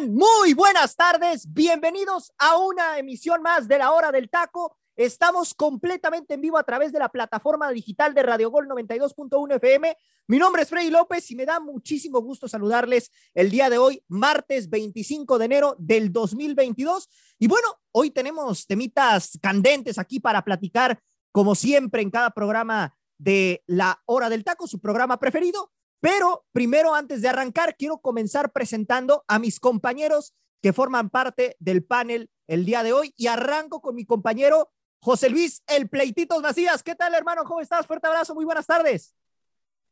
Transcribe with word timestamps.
Muy 0.00 0.52
buenas 0.52 0.94
tardes. 0.94 1.50
Bienvenidos 1.54 2.30
a 2.36 2.58
una 2.58 2.98
emisión 2.98 3.40
más 3.40 3.66
de 3.66 3.78
la 3.78 3.92
hora 3.92 4.12
del 4.12 4.28
taco. 4.28 4.76
Estamos 4.94 5.54
completamente 5.54 6.34
en 6.34 6.42
vivo 6.42 6.58
a 6.58 6.64
través 6.64 6.92
de 6.92 6.98
la 6.98 7.08
plataforma 7.08 7.70
digital 7.70 8.12
de 8.12 8.22
Radio 8.22 8.50
Gol 8.50 8.68
92.1 8.68 9.56
FM. 9.56 9.96
Mi 10.26 10.38
nombre 10.38 10.62
es 10.62 10.68
Freddy 10.68 10.90
López 10.90 11.30
y 11.30 11.34
me 11.34 11.46
da 11.46 11.60
muchísimo 11.60 12.20
gusto 12.20 12.46
saludarles 12.46 13.10
el 13.32 13.50
día 13.50 13.70
de 13.70 13.78
hoy, 13.78 14.02
martes 14.08 14.68
25 14.68 15.38
de 15.38 15.44
enero 15.46 15.76
del 15.78 16.12
2022. 16.12 17.08
Y 17.38 17.48
bueno, 17.48 17.68
hoy 17.92 18.10
tenemos 18.10 18.66
temitas 18.66 19.38
candentes 19.40 19.98
aquí 19.98 20.20
para 20.20 20.44
platicar, 20.44 21.00
como 21.32 21.54
siempre 21.54 22.02
en 22.02 22.10
cada 22.10 22.30
programa 22.30 22.94
de 23.16 23.62
la 23.66 24.02
hora 24.04 24.28
del 24.28 24.44
taco, 24.44 24.66
su 24.66 24.78
programa 24.78 25.18
preferido. 25.18 25.72
Pero 26.00 26.44
primero, 26.52 26.94
antes 26.94 27.22
de 27.22 27.28
arrancar, 27.28 27.76
quiero 27.76 27.98
comenzar 27.98 28.52
presentando 28.52 29.24
a 29.28 29.38
mis 29.38 29.60
compañeros 29.60 30.34
que 30.62 30.72
forman 30.72 31.10
parte 31.10 31.56
del 31.58 31.84
panel 31.84 32.30
el 32.46 32.64
día 32.64 32.82
de 32.82 32.92
hoy 32.92 33.14
y 33.16 33.26
arranco 33.26 33.80
con 33.80 33.94
mi 33.94 34.04
compañero 34.04 34.70
José 35.00 35.30
Luis 35.30 35.62
El 35.66 35.88
Pleititos 35.88 36.42
Macías. 36.42 36.82
¿Qué 36.82 36.94
tal, 36.94 37.14
hermano? 37.14 37.44
¿Cómo 37.44 37.60
estás? 37.60 37.86
Fuerte 37.86 38.06
abrazo, 38.06 38.34
muy 38.34 38.44
buenas 38.44 38.66
tardes. 38.66 39.14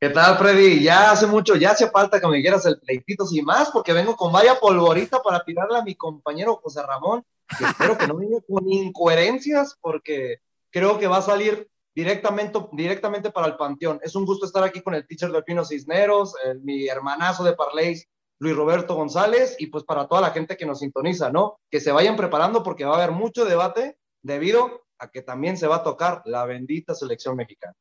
¿Qué 0.00 0.10
tal, 0.10 0.36
Freddy? 0.36 0.82
Ya 0.82 1.12
hace 1.12 1.26
mucho, 1.26 1.56
ya 1.56 1.70
hace 1.70 1.88
falta 1.88 2.20
que 2.20 2.26
me 2.26 2.42
quieras 2.42 2.66
el 2.66 2.78
pleititos 2.78 3.34
y 3.34 3.40
más, 3.40 3.70
porque 3.70 3.92
vengo 3.92 4.16
con 4.16 4.32
vaya 4.32 4.58
polvorita 4.58 5.22
para 5.22 5.42
tirarle 5.44 5.78
a 5.78 5.82
mi 5.82 5.94
compañero 5.94 6.60
José 6.62 6.82
Ramón, 6.82 7.24
espero 7.48 7.96
que 7.96 8.06
no 8.06 8.16
venga 8.16 8.38
con 8.46 8.68
incoherencias, 8.68 9.78
porque 9.80 10.40
creo 10.70 10.98
que 10.98 11.06
va 11.06 11.18
a 11.18 11.22
salir 11.22 11.70
directamente, 11.94 12.58
directamente 12.72 13.30
para 13.30 13.46
el 13.46 13.56
Panteón. 13.56 14.00
Es 14.02 14.14
un 14.14 14.26
gusto 14.26 14.46
estar 14.46 14.64
aquí 14.64 14.82
con 14.82 14.94
el 14.94 15.06
teacher 15.06 15.30
de 15.30 15.42
Pino 15.42 15.64
Cisneros, 15.64 16.34
mi 16.62 16.88
hermanazo 16.88 17.44
de 17.44 17.54
Parleys, 17.54 18.08
Luis 18.38 18.56
Roberto 18.56 18.94
González, 18.94 19.56
y 19.58 19.68
pues 19.68 19.84
para 19.84 20.08
toda 20.08 20.20
la 20.20 20.30
gente 20.30 20.56
que 20.56 20.66
nos 20.66 20.80
sintoniza, 20.80 21.30
¿no? 21.30 21.58
Que 21.70 21.80
se 21.80 21.92
vayan 21.92 22.16
preparando 22.16 22.62
porque 22.62 22.84
va 22.84 22.94
a 22.94 23.02
haber 23.02 23.12
mucho 23.12 23.44
debate 23.44 23.96
debido 24.22 24.84
a 24.98 25.10
que 25.10 25.22
también 25.22 25.56
se 25.56 25.66
va 25.66 25.76
a 25.76 25.82
tocar 25.82 26.22
la 26.24 26.44
bendita 26.44 26.94
selección 26.94 27.36
mexicana. 27.36 27.74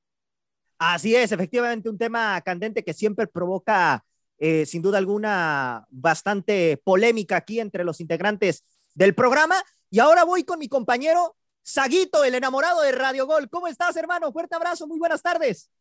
Así 0.78 1.16
es, 1.16 1.32
efectivamente, 1.32 1.90
un 1.90 1.98
tema 1.98 2.40
candente 2.42 2.84
que 2.84 2.94
siempre 2.94 3.28
provoca, 3.28 4.04
eh, 4.38 4.66
sin 4.66 4.82
duda 4.82 4.98
alguna, 4.98 5.88
bastante 5.90 6.78
polémica 6.84 7.38
aquí 7.38 7.60
entre 7.60 7.84
los 7.84 8.02
integrantes 8.02 8.64
del 8.94 9.16
programa. 9.16 9.56
Y 9.90 10.00
ahora 10.00 10.24
voy 10.24 10.44
con 10.44 10.60
mi 10.60 10.68
compañero 10.68 11.36
Saguito, 11.64 12.26
el 12.26 12.36
enamorado 12.36 12.82
de 12.82 12.92
Radio 12.92 13.26
Gol. 13.26 13.50
¿Cómo 13.50 13.68
estás, 13.68 13.96
hermano? 13.96 14.34
Fuerte 14.34 14.54
abrazo, 14.54 14.86
muy 14.86 15.00
buenas 15.00 15.22
tardes. 15.22 15.72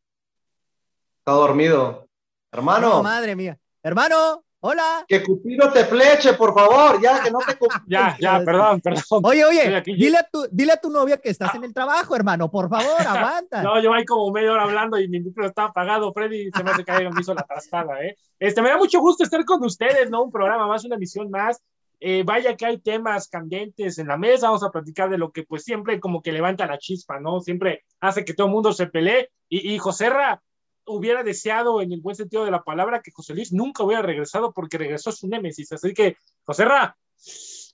Está 1.18 1.32
dormido. 1.32 2.08
Hermano. 2.52 3.02
madre 3.02 3.34
mía. 3.34 3.58
Hermano, 3.82 4.44
hola. 4.60 5.04
Que 5.08 5.24
Cupido 5.24 5.72
te 5.72 5.84
fleche, 5.84 6.34
por 6.34 6.54
favor, 6.54 7.02
ya 7.02 7.20
que 7.20 7.32
no 7.32 7.40
te 7.40 7.58
Ya, 7.88 8.16
ya, 8.20 8.40
perdón, 8.44 8.80
perdón. 8.80 9.22
Oye, 9.24 9.44
oye, 9.44 9.82
dile 9.84 10.18
a, 10.18 10.22
tu, 10.22 10.46
dile 10.52 10.72
a 10.72 10.76
tu 10.76 10.88
novia 10.88 11.16
que 11.16 11.30
estás 11.30 11.52
en 11.56 11.64
el 11.64 11.74
trabajo, 11.74 12.14
hermano, 12.14 12.48
por 12.48 12.68
favor, 12.68 13.00
aguanta. 13.06 13.62
no, 13.62 13.80
yo 13.82 13.92
ahí 13.92 14.04
como 14.04 14.30
media 14.30 14.52
hora 14.52 14.62
hablando 14.62 15.00
y 15.00 15.08
mi 15.08 15.18
micro 15.18 15.46
está 15.46 15.64
apagado, 15.64 16.12
Freddy 16.12 16.50
se 16.52 16.62
me 16.62 16.70
hace 16.70 16.84
caer, 16.84 17.12
me 17.12 17.20
hizo 17.20 17.34
la 17.34 17.42
trastada, 17.42 18.00
¿eh? 18.04 18.16
Este, 18.38 18.62
me 18.62 18.68
da 18.68 18.76
mucho 18.76 19.00
gusto 19.00 19.24
estar 19.24 19.44
con 19.44 19.64
ustedes, 19.64 20.10
¿no? 20.10 20.22
Un 20.22 20.30
programa 20.30 20.68
más, 20.68 20.84
una 20.84 20.94
emisión 20.94 21.28
más. 21.28 21.60
Eh, 22.04 22.24
vaya 22.24 22.56
que 22.56 22.66
hay 22.66 22.78
temas 22.80 23.28
candentes 23.28 23.96
en 23.96 24.08
la 24.08 24.16
mesa, 24.16 24.48
vamos 24.48 24.64
a 24.64 24.72
platicar 24.72 25.08
de 25.08 25.18
lo 25.18 25.30
que 25.30 25.44
pues 25.44 25.62
siempre 25.62 26.00
como 26.00 26.20
que 26.20 26.32
levanta 26.32 26.66
la 26.66 26.76
chispa, 26.76 27.20
¿no? 27.20 27.38
Siempre 27.38 27.84
hace 28.00 28.24
que 28.24 28.34
todo 28.34 28.48
el 28.48 28.52
mundo 28.52 28.72
se 28.72 28.88
pelee 28.88 29.30
y, 29.48 29.72
y 29.72 29.78
José 29.78 30.10
Ra 30.10 30.42
hubiera 30.84 31.22
deseado 31.22 31.80
en 31.80 31.92
el 31.92 32.00
buen 32.00 32.16
sentido 32.16 32.44
de 32.44 32.50
la 32.50 32.64
palabra 32.64 33.02
que 33.02 33.12
José 33.12 33.34
Luis 33.34 33.52
nunca 33.52 33.84
hubiera 33.84 34.02
regresado 34.02 34.52
porque 34.52 34.78
regresó 34.78 35.12
su 35.12 35.28
némesis, 35.28 35.70
así 35.70 35.94
que 35.94 36.16
José 36.42 36.64
Ra, 36.64 36.96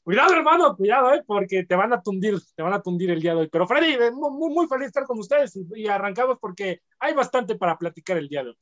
cuidado 0.03 0.35
hermano, 0.35 0.77
cuidado, 0.77 1.15
¿eh? 1.15 1.25
porque 1.27 1.65
te 1.65 1.75
van 1.75 1.95
a 1.95 2.03
tundir, 2.03 2.39
te 2.55 2.63
van 2.63 2.75
a 2.75 2.83
tundir 2.83 3.11
el 3.11 3.23
día 3.23 3.33
de 3.33 3.41
hoy, 3.41 3.49
pero 3.49 3.67
Freddy, 3.67 3.95
eh, 3.95 4.11
muy, 4.11 4.53
muy 4.53 4.67
feliz 4.67 4.89
estar 4.89 5.05
con 5.05 5.19
ustedes 5.19 5.59
y, 5.75 5.87
arrancamos 5.87 6.37
porque 6.39 6.83
hay 6.99 7.15
bastante 7.15 7.55
para 7.55 7.79
platicar 7.79 8.19
el 8.19 8.29
día 8.29 8.43
de 8.43 8.51
hoy. 8.51 8.59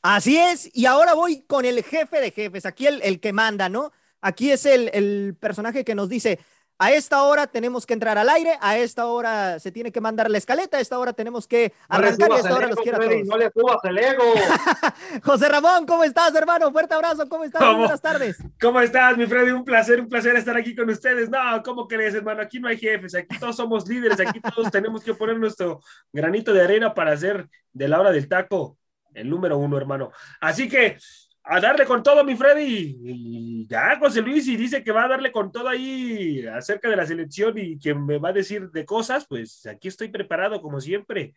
Así 0.00 0.38
es, 0.38 0.70
y 0.74 0.86
ahora 0.86 1.12
voy 1.12 1.42
con 1.42 1.66
el 1.66 1.84
jefe 1.84 2.18
de 2.18 2.30
jefes, 2.30 2.64
aquí 2.64 2.86
el 2.86 3.20
que 3.20 3.34
manda, 3.34 3.68
¿no? 3.68 3.92
Aquí 4.20 4.50
es 4.50 4.66
el, 4.66 5.36
personaje 5.38 5.84
que 5.84 5.94
nos 5.94 6.08
dice, 6.08 6.38
a 6.78 6.92
esta 6.92 7.22
hora 7.22 7.46
tenemos 7.46 7.86
que 7.86 7.94
entrar 7.94 8.18
al 8.18 8.28
aire, 8.28 8.58
a 8.60 8.76
esta 8.76 9.06
hora 9.06 9.58
se 9.58 9.72
tiene 9.72 9.92
que 9.92 10.00
mandar 10.00 10.30
la 10.30 10.36
escaleta, 10.36 10.76
a 10.76 10.80
esta 10.80 10.98
hora 10.98 11.14
tenemos 11.14 11.48
que 11.48 11.72
arrancar 11.88 12.28
y 12.30 12.32
a 12.34 12.36
esta 12.36 12.54
hora 12.54 12.66
los 12.66 12.76
quiero 12.76 12.98
todos. 12.98 13.26
No 13.26 13.38
le 13.38 13.50
subas 13.50 13.78
el 13.84 13.98
ego. 13.98 14.24
José 15.24 15.48
Ramón, 15.48 15.86
¿cómo 15.86 16.04
estás, 16.04 16.34
hermano? 16.34 16.70
Fuerte 16.72 16.94
abrazo, 16.94 17.26
¿cómo 17.28 17.44
estás? 17.44 17.62
Buenas 17.76 18.02
tardes. 18.02 18.36
¿Cómo 18.60 18.80
estás, 18.80 19.16
mi 19.16 19.26
Freddy? 19.26 19.52
Un 19.52 19.64
placer, 19.64 20.00
un 20.00 20.08
placer 20.08 20.36
estar 20.36 20.56
aquí 20.56 20.74
con 20.74 20.90
ustedes. 20.90 21.30
No, 21.30 21.38
¿cómo 21.64 21.88
crees, 21.88 22.14
hermano? 22.14 22.42
Aquí 22.42 22.60
no 22.60 22.68
hay 22.68 22.76
jefes, 22.76 23.14
aquí 23.14 23.38
todos 23.38 23.56
somos 23.56 23.88
líderes, 23.88 24.20
aquí 24.20 24.40
todos 24.40 24.70
tenemos 24.70 25.02
que 25.02 25.14
poner 25.14 25.38
nuestro 25.38 25.80
granito 26.12 26.52
de 26.52 26.62
arena 26.62 26.92
para 26.92 27.12
hacer 27.12 27.48
de 27.72 27.88
la 27.88 28.00
hora 28.00 28.12
del 28.12 28.28
taco 28.28 28.76
el 29.16 29.30
número 29.30 29.58
uno, 29.58 29.76
hermano. 29.76 30.12
Así 30.40 30.68
que 30.68 30.98
a 31.48 31.60
darle 31.60 31.86
con 31.86 32.02
todo, 32.02 32.24
mi 32.24 32.34
Freddy. 32.34 32.98
Y 33.00 33.66
ya, 33.68 33.96
José 34.00 34.20
Luis, 34.20 34.48
y 34.48 34.56
dice 34.56 34.82
que 34.82 34.90
va 34.90 35.04
a 35.04 35.08
darle 35.08 35.30
con 35.30 35.52
todo 35.52 35.68
ahí 35.68 36.44
acerca 36.46 36.88
de 36.88 36.96
la 36.96 37.06
selección 37.06 37.56
y 37.56 37.78
que 37.78 37.94
me 37.94 38.18
va 38.18 38.30
a 38.30 38.32
decir 38.32 38.70
de 38.70 38.84
cosas, 38.84 39.26
pues 39.28 39.64
aquí 39.66 39.86
estoy 39.86 40.08
preparado, 40.08 40.60
como 40.60 40.80
siempre, 40.80 41.34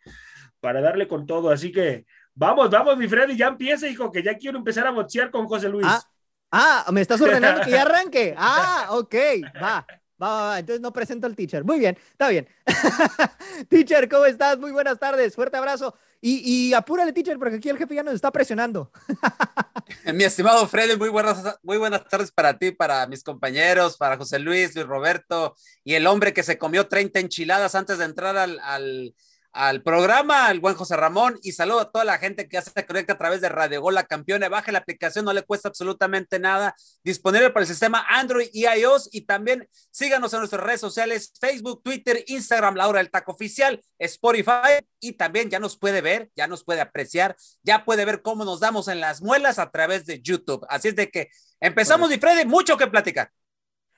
para 0.60 0.82
darle 0.82 1.08
con 1.08 1.28
todo. 1.28 1.52
Así 1.52 1.72
que 1.72 2.06
vamos, 2.34 2.72
vamos, 2.72 2.98
mi 2.98 3.08
Freddy, 3.08 3.38
ya 3.38 3.48
empieza, 3.48 3.88
hijo, 3.88 4.12
que 4.12 4.24
ya 4.24 4.36
quiero 4.36 4.58
empezar 4.58 4.88
a 4.88 4.92
boxear 4.92 5.30
con 5.30 5.46
José 5.48 5.70
Luis. 5.70 5.86
Ah, 5.88 6.04
ah 6.52 6.92
me 6.92 7.02
estás 7.02 7.22
ordenando 7.22 7.62
que 7.62 7.72
ya 7.72 7.82
arranque. 7.84 8.34
Ah, 8.36 8.88
ok, 8.90 9.16
va. 9.62 9.86
Va, 10.22 10.44
va, 10.48 10.60
entonces 10.60 10.82
no 10.82 10.92
presento 10.92 11.28
al 11.28 11.36
teacher. 11.36 11.64
Muy 11.64 11.80
bien, 11.80 11.98
está 12.12 12.28
bien. 12.28 12.46
teacher, 13.70 14.10
¿cómo 14.10 14.26
estás? 14.26 14.58
Muy 14.58 14.72
buenas 14.72 15.00
tardes, 15.00 15.34
fuerte 15.34 15.56
abrazo. 15.56 15.96
Y, 16.22 16.70
y, 16.70 16.74
apúrale, 16.74 17.14
teacher, 17.14 17.40
porque 17.40 17.56
aquí 17.56 17.70
el 17.70 17.78
jefe 17.78 17.96
ya 17.96 18.04
nos 18.04 18.14
está 18.14 18.30
presionando. 18.30 18.92
Mi 20.14 20.26
estimado 20.26 20.68
Freddy, 20.68 20.98
muy 20.98 21.10
buenas, 21.10 21.60
muy 21.64 21.78
buenas 21.78 22.06
tardes 22.08 22.32
para 22.32 22.58
ti, 22.58 22.72
para 22.72 23.08
mis 23.08 23.24
compañeros, 23.24 23.96
para 23.96 24.18
José 24.18 24.38
Luis, 24.40 24.76
Luis 24.76 24.86
Roberto 24.86 25.56
y 25.84 25.94
el 25.94 26.08
hombre 26.08 26.34
que 26.34 26.44
se 26.44 26.58
comió 26.58 26.88
30 26.88 27.20
enchiladas 27.20 27.74
antes 27.74 27.98
de 27.98 28.06
entrar 28.06 28.38
al, 28.38 28.60
al 28.60 29.16
al 29.60 29.84
programa, 29.84 30.50
el 30.52 30.62
buen 30.62 30.76
José 30.76 30.96
Ramón, 30.96 31.38
y 31.44 31.52
saludo 31.52 31.82
a 31.82 31.92
toda 31.92 32.06
la 32.06 32.18
gente 32.18 32.48
que 32.48 32.58
hace 32.58 32.72
conecta 32.86 33.14
a 33.14 33.18
través 33.18 33.42
de 33.42 33.50
Radio 33.50 33.82
Gol, 33.82 33.94
la 33.94 34.06
campeona. 34.06 34.48
Baje 34.48 34.72
la 34.72 34.80
aplicación, 34.80 35.26
no 35.26 35.34
le 35.34 35.44
cuesta 35.44 35.68
absolutamente 35.68 36.40
nada. 36.40 36.74
Disponible 37.04 37.50
para 37.50 37.64
el 37.64 37.68
sistema 37.68 38.06
Android 38.08 38.48
y 38.54 38.66
iOS. 38.66 39.10
Y 39.12 39.26
también 39.26 39.68
síganos 39.92 40.32
en 40.32 40.40
nuestras 40.40 40.64
redes 40.64 40.80
sociales: 40.80 41.34
Facebook, 41.42 41.84
Twitter, 41.84 42.24
Instagram, 42.28 42.76
la 42.76 42.88
hora 42.88 43.00
del 43.00 43.12
taco 43.12 43.34
oficial, 43.34 43.82
Spotify. 43.98 44.80
Y 45.02 45.14
también 45.14 45.50
ya 45.50 45.60
nos 45.60 45.78
puede 45.78 46.00
ver, 46.00 46.32
ya 46.38 46.48
nos 46.48 46.64
puede 46.64 46.80
apreciar, 46.80 47.36
ya 47.62 47.84
puede 47.84 48.06
ver 48.06 48.22
cómo 48.22 48.46
nos 48.46 48.62
damos 48.62 48.88
en 48.88 49.02
las 49.02 49.22
muelas 49.22 49.60
a 49.60 49.70
través 49.72 50.06
de 50.06 50.22
YouTube. 50.22 50.66
Así 50.70 50.88
es 50.88 50.96
de 50.96 51.12
que 51.12 51.32
empezamos, 51.60 52.10
y 52.14 52.18
Freddy, 52.18 52.46
mucho 52.46 52.78
que 52.78 52.88
platicar. 52.88 53.30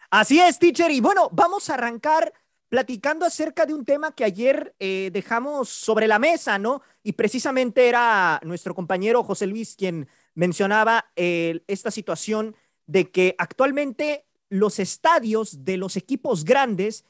Así 0.09 0.41
es, 0.41 0.57
teacher. 0.57 0.89
Y 0.89 1.01
bueno, 1.01 1.29
vamos 1.31 1.69
a 1.69 1.75
arrancar 1.75 2.33
platicando 2.71 3.25
acerca 3.25 3.65
de 3.65 3.73
un 3.73 3.83
tema 3.83 4.15
que 4.15 4.23
ayer 4.23 4.73
eh, 4.79 5.09
dejamos 5.11 5.67
sobre 5.67 6.07
la 6.07 6.19
mesa, 6.19 6.57
¿no? 6.57 6.81
Y 7.03 7.11
precisamente 7.11 7.89
era 7.89 8.39
nuestro 8.45 8.73
compañero 8.73 9.25
José 9.25 9.45
Luis 9.45 9.75
quien 9.75 10.07
mencionaba 10.35 11.11
esta 11.17 11.91
situación 11.91 12.55
de 12.85 13.11
que 13.11 13.35
actualmente 13.37 14.25
los 14.47 14.79
estadios 14.79 15.65
de 15.65 15.75
los 15.75 15.97
equipos 15.97 16.45
grandes, 16.45 17.03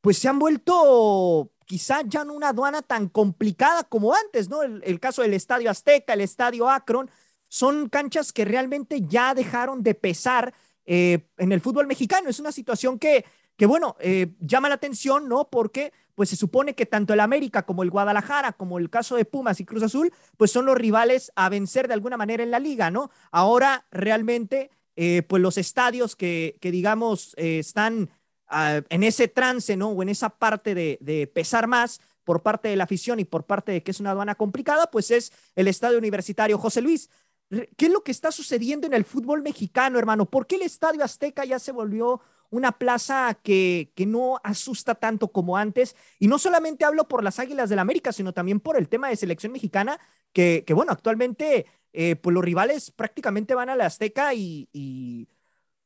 pues 0.00 0.18
se 0.18 0.28
han 0.28 0.40
vuelto 0.40 1.52
quizá 1.64 2.02
ya 2.02 2.24
no 2.24 2.32
una 2.32 2.48
aduana 2.48 2.82
tan 2.82 3.08
complicada 3.08 3.84
como 3.84 4.14
antes, 4.14 4.48
¿no? 4.48 4.64
El, 4.64 4.98
caso 4.98 5.22
del 5.22 5.34
Estadio 5.34 5.70
Azteca, 5.70 6.14
el 6.14 6.22
Estadio 6.22 6.68
Akron, 6.68 7.08
son 7.48 7.88
canchas 7.88 8.32
que 8.32 8.44
realmente 8.44 9.02
ya 9.06 9.32
dejaron 9.32 9.84
de 9.84 9.94
pesar 9.94 10.52
eh, 10.86 11.26
en 11.38 11.52
el 11.52 11.60
fútbol 11.60 11.86
mexicano. 11.86 12.28
Es 12.28 12.40
una 12.40 12.50
situación 12.50 12.98
que 12.98 13.24
que 13.56 13.66
bueno, 13.66 13.96
eh, 14.00 14.34
llama 14.40 14.68
la 14.68 14.76
atención, 14.76 15.28
¿no? 15.28 15.48
Porque 15.48 15.92
pues 16.14 16.28
se 16.28 16.36
supone 16.36 16.74
que 16.74 16.86
tanto 16.86 17.12
el 17.12 17.20
América 17.20 17.64
como 17.64 17.82
el 17.82 17.90
Guadalajara, 17.90 18.52
como 18.52 18.78
el 18.78 18.90
caso 18.90 19.16
de 19.16 19.24
Pumas 19.24 19.60
y 19.60 19.64
Cruz 19.64 19.82
Azul, 19.82 20.12
pues 20.36 20.50
son 20.50 20.66
los 20.66 20.76
rivales 20.76 21.32
a 21.34 21.48
vencer 21.48 21.88
de 21.88 21.94
alguna 21.94 22.16
manera 22.16 22.42
en 22.42 22.50
la 22.50 22.60
liga, 22.60 22.90
¿no? 22.90 23.10
Ahora 23.32 23.86
realmente, 23.90 24.70
eh, 24.96 25.22
pues 25.22 25.42
los 25.42 25.58
estadios 25.58 26.14
que, 26.16 26.56
que 26.60 26.70
digamos, 26.70 27.34
eh, 27.36 27.58
están 27.58 28.10
ah, 28.46 28.80
en 28.88 29.02
ese 29.02 29.28
trance, 29.28 29.76
¿no? 29.76 29.90
O 29.90 30.02
en 30.02 30.08
esa 30.08 30.30
parte 30.30 30.74
de, 30.74 30.98
de 31.00 31.26
pesar 31.26 31.66
más, 31.66 32.00
por 32.24 32.42
parte 32.42 32.68
de 32.68 32.76
la 32.76 32.84
afición 32.84 33.20
y 33.20 33.24
por 33.24 33.44
parte 33.44 33.72
de 33.72 33.82
que 33.82 33.90
es 33.90 34.00
una 34.00 34.10
aduana 34.10 34.34
complicada, 34.34 34.90
pues 34.90 35.10
es 35.10 35.32
el 35.54 35.68
estadio 35.68 35.98
universitario. 35.98 36.58
José 36.58 36.80
Luis, 36.80 37.10
¿qué 37.50 37.86
es 37.86 37.92
lo 37.92 38.02
que 38.02 38.10
está 38.10 38.32
sucediendo 38.32 38.86
en 38.86 38.94
el 38.94 39.04
fútbol 39.04 39.42
mexicano, 39.42 39.98
hermano? 39.98 40.24
¿Por 40.26 40.46
qué 40.46 40.56
el 40.56 40.62
estadio 40.62 41.04
Azteca 41.04 41.44
ya 41.44 41.58
se 41.58 41.72
volvió 41.72 42.20
una 42.54 42.72
plaza 42.78 43.38
que, 43.42 43.92
que 43.94 44.06
no 44.06 44.40
asusta 44.44 44.94
tanto 44.94 45.28
como 45.32 45.56
antes? 45.56 45.96
Y 46.18 46.28
no 46.28 46.38
solamente 46.38 46.84
hablo 46.84 47.08
por 47.08 47.24
las 47.24 47.38
Águilas 47.38 47.68
del 47.68 47.76
la 47.76 47.82
América, 47.82 48.12
sino 48.12 48.32
también 48.32 48.60
por 48.60 48.76
el 48.76 48.88
tema 48.88 49.08
de 49.08 49.16
selección 49.16 49.52
mexicana, 49.52 49.98
que, 50.32 50.62
que 50.66 50.74
bueno, 50.74 50.92
actualmente 50.92 51.66
eh, 51.92 52.16
pues 52.16 52.32
los 52.32 52.44
rivales 52.44 52.90
prácticamente 52.90 53.54
van 53.54 53.70
a 53.70 53.76
la 53.76 53.86
Azteca 53.86 54.34
y, 54.34 54.68
y, 54.72 55.28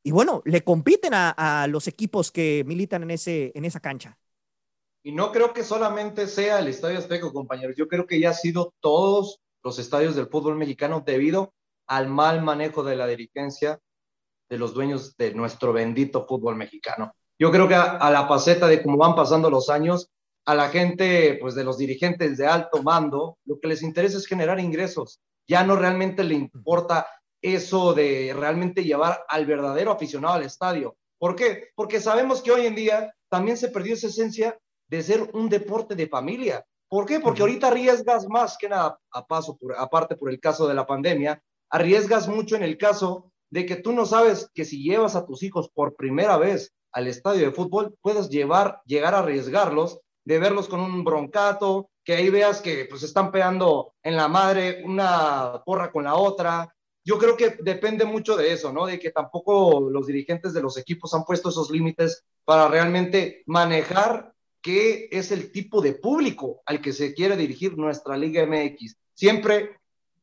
y 0.03 0.11
bueno, 0.11 0.41
le 0.45 0.63
compiten 0.63 1.13
a, 1.13 1.31
a, 1.31 1.67
los 1.67 1.87
equipos 1.87 2.31
que 2.31 2.63
militan 2.65 3.03
en, 3.03 3.11
ese, 3.11 3.51
en 3.55 3.65
esa 3.65 3.79
cancha. 3.79 4.17
Y 5.01 5.11
no 5.11 5.31
creo 5.31 5.53
que 5.53 5.63
solamente 5.63 6.27
sea 6.27 6.59
el 6.59 6.67
Estadio 6.67 6.99
Azteca, 6.99 7.31
compañeros. 7.31 7.75
Yo 7.77 7.87
creo 7.87 8.05
que 8.05 8.19
ya 8.19 8.29
ha 8.31 8.33
sido 8.33 8.73
todos 8.79 9.39
los 9.63 9.79
estadios 9.79 10.15
del 10.15 10.27
fútbol 10.27 10.55
mexicano 10.55 11.01
debido 11.05 11.53
al 11.87 12.07
mal 12.07 12.43
manejo 12.43 12.83
de 12.83 12.95
la 12.95 13.07
dirigencia 13.07 13.79
de 14.49 14.57
los 14.57 14.73
dueños 14.73 15.15
de 15.17 15.33
nuestro 15.33 15.73
bendito 15.73 16.25
fútbol 16.25 16.55
mexicano. 16.55 17.13
Yo 17.37 17.51
creo 17.51 17.67
que 17.67 17.75
a, 17.75 17.97
a 17.97 18.11
la 18.11 18.27
paseta 18.27 18.67
de 18.67 18.81
cómo 18.81 18.97
van 18.97 19.15
pasando 19.15 19.49
los 19.49 19.69
años, 19.69 20.09
a 20.45 20.55
la 20.55 20.69
gente, 20.69 21.37
pues 21.39 21.55
de 21.55 21.63
los 21.63 21.77
dirigentes 21.77 22.37
de 22.37 22.47
alto 22.47 22.81
mando, 22.81 23.37
lo 23.45 23.59
que 23.59 23.67
les 23.67 23.83
interesa 23.83 24.17
es 24.17 24.25
generar 24.25 24.59
ingresos. 24.59 25.19
Ya 25.47 25.63
no 25.63 25.75
realmente 25.75 26.23
le 26.23 26.35
importa 26.35 27.07
eso 27.41 27.93
de 27.93 28.35
realmente 28.35 28.83
llevar 28.83 29.23
al 29.27 29.45
verdadero 29.45 29.91
aficionado 29.91 30.35
al 30.35 30.43
estadio. 30.43 30.97
¿Por 31.17 31.35
qué? 31.35 31.69
Porque 31.75 31.99
sabemos 31.99 32.41
que 32.41 32.51
hoy 32.51 32.65
en 32.65 32.75
día 32.75 33.13
también 33.29 33.57
se 33.57 33.69
perdió 33.69 33.93
esa 33.93 34.07
esencia 34.07 34.57
de 34.87 35.03
ser 35.03 35.29
un 35.33 35.49
deporte 35.49 35.95
de 35.95 36.07
familia. 36.07 36.65
¿Por 36.87 37.05
qué? 37.05 37.19
Porque 37.19 37.41
ahorita 37.41 37.67
arriesgas 37.67 38.27
más 38.27 38.57
que 38.57 38.69
nada, 38.69 38.97
a 39.11 39.25
paso 39.25 39.55
por, 39.57 39.75
aparte 39.77 40.15
por 40.15 40.29
el 40.31 40.39
caso 40.39 40.67
de 40.67 40.73
la 40.73 40.87
pandemia, 40.87 41.41
arriesgas 41.69 42.27
mucho 42.27 42.55
en 42.55 42.63
el 42.63 42.77
caso 42.77 43.31
de 43.49 43.65
que 43.65 43.75
tú 43.75 43.91
no 43.93 44.05
sabes 44.05 44.49
que 44.53 44.65
si 44.65 44.83
llevas 44.83 45.15
a 45.15 45.25
tus 45.25 45.43
hijos 45.43 45.69
por 45.69 45.95
primera 45.95 46.37
vez 46.37 46.73
al 46.91 47.07
estadio 47.07 47.45
de 47.45 47.51
fútbol, 47.51 47.95
puedes 48.01 48.29
llevar, 48.29 48.81
llegar 48.85 49.15
a 49.15 49.19
arriesgarlos, 49.19 49.99
de 50.25 50.39
verlos 50.39 50.67
con 50.67 50.79
un 50.79 51.03
broncato, 51.03 51.89
que 52.03 52.13
ahí 52.13 52.29
veas 52.29 52.61
que 52.61 52.85
pues 52.89 53.03
están 53.03 53.31
pegando 53.31 53.93
en 54.03 54.15
la 54.15 54.27
madre 54.27 54.83
una 54.83 55.61
porra 55.65 55.91
con 55.91 56.03
la 56.03 56.15
otra. 56.15 56.73
Yo 57.03 57.17
creo 57.17 57.37
que 57.37 57.57
depende 57.61 58.05
mucho 58.05 58.35
de 58.35 58.51
eso, 58.51 58.73
¿no? 58.73 58.85
De 58.85 58.99
que 58.99 59.11
tampoco 59.11 59.89
los 59.89 60.07
dirigentes 60.07 60.53
de 60.53 60.61
los 60.61 60.77
equipos 60.77 61.13
han 61.13 61.23
puesto 61.23 61.49
esos 61.49 61.71
límites 61.71 62.23
para 62.45 62.67
realmente 62.67 63.43
manejar 63.45 64.33
qué 64.61 65.07
es 65.11 65.31
el 65.31 65.51
tipo 65.51 65.81
de 65.81 65.93
público 65.93 66.61
al 66.65 66.81
que 66.81 66.93
se 66.93 67.13
quiere 67.13 67.35
dirigir 67.35 67.77
nuestra 67.77 68.17
Liga 68.17 68.45
MX. 68.45 68.97
Siempre, 69.13 69.78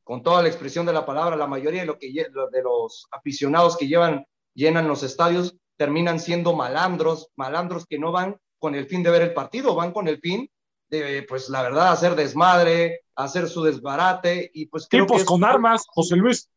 con 0.06 0.22
toda 0.22 0.40
la 0.40 0.46
expresión 0.46 0.86
de 0.86 0.92
la 0.92 1.04
palabra, 1.04 1.34
la 1.34 1.48
mayoría 1.48 1.80
de, 1.80 1.86
lo 1.86 1.98
que, 1.98 2.12
de 2.12 2.62
los 2.62 3.08
aficionados 3.10 3.76
que 3.76 3.88
llevan, 3.88 4.24
llenan 4.54 4.86
los 4.86 5.02
estadios 5.02 5.56
terminan 5.76 6.20
siendo 6.20 6.54
malandros, 6.54 7.32
malandros 7.34 7.86
que 7.86 7.98
no 7.98 8.12
van 8.12 8.36
con 8.60 8.76
el 8.76 8.86
fin 8.86 9.02
de 9.02 9.10
ver 9.10 9.22
el 9.22 9.34
partido, 9.34 9.74
van 9.74 9.90
con 9.90 10.06
el 10.06 10.20
fin 10.20 10.48
de, 10.88 11.26
pues 11.28 11.48
la 11.48 11.60
verdad, 11.60 11.90
hacer 11.90 12.14
desmadre, 12.14 13.00
hacer 13.16 13.48
su 13.48 13.64
desbarate 13.64 14.48
y 14.54 14.66
pues... 14.66 14.86
Creo 14.88 15.06
Tipos 15.06 15.24
con 15.24 15.42
armas, 15.42 15.82
José 15.88 16.14
Luis. 16.14 16.48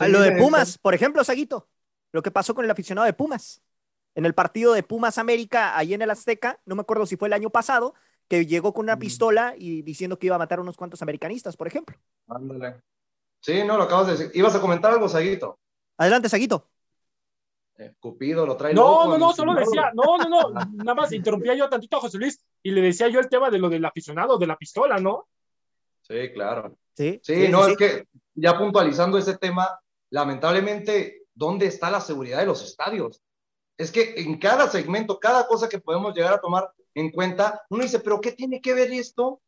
A 0.00 0.08
lo 0.08 0.20
de 0.20 0.32
Pumas, 0.32 0.76
por 0.76 0.92
ejemplo, 0.92 1.22
Saguito, 1.22 1.68
lo 2.10 2.20
que 2.20 2.32
pasó 2.32 2.52
con 2.52 2.64
el 2.64 2.70
aficionado 2.72 3.06
de 3.06 3.12
Pumas 3.12 3.62
en 4.16 4.26
el 4.26 4.34
partido 4.34 4.72
de 4.72 4.82
Pumas 4.82 5.18
América, 5.18 5.78
ahí 5.78 5.94
en 5.94 6.02
el 6.02 6.10
Azteca, 6.10 6.58
no 6.66 6.74
me 6.74 6.80
acuerdo 6.80 7.06
si 7.06 7.16
fue 7.16 7.28
el 7.28 7.34
año 7.34 7.50
pasado, 7.50 7.94
que 8.28 8.46
llegó 8.46 8.72
con 8.72 8.84
una 8.84 8.98
pistola 8.98 9.54
y 9.56 9.82
diciendo 9.82 10.18
que 10.18 10.26
iba 10.26 10.36
a 10.36 10.38
matar 10.38 10.58
a 10.58 10.62
unos 10.62 10.76
cuantos 10.76 11.02
americanistas, 11.02 11.56
por 11.56 11.66
ejemplo. 11.66 11.96
Ándale. 12.28 12.82
Sí, 13.40 13.64
no, 13.64 13.76
lo 13.76 13.84
acabas 13.84 14.06
de 14.06 14.12
decir. 14.12 14.30
¿Ibas 14.34 14.54
a 14.54 14.60
comentar 14.60 14.92
algo, 14.92 15.08
Saguito? 15.08 15.58
Adelante, 15.96 16.28
Saguito. 16.28 16.68
Eh, 17.78 17.94
Cupido 17.98 18.44
lo 18.44 18.56
trae. 18.56 18.74
No, 18.74 19.04
loco, 19.04 19.06
no, 19.06 19.18
no, 19.18 19.32
solo 19.32 19.54
decía, 19.54 19.92
no, 19.94 20.18
no, 20.18 20.28
no, 20.28 20.60
nada 20.72 20.94
más 20.94 21.12
interrumpía 21.12 21.54
yo 21.54 21.68
tantito 21.68 21.96
a 21.96 22.00
José 22.00 22.18
Luis 22.18 22.44
y 22.62 22.72
le 22.72 22.82
decía 22.82 23.08
yo 23.08 23.20
el 23.20 23.28
tema 23.28 23.50
de 23.50 23.58
lo 23.58 23.68
del 23.68 23.84
aficionado, 23.84 24.36
de 24.36 24.46
la 24.46 24.56
pistola, 24.56 24.98
¿no? 24.98 25.28
Sí, 26.02 26.32
claro. 26.32 26.76
Sí, 26.94 27.20
sí, 27.22 27.46
sí 27.46 27.48
no, 27.48 27.64
sí, 27.64 27.72
es 27.72 27.76
que 27.76 28.08
ya 28.34 28.58
puntualizando 28.58 29.16
ese 29.16 29.38
tema, 29.38 29.80
lamentablemente, 30.10 31.22
¿dónde 31.34 31.66
está 31.66 31.90
la 31.90 32.00
seguridad 32.00 32.38
de 32.38 32.46
los 32.46 32.62
estadios? 32.62 33.22
es 33.78 33.92
que 33.92 34.14
en 34.16 34.38
cada 34.38 34.68
segmento, 34.68 35.20
cada 35.20 35.46
cosa 35.46 35.68
que 35.68 35.78
podemos 35.78 36.14
llegar 36.14 36.34
a 36.34 36.40
tomar 36.40 36.70
en 36.98 37.10
cuenta, 37.10 37.62
uno 37.70 37.82
dice, 37.82 38.00
pero 38.00 38.20
¿qué 38.20 38.32
tiene 38.32 38.60
que 38.60 38.74
ver 38.74 38.92
esto 38.92 39.40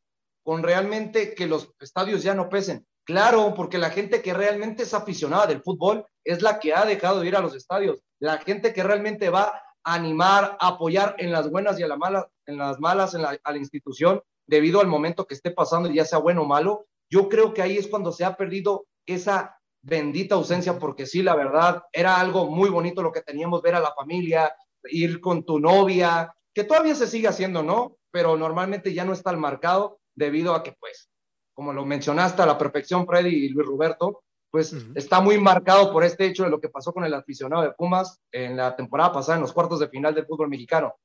con 0.44 0.62
realmente 0.62 1.34
que 1.34 1.46
los 1.46 1.72
estadios 1.80 2.22
ya 2.22 2.34
no 2.34 2.48
pesen? 2.48 2.86
Claro, 3.04 3.54
porque 3.54 3.78
la 3.78 3.90
gente 3.90 4.22
que 4.22 4.32
realmente 4.32 4.84
es 4.84 4.94
aficionada 4.94 5.46
del 5.46 5.62
fútbol 5.62 6.06
es 6.24 6.42
la 6.42 6.60
que 6.60 6.74
ha 6.74 6.84
dejado 6.84 7.20
de 7.20 7.26
ir 7.26 7.36
a 7.36 7.40
los 7.40 7.56
estadios. 7.56 8.02
La 8.20 8.38
gente 8.38 8.72
que 8.72 8.82
realmente 8.82 9.30
va 9.30 9.62
a 9.82 9.94
animar, 9.94 10.56
apoyar 10.60 11.16
en 11.18 11.32
las 11.32 11.50
buenas 11.50 11.80
y 11.80 11.82
a 11.82 11.88
la 11.88 11.96
mala, 11.96 12.28
en 12.46 12.58
las 12.58 12.78
malas 12.78 13.14
a 13.14 13.52
la 13.52 13.58
institución 13.58 14.22
debido 14.46 14.80
al 14.80 14.86
momento 14.86 15.26
que 15.26 15.34
esté 15.34 15.50
pasando, 15.50 15.90
ya 15.90 16.04
sea 16.04 16.18
bueno 16.18 16.42
o 16.42 16.46
malo. 16.46 16.86
Yo 17.08 17.28
creo 17.28 17.52
que 17.52 17.62
ahí 17.62 17.78
es 17.78 17.88
cuando 17.88 18.12
se 18.12 18.24
ha 18.24 18.36
perdido 18.36 18.86
esa 19.06 19.58
bendita 19.82 20.34
ausencia, 20.34 20.78
porque 20.78 21.06
sí, 21.06 21.22
la 21.22 21.34
verdad, 21.34 21.82
era 21.92 22.20
algo 22.20 22.50
muy 22.50 22.68
bonito 22.68 23.02
lo 23.02 23.12
que 23.12 23.22
teníamos, 23.22 23.62
ver 23.62 23.74
a 23.74 23.80
la 23.80 23.94
familia, 23.94 24.54
ir 24.84 25.20
con 25.20 25.44
tu 25.44 25.58
novia, 25.58 26.32
que 26.60 26.68
todavía 26.68 26.94
se 26.94 27.06
sigue 27.06 27.26
haciendo, 27.26 27.62
¿no? 27.62 27.96
Pero 28.10 28.36
normalmente 28.36 28.92
ya 28.92 29.06
no 29.06 29.14
está 29.14 29.30
al 29.30 29.38
marcado 29.38 29.98
debido 30.14 30.54
a 30.54 30.62
que, 30.62 30.72
pues, 30.78 31.08
como 31.54 31.72
lo 31.72 31.86
mencionaste 31.86 32.42
a 32.42 32.46
la 32.46 32.58
perfección, 32.58 33.06
Freddy 33.06 33.30
y 33.30 33.48
Luis 33.48 33.66
Roberto, 33.66 34.22
pues 34.50 34.74
uh 34.74 34.76
-huh. 34.76 34.92
está 34.94 35.22
muy 35.22 35.40
marcado 35.40 35.90
por 35.90 36.04
este 36.04 36.26
hecho 36.26 36.44
de 36.44 36.50
lo 36.50 36.60
que 36.60 36.68
pasó 36.68 36.92
con 36.92 37.06
el 37.06 37.14
aficionado 37.14 37.62
de 37.62 37.72
Pumas 37.72 38.20
en 38.30 38.58
la 38.58 38.76
temporada 38.76 39.10
pasada, 39.10 39.36
en 39.36 39.42
los 39.42 39.54
cuartos 39.54 39.80
de 39.80 39.88
final 39.88 40.14
del 40.14 40.26
fútbol 40.26 40.48
mexicano. 40.48 40.96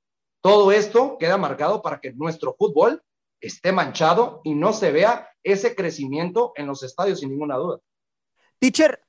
Todo 0.42 0.74
esto 0.74 1.18
queda 1.18 1.38
marcado 1.38 1.82
para 1.82 2.02
que 2.02 2.12
nuestro 2.12 2.54
fútbol 2.60 3.02
esté 3.40 3.72
manchado 3.72 4.42
y 4.44 4.56
no 4.56 4.74
se 4.74 4.92
vea 4.92 5.30
ese 5.42 5.74
crecimiento 5.74 6.52
en 6.56 6.68
los 6.68 6.84
estadios, 6.84 7.22
sin 7.22 7.30
ninguna 7.30 7.56
duda. 7.56 7.80
Teacher, 8.60 9.05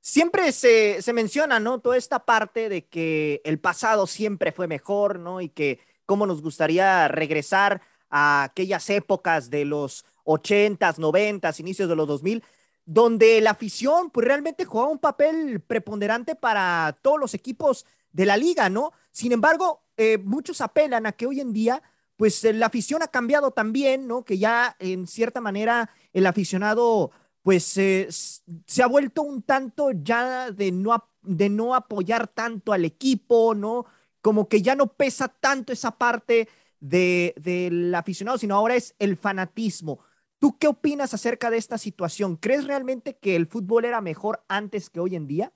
siempre 0.00 0.52
se, 0.52 1.02
se, 1.02 1.12
menciona, 1.12 1.60
¿no? 1.60 1.80
Toda 1.80 1.96
esta 1.96 2.24
parte 2.24 2.68
de 2.68 2.86
que 2.86 3.40
el 3.44 3.58
pasado 3.58 4.06
siempre 4.06 4.52
fue 4.52 4.66
mejor, 4.66 5.18
¿no? 5.18 5.40
Y 5.40 5.48
que 5.48 5.80
cómo 6.06 6.26
nos 6.26 6.42
gustaría 6.42 7.08
regresar 7.08 7.82
a 8.10 8.44
aquellas 8.44 8.88
épocas 8.90 9.50
de 9.50 9.64
los 9.64 10.04
80s, 10.24 10.96
90s, 10.96 11.60
inicios 11.60 11.88
de 11.88 11.96
los 11.96 12.06
2000, 12.06 12.42
donde 12.84 13.40
la 13.40 13.50
afición 13.50 14.10
pues 14.10 14.26
realmente 14.26 14.64
jugaba 14.64 14.90
un 14.90 14.98
papel 14.98 15.60
preponderante 15.60 16.34
para 16.34 16.96
todos 17.02 17.20
los 17.20 17.34
equipos 17.34 17.84
de 18.12 18.26
la 18.26 18.36
liga, 18.36 18.70
¿no? 18.70 18.92
Sin 19.10 19.32
embargo, 19.32 19.82
eh, 19.96 20.18
muchos 20.18 20.60
apelan 20.60 21.06
a 21.06 21.12
que 21.12 21.26
hoy 21.26 21.40
en 21.40 21.52
día 21.52 21.82
pues 22.16 22.42
la 22.42 22.66
afición 22.66 23.02
ha 23.02 23.08
cambiado 23.08 23.52
también, 23.52 24.08
¿no? 24.08 24.24
Que 24.24 24.38
ya 24.38 24.74
en 24.80 25.06
cierta 25.06 25.40
manera 25.40 25.90
el 26.12 26.26
aficionado 26.26 27.12
pues 27.48 27.78
eh, 27.78 28.08
se 28.10 28.82
ha 28.82 28.86
vuelto 28.86 29.22
un 29.22 29.40
tanto 29.40 29.92
ya 29.92 30.50
de 30.50 30.70
no, 30.70 31.08
de 31.22 31.48
no 31.48 31.74
apoyar 31.74 32.28
tanto 32.28 32.74
al 32.74 32.84
equipo, 32.84 33.54
¿no? 33.54 33.86
Como 34.20 34.50
que 34.50 34.60
ya 34.60 34.74
no 34.74 34.92
pesa 34.92 35.28
tanto 35.28 35.72
esa 35.72 35.92
parte 35.92 36.46
del 36.78 37.32
de, 37.38 37.92
aficionado, 37.96 38.36
sino 38.36 38.54
ahora 38.54 38.74
es 38.74 38.94
el 38.98 39.16
fanatismo. 39.16 40.04
¿Tú 40.38 40.58
qué 40.58 40.68
opinas 40.68 41.14
acerca 41.14 41.48
de 41.48 41.56
esta 41.56 41.78
situación? 41.78 42.36
¿Crees 42.36 42.66
realmente 42.66 43.16
que 43.16 43.34
el 43.34 43.46
fútbol 43.46 43.86
era 43.86 44.02
mejor 44.02 44.44
antes 44.48 44.90
que 44.90 45.00
hoy 45.00 45.16
en 45.16 45.26
día? 45.26 45.50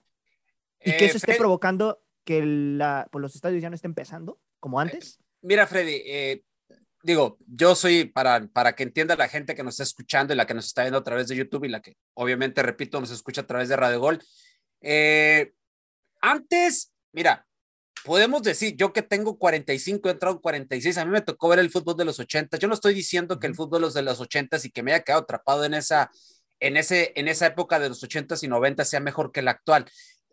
¿Y 0.80 0.92
eh, 0.92 0.96
que 0.96 1.04
eso 1.04 1.18
esté 1.18 1.32
Fred... 1.32 1.40
provocando 1.40 2.02
que 2.24 2.42
la, 2.42 3.06
pues 3.12 3.20
los 3.20 3.34
estadios 3.34 3.60
ya 3.60 3.68
no 3.68 3.76
estén 3.76 3.90
empezando 3.90 4.40
como 4.60 4.80
antes? 4.80 5.18
Eh, 5.20 5.24
mira, 5.42 5.66
Freddy, 5.66 6.00
eh, 6.06 6.42
digo, 7.02 7.38
yo 7.46 7.74
soy 7.74 8.04
para, 8.06 8.46
para 8.48 8.74
que 8.74 8.82
entienda 8.82 9.16
la 9.16 9.28
gente 9.28 9.54
que 9.54 9.62
nos 9.62 9.74
está 9.74 9.82
escuchando 9.82 10.32
y 10.32 10.36
la 10.36 10.46
que 10.46 10.54
nos 10.54 10.66
está 10.66 10.82
viendo 10.82 10.98
a 10.98 11.04
través 11.04 11.28
de 11.28 11.36
YouTube 11.36 11.64
y 11.64 11.68
la 11.68 11.80
que 11.80 11.96
obviamente, 12.14 12.62
repito, 12.62 13.00
nos 13.00 13.10
escucha 13.10 13.42
a 13.42 13.46
través 13.46 13.68
de 13.68 13.76
Radio 13.76 14.00
Gol. 14.00 14.22
Eh, 14.80 15.52
antes, 16.20 16.92
mira, 17.12 17.46
podemos 18.04 18.42
decir, 18.42 18.76
yo 18.76 18.92
que 18.92 19.02
tengo 19.02 19.38
45, 19.38 20.08
he 20.08 20.12
entrado 20.12 20.36
en 20.36 20.40
46, 20.40 20.98
a 20.98 21.04
mí 21.04 21.10
me 21.10 21.20
tocó 21.20 21.48
ver 21.48 21.58
el 21.58 21.70
fútbol 21.70 21.96
de 21.96 22.04
los 22.04 22.18
80. 22.18 22.56
Yo 22.56 22.68
no 22.68 22.74
estoy 22.74 22.94
diciendo 22.94 23.38
que 23.38 23.46
el 23.46 23.54
fútbol 23.54 23.92
de 23.92 24.02
los 24.02 24.20
80 24.20 24.58
y 24.62 24.70
que 24.70 24.82
me 24.82 24.92
haya 24.92 25.04
quedado 25.04 25.22
atrapado 25.22 25.64
en 25.64 25.74
esa, 25.74 26.10
en 26.60 26.76
ese, 26.76 27.12
en 27.16 27.28
esa 27.28 27.46
época 27.46 27.78
de 27.78 27.88
los 27.88 28.02
80 28.02 28.36
y 28.42 28.48
90 28.48 28.84
sea 28.84 29.00
mejor 29.00 29.32
que 29.32 29.40
el 29.40 29.48
actual. 29.48 29.86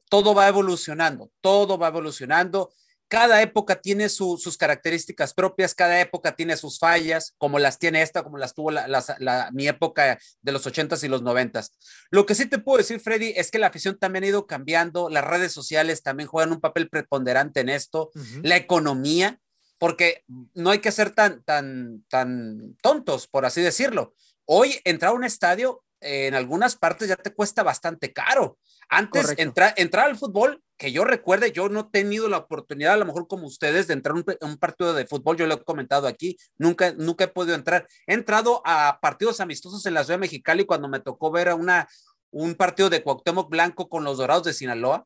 Todo 0.10 0.34
va 0.34 0.48
evolucionando, 0.48 1.32
todo 1.42 1.78
va 1.78 1.90
evolucionando 1.90 2.72
cada 3.10 3.42
época 3.42 3.82
tiene 3.82 4.08
sus 4.08 4.56
características 4.56 5.34
propias, 5.34 5.74
cada 5.74 6.00
época 6.00 6.36
tiene 6.36 6.56
sus 6.56 6.78
fallas, 6.78 7.34
como 7.40 7.58
las 7.58 7.80
tiene 7.80 8.04
esta, 8.04 8.24
como 8.24 8.38
las 8.38 8.54
tuvo 8.54 8.70
la, 8.70 9.50
mi 9.52 9.68
época 9.68 10.20
de 10.42 10.52
los 10.52 10.66
ochentas 10.68 11.04
y 11.04 11.08
los 11.08 11.24
noventas. 11.24 11.72
Lo 12.12 12.28
que 12.28 12.36
sí 12.36 12.46
te 12.46 12.60
puedo 12.60 12.78
decir, 12.78 13.00
Freddy, 13.00 13.34
es 13.36 13.50
que 13.50 13.58
la 13.58 13.68
afición 13.68 13.98
también 13.98 14.24
ha 14.24 14.28
ido 14.28 14.46
cambiando, 14.46 15.10
las 15.10 15.26
redes 15.26 15.52
sociales 15.52 16.04
también 16.04 16.30
juegan 16.30 16.52
un 16.52 16.62
papel 16.62 16.88
preponderante 16.88 17.62
en 17.62 17.70
esto, 17.70 18.12
la 18.44 18.58
economía, 18.58 19.40
porque 19.80 20.24
no 20.54 20.70
hay 20.70 20.80
que 20.80 20.92
ser 20.92 21.10
tan, 21.10 21.42
tan, 21.44 22.06
tan 22.10 22.78
tontos, 22.84 23.28
por 23.28 23.44
así 23.44 23.62
decirlo. 23.62 24.14
Hoy 24.46 24.80
entrar 24.84 25.14
a 25.14 25.16
un 25.16 25.24
estadio 25.24 25.84
en 26.02 26.36
algunas 26.36 26.76
partes 26.76 27.08
ya 27.08 27.16
te 27.16 27.34
cuesta 27.34 27.64
bastante 27.64 28.14
caro. 28.14 28.58
Antes, 28.90 29.36
entrar, 29.38 29.74
entrar 29.78 30.08
al 30.08 30.18
fútbol, 30.18 30.64
que 30.76 30.92
yo 30.92 31.04
recuerde, 31.04 31.52
yo 31.52 31.70
no 31.70 31.82
he 31.82 31.92
tenido 31.92 32.28
la 32.28 32.38
oportunidad, 32.38 32.94
a 32.94 32.98
lo 32.98 33.06
mejor 33.06 33.28
como 33.28 33.46
ustedes, 33.46 33.88
de 33.88 33.94
entrar 33.94 34.16
a 34.16 34.46
un, 34.46 34.58
partido 34.58 34.94
de 34.94 35.06
fútbol, 35.06 35.38
yo 35.38 35.46
lo 35.46 35.56
he 35.56 35.64
comentado 35.64 36.08
aquí, 36.08 36.38
nunca, 36.58 36.94
nunca 36.94 37.26
he 37.26 37.28
podido 37.28 37.56
entrar. 37.56 37.86
He 38.08 38.14
entrado 38.14 38.64
a 38.66 38.98
partidos 39.02 39.42
amistosos 39.42 39.86
en 39.86 39.94
la 39.94 40.04
Ciudad 40.04 40.18
de 40.18 40.22
Mexicali 40.22 40.66
cuando 40.66 40.88
me 40.88 41.02
tocó 41.02 41.30
ver 41.32 41.50
a 41.50 41.56
una, 41.56 41.88
un 42.32 42.56
partido 42.56 42.90
de 42.90 43.04
Cuauhtémoc 43.04 43.50
Blanco 43.50 43.90
con 43.90 44.04
los 44.04 44.18
Dorados 44.18 44.46
de 44.46 44.54
Sinaloa, 44.54 45.06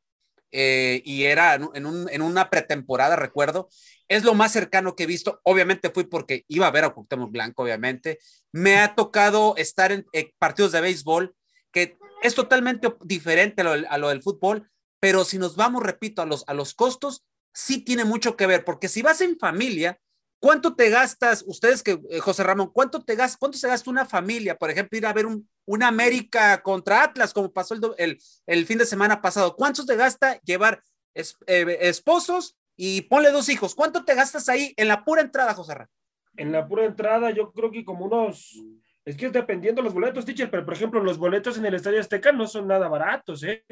eh, 0.55 1.01
y 1.03 1.23
era 1.23 1.55
en, 1.55 1.85
un, 1.85 2.07
en, 2.09 2.21
una 2.21 2.51
pretemporada, 2.51 3.15
recuerdo. 3.15 3.69
Es 4.07 4.23
lo 4.23 4.35
más 4.35 4.51
cercano 4.51 4.95
que 4.95 5.03
he 5.03 5.07
visto. 5.07 5.41
Obviamente 5.43 5.89
fui 5.89 6.03
porque 6.03 6.45
iba 6.47 6.67
a 6.67 6.71
ver 6.71 6.85
a 6.85 6.91
Cuauhtémoc 6.91 7.31
Blanco, 7.31 7.63
obviamente. 7.63 8.19
Me 8.51 8.77
ha 8.77 8.93
tocado 8.93 9.55
estar 9.57 9.91
en 9.91 10.05
partidos 10.37 10.71
de 10.71 10.81
béisbol 10.81 11.35
que 11.71 11.97
es 12.23 12.35
totalmente 12.35 12.87
diferente 13.03 13.61
a 13.61 13.97
lo, 13.97 14.09
del 14.09 14.23
fútbol, 14.23 14.69
pero 14.99 15.25
si 15.25 15.37
nos 15.37 15.55
vamos, 15.57 15.83
repito, 15.83 16.21
a 16.21 16.25
los, 16.25 16.45
a 16.47 16.53
los 16.53 16.73
costos, 16.73 17.25
sí 17.53 17.83
tiene 17.83 18.05
mucho 18.05 18.35
que 18.37 18.47
ver, 18.47 18.63
porque 18.63 18.87
si 18.87 19.01
vas 19.01 19.19
en 19.19 19.37
familia, 19.37 19.99
¿cuánto 20.39 20.73
te 20.75 20.89
gastas, 20.89 21.43
ustedes 21.45 21.83
que, 21.83 21.99
eh, 22.09 22.19
José 22.19 22.43
Ramón, 22.43 22.71
cuánto 22.73 23.03
te 23.03 23.15
gastas, 23.15 23.37
cuánto 23.37 23.57
se 23.57 23.67
gasta 23.67 23.89
una 23.89 24.05
familia, 24.05 24.57
por 24.57 24.71
ejemplo, 24.71 24.97
ir 24.97 25.05
a 25.05 25.11
ver 25.11 25.25
un, 25.25 25.49
una 25.65 25.89
América 25.89 26.63
contra 26.63 27.03
Atlas, 27.03 27.33
como 27.33 27.51
pasó 27.51 27.75
el, 27.97 28.17
el, 28.47 28.65
fin 28.65 28.77
de 28.77 28.85
semana 28.85 29.21
pasado? 29.21 29.57
¿Cuánto 29.57 29.85
te 29.85 29.97
gasta 29.97 30.39
llevar 30.41 30.81
eh, 31.13 31.77
esposos 31.81 32.55
y 32.77 33.01
ponle 33.01 33.31
dos 33.31 33.49
hijos? 33.49 33.75
¿Cuánto 33.75 34.05
te 34.05 34.15
gastas 34.15 34.47
ahí 34.47 34.73
en 34.77 34.87
la 34.87 35.03
pura 35.03 35.21
entrada, 35.21 35.53
José 35.53 35.73
Ramón? 35.73 35.89
En 36.37 36.53
la 36.53 36.65
pura 36.65 36.85
entrada, 36.85 37.31
yo 37.31 37.51
creo 37.51 37.69
que 37.69 37.83
como 37.83 38.05
unos 38.05 38.57
es 39.05 39.17
que 39.17 39.25
es 39.25 39.33
dependiendo 39.33 39.81
los 39.81 39.93
boletos, 39.93 40.25
teacher, 40.25 40.49
pero 40.49 40.63
por 40.63 40.73
ejemplo, 40.73 41.03
los 41.03 41.17
boletos 41.17 41.57
en 41.57 41.65
el 41.65 41.73
Estadio 41.73 41.99
Azteca 41.99 42.31
no 42.31 42.47
son 42.47 42.67
nada 42.67 42.87
baratos, 42.87 43.43
¿eh? 43.43 43.65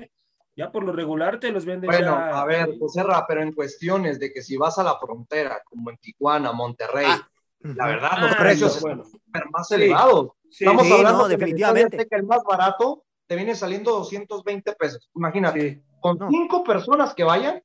Ya 0.56 0.72
por 0.72 0.84
lo 0.84 0.92
regular 0.92 1.40
te 1.40 1.52
los 1.52 1.64
venden. 1.64 1.90
Bueno, 1.90 2.14
a 2.14 2.44
ver, 2.46 2.76
pues 2.78 2.94
pero 3.28 3.42
en 3.42 3.54
cuestiones 3.54 4.20
de 4.20 4.34
que 4.34 4.42
si 4.42 4.58
vas 4.58 4.78
a 4.78 4.84
la 4.84 5.00
frontera, 5.00 5.62
como 5.64 5.90
en 5.90 5.98
Tijuana, 5.98 6.52
Monterrey, 6.52 7.06
ah. 7.08 7.30
la 7.64 7.88
verdad, 7.88 8.12
los 8.20 8.32
ah, 8.32 8.38
precios 8.38 8.74
son 8.74 9.04
más 9.52 9.72
elevados. 9.72 10.32
Estamos 10.50 10.92
hablando 10.92 11.28
definitivamente. 11.30 11.96
de 11.96 12.08
que 12.08 12.16
el 12.18 12.24
más 12.24 12.44
barato 12.44 13.06
te 13.28 13.38
viene 13.38 13.56
saliendo 13.56 13.92
220 13.92 14.74
pesos. 14.74 15.10
Imagínate, 15.16 15.82
con 16.02 16.20
cinco 16.30 16.66
personas 16.66 17.14
que 17.14 17.24
vayan, 17.24 17.64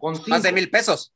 con 0.00 0.14
más 0.28 0.42
de 0.42 0.52
mil 0.52 0.70
pesos. 0.70 1.12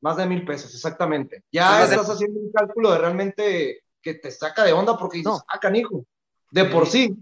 Más 0.00 0.16
de 0.16 0.26
mil 0.26 0.44
pesos, 0.44 0.72
exactamente. 0.72 1.42
Ya 1.50 1.82
estás 1.82 2.08
haciendo 2.08 2.38
un 2.38 2.52
cálculo 2.52 2.92
de 2.92 2.98
realmente 2.98 3.83
que 4.04 4.14
te 4.14 4.30
saca 4.30 4.62
de 4.62 4.72
onda 4.72 4.96
porque 4.96 5.18
dices, 5.18 5.42
ah, 5.48 5.58
canijo, 5.58 6.04
de 6.50 6.66
por 6.66 6.86
sí, 6.86 7.16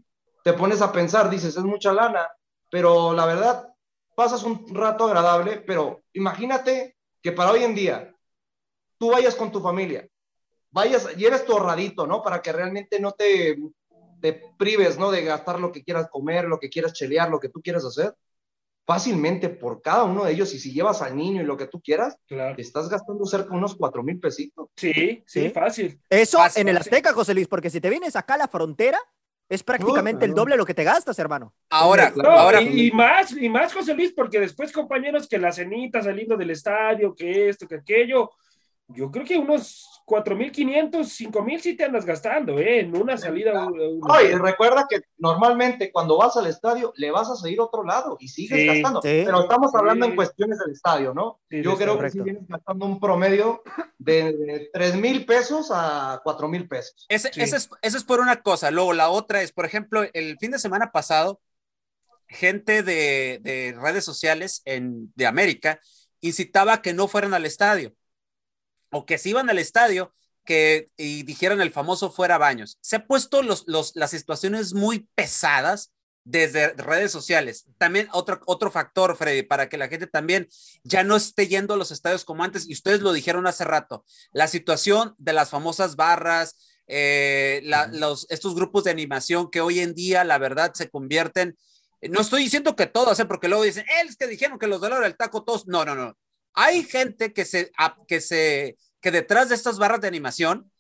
te 0.45 0.53
pones 0.53 0.83
a 0.83 0.93
pensar, 0.93 1.31
dices, 1.31 1.57
es 1.57 1.62
mucha 1.62 1.93
lana, 1.93 2.29
pero 2.71 3.15
la 3.15 3.25
verdad, 3.25 3.69
pasas 4.17 4.43
un 4.43 4.67
rato 4.75 5.05
agradable, 5.05 5.59
pero 5.59 6.03
imagínate 6.12 6.97
que 7.23 7.33
para 7.33 7.53
hoy 7.53 7.62
en 7.62 7.75
día, 7.75 8.15
tú 8.99 9.12
vayas 9.12 9.37
con 9.37 9.53
tu 9.53 9.61
familia, 9.61 10.09
vayas, 10.73 11.17
lleves 11.17 11.47
tu 11.47 11.53
ahorradito, 11.53 12.07
¿no? 12.07 12.21
Para 12.23 12.43
que 12.43 12.53
realmente 12.53 12.99
no 12.99 13.12
te, 13.12 13.57
te 14.21 14.43
prives, 14.59 14.99
¿no? 14.99 15.12
De 15.12 15.25
gastar 15.25 15.61
lo 15.61 15.71
que 15.71 15.85
quieras 15.85 16.09
comer, 16.11 16.47
lo 16.47 16.59
que 16.59 16.69
quieras 16.69 16.93
chelear, 16.93 17.31
lo 17.31 17.39
que 17.39 17.49
tú 17.49 17.62
quieras 17.62 17.85
hacer 17.85 18.15
fácilmente 18.85 19.49
por 19.49 19.81
cada 19.81 20.05
uno 20.05 20.25
de 20.25 20.33
ellos, 20.33 20.53
y 20.55 20.59
si 20.59 20.73
llevas 20.73 21.03
al 21.03 21.17
niño 21.17 21.43
y 21.43 21.45
lo 21.45 21.57
que 21.57 21.69
tú 21.69 21.81
quieras, 21.81 22.17
te 22.27 22.61
estás 22.61 22.89
gastando 22.89 23.25
cerca 23.25 23.51
de 23.51 23.57
unos 23.57 23.77
cuatro 23.77 24.03
mil 24.03 24.19
pesitos. 24.19 24.69
Sí, 24.77 25.23
sí, 25.27 25.51
fácil. 25.51 26.01
Eso 26.11 26.39
en 26.57 26.69
el 26.69 26.77
Azteca, 26.77 27.12
José 27.12 27.35
Luis, 27.35 27.49
porque 27.49 27.71
si 27.71 27.81
te 27.81 27.91
vienes 27.91 28.17
acá 28.17 28.35
a 28.35 28.39
la 28.39 28.49
frontera, 28.49 28.99
es 29.49 29.62
prácticamente 29.62 30.25
el 30.25 30.35
doble 30.35 30.57
lo 30.57 30.65
que 30.65 30.75
te 30.75 30.83
gastas, 30.83 31.19
hermano. 31.19 31.55
Ahora, 31.69 32.12
ahora. 32.25 32.62
Y, 32.62 32.91
más, 32.91 33.33
y 33.33 33.49
más, 33.49 33.75
José 33.75 33.95
Luis, 33.95 34.12
porque 34.12 34.41
después, 34.41 34.73
compañeros, 34.73 35.29
que 35.29 35.39
la 35.39 35.53
cenita 35.53 36.03
saliendo 36.03 36.37
del 36.37 36.51
estadio, 36.51 37.15
que 37.15 37.51
esto, 37.51 37.69
que 37.69 37.77
aquello, 37.77 38.31
yo 38.89 39.11
creo 39.11 39.25
que 39.25 39.37
unos 39.37 40.01
4.500, 40.12 40.90
5.000 40.90 41.59
sí 41.61 41.75
te 41.75 41.85
andas 41.85 42.04
gastando, 42.04 42.59
¿eh? 42.59 42.81
En 42.81 42.95
una 42.95 43.16
salida. 43.16 43.66
Oye, 43.66 44.37
recuerda 44.37 44.87
que 44.87 45.00
normalmente 45.16 45.90
cuando 45.90 46.19
vas 46.19 46.37
al 46.37 46.49
estadio 46.49 46.92
le 46.97 47.11
vas 47.11 47.31
a 47.31 47.37
seguir 47.37 47.62
otro 47.62 47.83
lado 47.83 48.19
y 48.21 48.28
sigues 48.28 48.66
gastando. 48.66 49.00
pero 49.00 49.40
estamos 49.40 49.75
hablando 49.75 50.04
en 50.04 50.14
cuestiones 50.14 50.59
del 50.59 50.73
estadio, 50.73 51.14
¿no? 51.14 51.40
Yo 51.49 51.78
creo 51.78 51.99
que 51.99 52.11
sí 52.11 52.21
vienes 52.21 52.47
gastando 52.47 52.85
un 52.85 53.00
promedio 53.00 53.62
de, 53.97 54.69
tres 54.71 54.95
mil 54.97 55.25
pesos 55.25 55.71
a 55.73 56.21
cuatro 56.23 56.47
mil 56.47 56.69
pesos. 56.69 57.07
Ese, 57.09 57.31
es, 57.35 57.71
eso 57.81 57.97
es 57.97 58.04
por 58.04 58.21
una 58.21 58.42
cosa. 58.42 58.71
Luego 58.71 58.92
la 58.92 59.09
otra 59.09 59.40
es, 59.40 59.50
por 59.50 59.64
ejemplo, 59.64 60.02
el 60.12 60.37
fin 60.38 60.50
de 60.50 60.59
semana 60.59 60.92
pasado, 60.92 61.40
gente 62.28 62.83
de, 62.83 63.40
de 63.40 63.75
redes 63.81 64.04
sociales 64.04 64.61
en, 64.66 65.11
de 65.14 65.26
América 65.26 65.81
incitaba 66.21 66.83
que 66.83 66.92
no 66.92 67.09
fueran 67.09 67.33
al 67.33 67.47
estadio 67.47 67.95
o 68.92 69.04
que 69.06 69.18
se 69.18 69.30
iban 69.30 69.50
al 69.50 69.58
estadio 69.58 70.14
que 70.44 70.88
y 70.96 71.22
dijeran 71.22 71.61
el 71.61 71.72
famoso 71.72 72.11
fuera 72.11 72.38
baños. 72.38 72.78
Se 72.80 72.96
ha 72.96 73.06
puesto 73.06 73.42
los, 73.42 73.64
los, 73.66 73.96
las 73.96 74.11
situaciones 74.11 74.75
muy 74.75 75.08
pesadas 75.14 75.92
desde 76.25 76.72
redes 76.75 77.11
sociales. 77.11 77.66
También 77.78 78.08
otro, 78.12 78.40
otro 78.46 78.70
factor, 78.70 79.16
Freddy, 79.16 79.42
para 79.42 79.68
que 79.68 79.76
la 79.76 79.88
gente 79.88 80.06
también 80.06 80.49
ya 80.84 81.02
no 81.02 81.16
esté 81.16 81.49
yendo 81.49 81.75
a 81.75 81.76
los 81.76 81.90
estadios 81.90 82.25
como 82.25 82.44
antes, 82.44 82.68
y 82.68 82.75
ustedes 82.75 83.00
lo 83.00 83.12
dijeron 83.12 83.46
hace 83.46 83.64
rato, 83.64 84.04
la 84.32 84.46
situación 84.46 85.14
de 85.18 85.32
las 85.32 85.50
famosas 85.50 85.96
barras, 85.96 86.56
eh, 86.87 87.62
los, 87.92 88.26
estos 88.30 88.54
grupos 88.54 88.84
de 88.84 88.90
animación 88.90 89.50
que 89.50 89.61
hoy 89.61 89.80
en 89.80 89.94
día, 89.94 90.25
la 90.25 90.38
verdad, 90.38 90.72
se 90.75 90.88
convierten, 90.88 91.56
no 92.02 92.20
estoy 92.20 92.42
diciendo 92.42 92.75
que 92.75 92.87
todos, 92.87 93.18
¿eh? 93.20 93.25
porque 93.26 93.49
luego 93.49 93.64
dicen, 93.64 93.84
es 94.04 94.16
que 94.16 94.26
dijeron 94.26 94.58
que 94.58 94.66
los 94.66 94.80
dolores 94.80 95.04
del 95.04 95.16
taco 95.16 95.44
todos, 95.44 95.66
no, 95.66 95.84
no, 95.84 95.94
no, 95.94 96.16
hay 96.54 96.85
gente 96.85 97.32
que 97.32 97.44
se, 97.44 97.73
que 98.06 98.21
se, 98.21 98.76
que 99.00 99.11
detrás 99.11 99.49
de 99.49 99.54
estas 99.54 99.78
barras 99.78 100.00
de 100.00 100.09
animación 100.09 100.71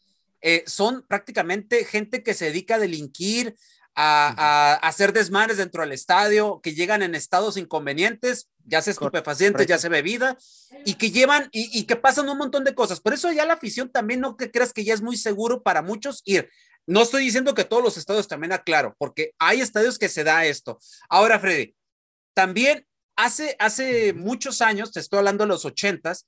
eh, 0.40 0.64
son 0.66 1.04
prácticamente 1.06 1.84
gente 1.84 2.22
que 2.22 2.34
se 2.34 2.46
dedica 2.46 2.74
a 2.74 2.78
delinquir, 2.78 3.54
a, 3.94 4.74
hacer 4.82 5.12
desmanes 5.12 5.58
dentro 5.58 5.82
del 5.82 5.92
estadio, 5.92 6.60
que 6.62 6.74
llegan 6.74 7.02
en 7.02 7.14
estados 7.14 7.56
inconvenientes, 7.56 8.48
ya 8.64 8.80
sea 8.80 8.92
estupefacientes, 8.92 9.66
ya 9.66 9.78
sea 9.78 9.90
bebida, 9.90 10.36
y 10.84 10.94
que 10.94 11.10
llevan 11.10 11.48
y, 11.52 11.84
que 11.84 11.96
pasan 11.96 12.28
un 12.28 12.38
montón 12.38 12.64
de 12.64 12.74
cosas. 12.74 13.00
Por 13.00 13.14
eso 13.14 13.30
ya 13.32 13.44
la 13.44 13.54
afición 13.54 13.90
también 13.90 14.20
no 14.20 14.36
que 14.36 14.50
creas 14.50 14.72
que 14.72 14.84
ya 14.84 14.94
es 14.94 15.02
muy 15.02 15.16
seguro 15.16 15.62
para 15.62 15.82
muchos 15.82 16.22
ir. 16.24 16.50
No 16.86 17.02
estoy 17.02 17.24
diciendo 17.24 17.54
que 17.54 17.64
todos 17.64 17.82
los 17.82 17.96
estadios 17.96 18.28
también 18.28 18.52
aclaro, 18.52 18.96
porque 18.98 19.34
hay 19.38 19.60
estadios 19.60 19.98
que 19.98 20.08
se 20.08 20.24
da 20.24 20.44
esto. 20.44 20.78
Ahora, 21.08 21.38
Freddy, 21.38 21.76
también 22.34 22.86
hace, 23.22 23.56
hace 23.58 24.12
muchos 24.12 24.60
años, 24.60 24.92
te 24.92 25.00
estoy 25.00 25.18
hablando 25.18 25.44
de 25.44 25.48
los 25.48 25.64
ochentas, 25.64 26.26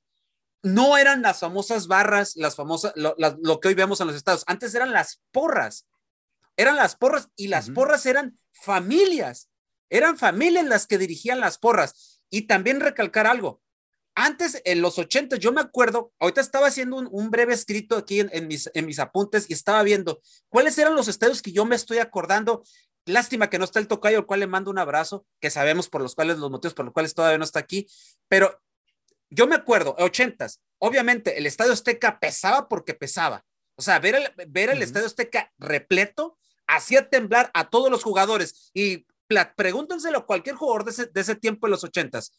no 0.63 0.97
eran 0.97 1.23
las 1.23 1.41
famosas 1.41 1.89
barras, 1.89 2.37
las 2.37 2.57
famosas, 2.57 2.93
lo, 2.97 3.61
que 3.61 3.69
hoy 3.69 3.75
vemos 3.75 4.01
en 4.01 4.07
los 4.07 4.17
estados. 4.17 4.45
Antes 4.47 4.75
eran 4.75 4.93
las 4.93 5.21
porras. 5.31 5.87
Eran 6.57 6.77
las 6.77 6.97
porras 6.97 7.29
y 7.37 7.49
las 7.49 7.69
porras 7.69 8.07
eran 8.07 8.39
familias. 8.53 9.51
Eran 9.91 10.17
familias 10.17 10.65
las 10.65 10.87
que 10.87 10.97
dirigían 10.97 11.41
las 11.41 11.59
porras. 11.59 12.23
Y 12.31 12.43
también 12.43 12.81
recalcar 12.81 13.27
algo. 13.27 13.61
Antes, 14.15 14.63
en 14.65 14.81
los 14.81 14.99
ochentas, 14.99 15.41
yo 15.41 15.53
me 15.53 15.61
acuerdo, 15.61 16.13
ahorita 16.21 16.41
estaba 16.41 16.69
haciendo 16.69 16.97
un, 16.97 17.31
breve 17.31 17.53
escrito 17.53 17.97
aquí 17.97 18.21
en, 18.21 18.47
mis, 18.47 18.71
en 18.73 18.87
mis 18.87 19.01
apuntes 19.01 19.51
y 19.51 19.53
estaba 19.53 19.83
viendo 19.83 20.23
cuáles 20.49 20.79
eran 20.79 20.95
los 20.95 21.09
estadios 21.09 21.43
que 21.43 21.53
yo 21.53 21.65
me 21.67 21.75
estoy 21.75 21.99
acordando 21.99 22.63
Lástima 23.07 23.51
que 23.51 23.59
no 23.59 23.65
está 23.65 23.79
el 23.81 23.89
tocayo, 23.89 24.19
al 24.19 24.27
cual 24.27 24.41
le 24.41 24.47
mando 24.47 24.71
un 24.71 24.79
abrazo, 24.79 25.27
que 25.41 25.51
sabemos 25.51 25.89
por 25.89 26.01
los 26.01 26.15
cuales, 26.15 26.39
los 26.39 26.51
motivos 26.51 26.75
por 26.75 26.87
los 26.87 26.95
cuales 26.95 27.15
todavía 27.15 27.39
no 27.39 27.45
está 27.45 27.59
aquí, 27.59 27.87
pero 28.29 28.61
yo 29.31 29.47
me 29.47 29.57
acuerdo, 29.57 29.95
ochentas, 29.99 30.61
obviamente 30.79 31.39
el 31.39 31.47
Estadio 31.47 31.73
Azteca 31.73 32.19
pesaba 32.21 32.69
porque 32.69 32.95
pesaba. 32.95 33.45
O 33.77 33.83
sea, 33.83 33.99
ver 33.99 34.15
el, 34.15 34.49
ver 34.49 34.71
el 34.71 34.83
Estadio 34.83 35.07
Azteca 35.07 35.53
repleto 35.59 36.39
hacía 36.67 37.11
temblar 37.11 37.51
a 37.55 37.69
todos 37.69 37.91
los 37.91 38.03
jugadores 38.03 38.71
y 38.73 39.07
pregúntenselo 39.57 40.19
a 40.19 40.27
cualquier 40.27 40.55
jugador 40.55 40.85
de 40.85 40.91
ese, 40.93 41.07
de 41.07 41.21
ese 41.21 41.35
tiempo 41.35 41.67
en 41.67 41.73
los 41.73 41.85
ochentas. 41.85 42.33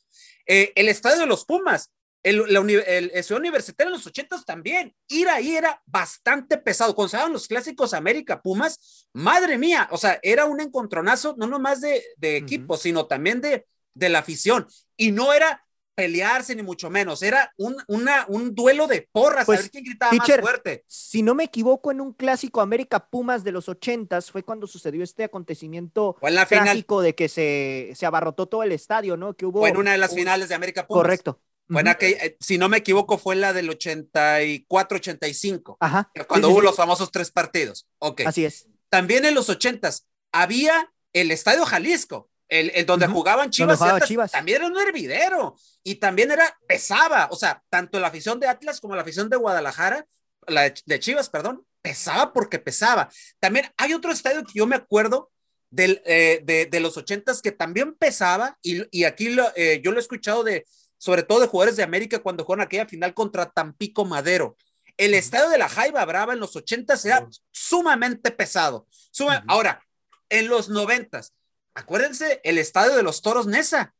Eh, 0.48 0.72
el 0.76 0.88
Estadio 0.88 1.20
de 1.20 1.26
los 1.26 1.46
Pumas, 1.46 1.92
el, 2.26 3.12
el, 3.14 3.24
Ciudad 3.24 3.40
Universitaria 3.40 3.90
en 3.90 3.94
los 3.94 4.08
ochentas 4.08 4.46
también. 4.46 4.96
Ir 5.08 5.30
ahí 5.30 5.56
era 5.56 5.82
bastante 5.86 6.58
pesado. 6.58 6.96
Cuando 6.96 7.10
se 7.10 7.18
daban 7.18 7.34
los 7.34 7.48
clásicos 7.48 7.94
América 7.94 8.42
Pumas, 8.42 9.08
madre 9.14 9.58
mía, 9.60 9.88
o 9.92 9.98
sea, 9.98 10.20
era 10.24 10.46
un 10.46 10.60
encontronazo, 10.60 11.36
no 11.38 11.46
nomás 11.46 11.82
de, 11.82 12.04
de 12.18 12.38
equipo, 12.38 12.78
sino 12.78 13.06
también 13.06 13.42
de, 13.42 13.68
de 13.94 14.10
la 14.10 14.20
afición. 14.20 14.66
Y 14.98 15.12
no 15.12 15.34
era 15.34 15.66
pelearse 15.94 16.56
ni 16.56 16.62
mucho 16.62 16.90
menos, 16.90 17.24
era 17.24 17.54
un, 17.58 17.78
una, 17.88 18.26
un 18.28 18.54
duelo 18.54 18.86
de 18.86 19.08
porras, 19.12 19.46
Pues, 19.46 19.60
a 19.60 19.62
ver 19.62 19.72
quién 19.72 19.86
gritaba 19.86 20.12
teacher, 20.12 20.42
más 20.42 20.52
fuerte. 20.52 20.84
Si 20.88 21.24
no 21.24 21.34
me 21.36 21.46
equivoco, 21.46 21.90
en 21.90 22.02
un 22.02 22.12
clásico 22.12 22.60
América 22.60 23.08
Pumas 23.08 23.44
de 23.44 23.54
los 23.54 23.70
ochentas 23.70 24.30
fue 24.30 24.44
cuando 24.44 24.68
sucedió 24.68 25.04
este 25.04 25.24
acontecimiento 25.24 26.18
O 26.20 26.28
en 26.28 26.36
la 26.36 26.46
final, 26.46 26.86
de 27.04 27.16
que 27.16 27.30
se, 27.30 27.94
se 27.96 28.06
abarrotó 28.06 28.48
todo 28.48 28.64
el 28.64 28.74
estadio, 28.74 29.16
¿no? 29.16 29.36
Que 29.36 29.46
hubo. 29.46 29.62
o 29.62 29.68
en 29.68 29.78
una 29.78 29.94
de 29.94 29.98
las 29.98 30.14
finales 30.14 30.50
de 30.50 30.56
América 30.56 30.86
Pumas. 30.86 31.04
Correcto. 31.04 31.40
Aquel- 31.70 32.18
eh, 32.22 32.38
si 32.40 32.58
no 32.58 32.70
me 32.70 32.78
equivoco, 32.78 33.18
fue 33.18 33.36
la 33.36 33.54
del 33.54 33.70
84-85, 33.70 35.78
Ajá. 35.80 36.12
cuando 36.28 36.48
Sí, 36.48 36.54
hubo 36.54 36.62
sí. 36.62 36.66
los 36.68 36.76
famosos 36.76 37.12
tres 37.12 37.32
partidos. 37.32 37.88
Ok. 38.00 38.22
Así 38.26 38.46
es. 38.46 38.68
También 38.90 39.26
en 39.26 39.34
los 39.36 39.50
80s 39.50 40.06
había 40.32 40.92
el 41.14 41.32
Estadio 41.32 41.66
Jalisco, 41.66 42.30
el, 42.50 42.72
el 42.76 42.86
donde 42.86 43.08
jugaban 43.08 43.50
Chivas, 43.50 43.76
y 43.76 43.78
jugaba 43.80 43.96
Atlas, 43.96 44.08
Chivas. 44.10 44.32
también 44.32 44.58
era 44.62 44.68
un 44.68 44.80
hervidero 44.80 45.56
y 45.84 45.96
también 45.96 46.32
era 46.32 46.58
pesaba, 46.68 47.28
o 47.32 47.36
sea, 47.36 47.64
tanto 47.70 48.00
la 48.00 48.08
afición 48.08 48.40
de 48.40 48.48
Atlas 48.48 48.80
como 48.80 48.96
la 48.96 49.02
afición 49.02 49.30
de 49.30 49.38
Guadalajara, 49.38 50.06
la 50.48 50.64
de, 50.64 50.76
de 50.86 51.00
Chivas, 51.00 51.30
perdón, 51.30 51.66
pesaba 51.82 52.34
porque 52.34 52.60
pesaba. 52.60 53.10
También 53.40 53.72
hay 53.78 53.94
otro 53.94 54.12
estadio 54.12 54.44
que 54.44 54.54
yo 54.54 54.68
me 54.68 54.76
acuerdo 54.76 55.32
del, 55.72 56.02
eh, 56.06 56.42
de, 56.44 56.68
de 56.68 56.80
los 56.80 56.96
ochentas 56.98 57.42
que 57.42 57.52
también 57.52 57.96
pesaba 57.96 58.58
y, 58.62 58.84
y 58.98 59.06
aquí 59.06 59.30
lo, 59.30 59.52
eh, 59.56 59.82
yo 59.84 59.92
lo 59.92 59.98
he 59.98 60.02
escuchado 60.02 60.44
de, 60.44 60.66
sobre 61.06 61.22
todo 61.22 61.40
de 61.40 61.46
jugadores 61.48 61.76
de 61.78 61.84
América 61.84 62.18
cuando 62.18 62.44
jugaron 62.44 62.66
aquella 62.66 62.88
final 62.88 63.14
contra 63.14 63.52
Tampico 63.52 64.06
Madero. 64.06 64.58
El 64.98 65.14
estadio 65.14 65.50
de 65.50 65.60
la 65.60 65.70
Jaiba 65.70 66.04
Brava 66.04 66.34
en 66.34 66.40
los 66.40 66.56
ochentas 66.56 67.06
era 67.06 67.28
sumamente 67.52 68.32
pesado. 68.32 68.88
Suma-. 69.12 69.44
Ahora, 69.48 69.84
en 70.30 70.48
los 70.48 70.68
noventas, 70.70 71.36
acuérdense 71.76 72.42
el 72.44 72.58
estadio 72.58 72.96
de 72.96 73.04
los 73.04 73.22
Toros 73.22 73.46
Nesa. 73.46 73.94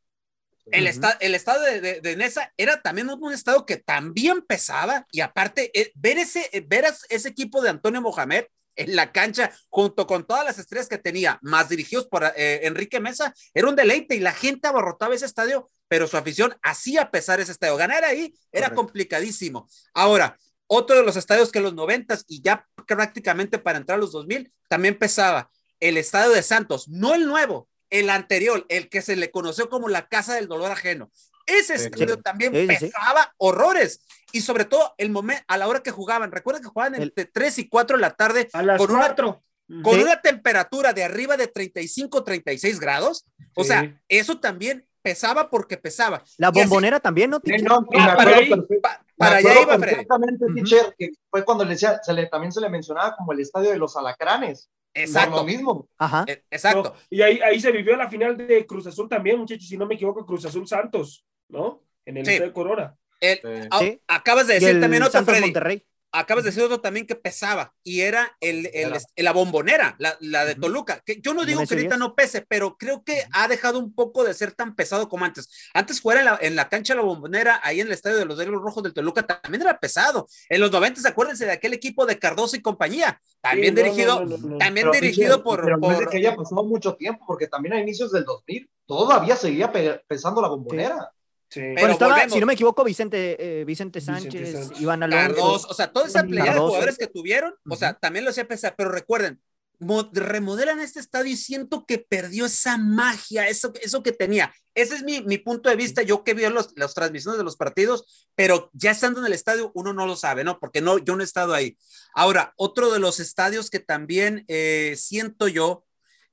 El, 0.72 0.88
esta- 0.88 1.16
el 1.20 1.36
estado 1.36 1.62
de, 1.62 1.80
de, 1.80 2.00
de 2.00 2.16
Nesa 2.16 2.52
era 2.56 2.82
también 2.82 3.08
un, 3.08 3.22
un 3.22 3.32
estado 3.32 3.64
que 3.66 3.76
también 3.76 4.42
pesaba 4.42 5.06
y 5.12 5.20
aparte 5.20 5.70
eh, 5.80 5.92
ver, 5.94 6.18
ese, 6.18 6.50
eh, 6.52 6.64
ver 6.66 6.86
ese 7.08 7.28
equipo 7.28 7.62
de 7.62 7.70
Antonio 7.70 8.00
Mohamed 8.02 8.46
en 8.74 8.96
la 8.96 9.12
cancha 9.12 9.52
junto 9.70 10.08
con 10.08 10.26
todas 10.26 10.44
las 10.44 10.58
estrellas 10.58 10.88
que 10.88 10.98
tenía, 10.98 11.38
más 11.40 11.68
dirigidos 11.68 12.08
por 12.08 12.24
eh, 12.36 12.66
Enrique 12.66 12.98
Mesa, 13.00 13.32
era 13.54 13.68
un 13.68 13.76
deleite 13.76 14.16
y 14.16 14.20
la 14.20 14.32
gente 14.32 14.66
abarrotaba 14.68 15.14
ese 15.14 15.24
estadio, 15.24 15.70
pero 15.88 16.06
su 16.06 16.16
afición 16.16 16.56
hacía 16.62 17.10
pesar 17.10 17.40
ese 17.40 17.52
estadio. 17.52 17.76
Ganar 17.76 18.04
ahí 18.04 18.34
era 18.52 18.66
Correcto. 18.68 18.74
complicadísimo. 18.76 19.68
Ahora, 19.94 20.38
otro 20.66 20.96
de 20.96 21.02
los 21.04 21.16
estadios 21.16 21.52
que 21.52 21.58
en 21.58 21.64
los 21.64 21.74
noventas 21.74 22.24
y 22.26 22.42
ya 22.42 22.66
prácticamente 22.86 23.58
para 23.58 23.78
entrar 23.78 23.96
a 23.98 24.00
los 24.00 24.12
2000 24.12 24.52
también 24.68 24.98
pesaba 24.98 25.50
el 25.80 25.96
estadio 25.96 26.30
de 26.32 26.42
Santos, 26.42 26.88
no 26.88 27.14
el 27.14 27.26
nuevo, 27.26 27.68
el 27.90 28.10
anterior, 28.10 28.64
el 28.68 28.88
que 28.88 29.02
se 29.02 29.14
le 29.14 29.30
conoció 29.30 29.68
como 29.68 29.88
la 29.88 30.08
Casa 30.08 30.34
del 30.34 30.48
Dolor 30.48 30.72
Ajeno. 30.72 31.10
Ese 31.46 31.78
Sí, 31.78 31.84
estadio 31.84 32.18
también 32.20 32.52
Sí, 32.52 32.66
sí, 32.66 32.76
sí. 32.76 32.86
pesaba 32.86 33.32
horrores. 33.36 34.00
Y 34.32 34.40
sobre 34.40 34.64
todo 34.64 34.94
el 34.98 35.10
momento, 35.10 35.44
a 35.46 35.56
la 35.56 35.68
hora 35.68 35.80
que 35.84 35.92
jugaban, 35.92 36.32
recuerden 36.32 36.62
que 36.64 36.68
jugaban 36.68 36.96
El- 36.96 37.02
entre 37.04 37.26
3 37.26 37.58
y 37.58 37.68
4 37.68 37.96
de 37.96 38.00
la 38.00 38.16
tarde 38.16 38.48
A 38.52 38.62
las 38.64 38.78
con 38.78 38.90
una- 38.90 38.98
cuatro. 39.06 39.44
con 39.84 39.94
Sí. 39.96 40.02
una 40.02 40.20
temperatura 40.20 40.92
de 40.92 41.04
arriba 41.04 41.36
de 41.36 41.46
35, 41.46 42.24
36 42.24 42.80
grados. 42.80 43.24
O 43.54 43.62
Sí. 43.62 43.68
sea, 43.68 44.00
eso 44.08 44.40
también 44.40 44.84
pesaba 45.10 45.48
porque 45.48 45.76
pesaba. 45.76 46.22
La 46.38 46.48
Y 46.48 46.50
así- 46.50 46.68
bombonera 46.68 47.00
también, 47.00 47.30
¿no? 47.30 47.40
No, 47.62 47.74
Ah, 47.76 47.86
para 47.90 48.12
acuerdo 48.12 48.34
ahí, 48.34 48.48
perfecto- 48.50 48.80
Pa- 48.82 49.00
me 49.04 49.14
para 49.16 49.36
allá 49.36 49.60
iba, 49.62 49.78
Freddy. 49.78 50.06
teacher, 50.54 50.94
que 50.98 51.10
fue 51.30 51.44
cuando 51.44 51.64
le 51.64 51.70
decía, 51.70 52.00
se 52.02 52.12
le, 52.12 52.26
también 52.26 52.52
se 52.52 52.60
le 52.60 52.68
mencionaba 52.68 53.16
como 53.16 53.32
el 53.32 53.40
estadio 53.40 53.70
de 53.70 53.78
los 53.78 53.96
alacranes. 53.96 54.68
Por 54.92 55.02
lo 55.02 55.06
Exacto. 55.08 55.44
mismo. 55.44 55.88
Ajá. 55.98 56.24
eh, 56.26 56.42
Exacto. 56.50 56.82
No, 56.94 57.00
y 57.10 57.20
ahí, 57.22 57.38
ahí 57.40 57.60
se 57.60 57.70
vivió 57.70 57.96
la 57.96 58.08
final 58.08 58.36
de 58.36 58.66
Cruz 58.66 58.86
Azul 58.86 59.08
también, 59.08 59.38
muchachos, 59.38 59.68
si 59.68 59.76
no 59.76 59.84
me 59.86 59.94
equivoco, 59.94 60.24
Cruz 60.24 60.44
Azul 60.46 60.66
Santos, 60.66 61.24
¿no? 61.48 61.82
En 62.06 62.16
el 62.16 62.24
Sí. 62.24 62.32
Estadio 62.32 62.52
Corona. 62.54 62.96
El- 63.20 63.38
Sí. 63.38 63.68
a- 63.70 63.78
Sí. 63.78 64.00
Acabas 64.08 64.46
de 64.46 64.54
decir 64.54 64.80
también 64.80 65.02
otro, 65.02 65.12
Santos 65.12 65.32
Freddy. 65.34 65.46
Monterrey. 65.46 65.86
Acabas 66.18 66.44
de 66.44 66.50
decir 66.50 66.62
otro 66.62 66.80
también 66.80 67.06
que 67.06 67.14
pesaba 67.14 67.72
y 67.82 68.00
era 68.00 68.36
el, 68.40 68.66
el- 68.66 68.74
Era. 68.92 68.98
la 69.16 69.32
bombonera, 69.32 69.96
la, 69.98 70.16
la 70.20 70.44
de. 70.44 70.54
Toluca. 70.54 71.02
Que 71.04 71.20
yo 71.20 71.34
no 71.34 71.44
digo 71.44 71.60
que 71.66 71.74
ahorita 71.74 71.96
no 71.96 72.14
pese, 72.14 72.42
pero 72.48 72.76
creo 72.76 73.04
que 73.04 73.24
ha 73.32 73.48
dejado 73.48 73.78
un 73.78 73.94
poco 73.94 74.24
de 74.24 74.34
ser 74.34 74.52
tan 74.52 74.74
pesado 74.74 75.08
como 75.08 75.24
antes. 75.24 75.48
Antes 75.74 76.00
jugar 76.00 76.18
en 76.18 76.24
la, 76.24 76.38
en 76.40 76.56
la 76.56 76.68
cancha 76.68 76.94
de 76.94 77.00
la 77.00 77.06
bombonera, 77.06 77.60
ahí 77.62 77.80
en 77.80 77.86
el 77.88 77.92
estadio 77.92 78.16
de 78.16 78.24
los 78.24 78.38
Diablos 78.38 78.62
Rojos 78.62 78.82
del 78.82 78.94
Toluca, 78.94 79.22
también 79.26 79.62
era 79.62 79.78
pesado. 79.78 80.26
En 80.48 80.60
los 80.60 80.70
90, 80.72 81.08
acuérdense 81.08 81.44
de 81.46 81.52
aquel 81.52 81.72
equipo 81.74 82.06
de 82.06 82.18
Cardoso 82.18 82.56
y 82.56 82.62
compañía, 82.62 83.20
también 83.40 83.76
Sí, 83.76 83.82
dirigido, 83.82 84.20
no, 84.20 84.26
no, 84.26 84.38
no, 84.38 84.48
no. 84.48 84.58
también 84.58 84.88
Pero, 84.90 85.00
dirigido 85.00 85.42
por, 85.42 85.62
pero 85.64 86.00
es 86.00 86.08
que 86.08 86.16
haya 86.18 86.34
pasado 86.34 86.64
mucho 86.64 86.94
tiempo, 86.96 87.24
porque 87.26 87.46
también 87.46 87.74
a 87.74 87.80
inicios 87.80 88.10
del 88.12 88.24
2000 88.24 88.70
todavía 88.86 89.36
seguía 89.36 89.70
pe- 89.72 90.00
pesando 90.08 90.40
la 90.40 90.48
bombonera. 90.48 90.96
Sí. 91.12 91.15
Pero 91.52 91.72
Bueno, 91.74 91.92
estaba, 91.92 92.12
volvemos. 92.12 92.32
si 92.34 92.40
no 92.40 92.46
me 92.46 92.52
equivoco, 92.54 92.82
Vicente, 92.84 93.60
eh, 93.60 93.64
Vicente 93.64 94.00
Vicente 94.00 94.00
Sánchez, 94.00 94.52
Sánchez. 94.52 94.80
Iván 94.80 95.02
Alonso. 95.02 95.26
Cardoso, 95.26 95.68
o 95.68 95.74
sea, 95.74 95.92
toda 95.92 96.06
esa 96.06 96.22
playa 96.24 96.54
de 96.54 96.58
jugadores 96.60 96.98
que 96.98 97.06
tuvieron, 97.06 97.54
o 97.68 97.76
sea, 97.76 97.94
también 97.94 98.24
lo 98.24 98.30
hacía 98.32 98.48
pesar, 98.48 98.74
pero 98.76 98.90
recuerden, 98.90 99.40
mo- 99.78 100.10
remodelan 100.12 100.80
este 100.80 101.00
estadio 101.00 101.32
y 101.32 101.36
siento 101.36 101.84
que 101.86 101.98
perdió 101.98 102.46
esa 102.46 102.78
magia, 102.78 103.46
eso, 103.48 103.72
eso 103.80 104.02
que 104.02 104.12
tenía. 104.12 104.52
Ese 104.74 104.94
es 104.96 105.02
mi, 105.04 105.22
mi 105.22 105.38
punto 105.38 105.70
de 105.70 105.76
vista, 105.76 106.02
yo 106.02 106.22
que 106.24 106.34
vi 106.34 106.46
los, 106.48 106.72
las 106.76 106.92
transmisiones 106.94 107.38
de 107.38 107.44
los 107.44 107.56
partidos, 107.56 108.28
pero 108.34 108.68
ya 108.74 108.90
estando 108.90 109.20
en 109.20 109.26
el 109.26 109.32
estadio 109.32 109.70
uno 109.74 109.92
no 109.94 110.04
lo 110.06 110.16
sabe, 110.16 110.44
¿no? 110.44 110.58
Porque 110.58 110.80
no, 110.82 110.98
yo 110.98 111.14
no 111.16 111.22
he 111.22 111.24
estado 111.24 111.54
ahí. 111.54 111.78
Ahora, 112.14 112.52
otro 112.56 112.90
de 112.92 112.98
los 112.98 113.18
estadios 113.20 113.70
que 113.70 113.78
también 113.80 114.44
eh, 114.48 114.94
siento 114.98 115.48
yo 115.48 115.84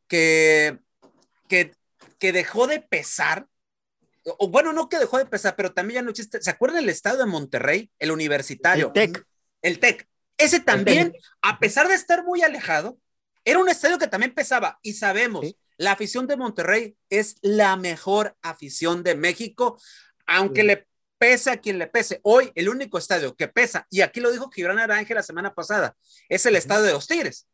que, 0.08 0.80
que, 1.48 1.74
que 2.20 2.32
dejó 2.34 2.68
de 2.68 2.82
pesar, 2.82 3.48
o 4.26 4.48
bueno, 4.50 4.74
no 4.74 4.90
que 4.90 5.00
dejó 5.00 5.18
de 5.18 5.26
pesar, 5.26 5.56
pero 5.56 5.74
también 5.74 5.96
ya 5.96 6.02
no 6.02 6.12
existe. 6.12 6.42
¿Se 6.42 6.50
acuerdan 6.50 6.84
el 6.84 6.90
estadio 6.90 7.20
de 7.20 7.26
Monterrey, 7.26 7.92
el 8.00 8.12
universitario? 8.12 8.88
El 8.88 8.94
TEC. 8.94 9.26
El 9.62 9.80
TEC. 9.80 10.08
Ese 10.38 10.60
también, 10.60 11.14
a 11.42 11.60
pesar 11.60 11.88
de 11.88 11.94
estar 11.96 12.24
muy 12.24 12.42
alejado, 12.42 12.98
era 13.46 13.60
un 13.60 13.70
estadio 13.70 14.00
que 14.00 14.08
también 14.08 14.34
pesaba. 14.34 14.80
Y 14.82 14.94
sabemos, 14.94 15.46
Sí. 15.46 15.58
la 15.78 15.92
afición 15.92 16.28
de 16.28 16.38
Monterrey 16.38 16.96
es 17.10 17.36
la 17.42 17.76
mejor 17.76 18.36
afición 18.42 19.04
de 19.04 19.16
México, 19.16 19.80
aunque 20.26 20.62
Sí. 20.62 20.68
le 20.68 20.88
pese 21.18 21.52
a 21.52 21.58
quien 21.58 21.78
le 21.78 21.88
pese. 21.88 22.20
Hoy, 22.24 22.52
el 22.56 22.68
único 22.70 22.98
estadio 22.98 23.36
que 23.36 23.48
pesa, 23.48 23.88
y 23.90 24.02
aquí 24.02 24.20
lo 24.20 24.32
dijo 24.32 24.50
Gibran 24.52 24.80
Aranje 24.80 25.14
la 25.14 25.24
semana 25.24 25.54
pasada, 25.54 25.96
es 26.30 26.46
el 26.46 26.56
estadio 26.56 26.84
de 26.84 26.92
los 26.94 27.08
Tigres. 27.08 27.48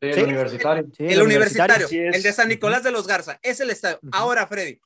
Sí, 0.00 0.08
el 0.08 0.14
Sí. 0.14 0.20
universitario. 0.22 0.84
Sí, 0.96 1.04
el 1.06 1.22
universitario, 1.22 1.88
el 1.90 2.22
de 2.22 2.32
San 2.32 2.48
Nicolás 2.48 2.82
de 2.82 2.90
los 2.90 3.06
Garza, 3.06 3.38
es 3.42 3.60
el 3.60 3.70
estadio. 3.70 3.98
Ahora, 4.12 4.46
Freddy, 4.46 4.80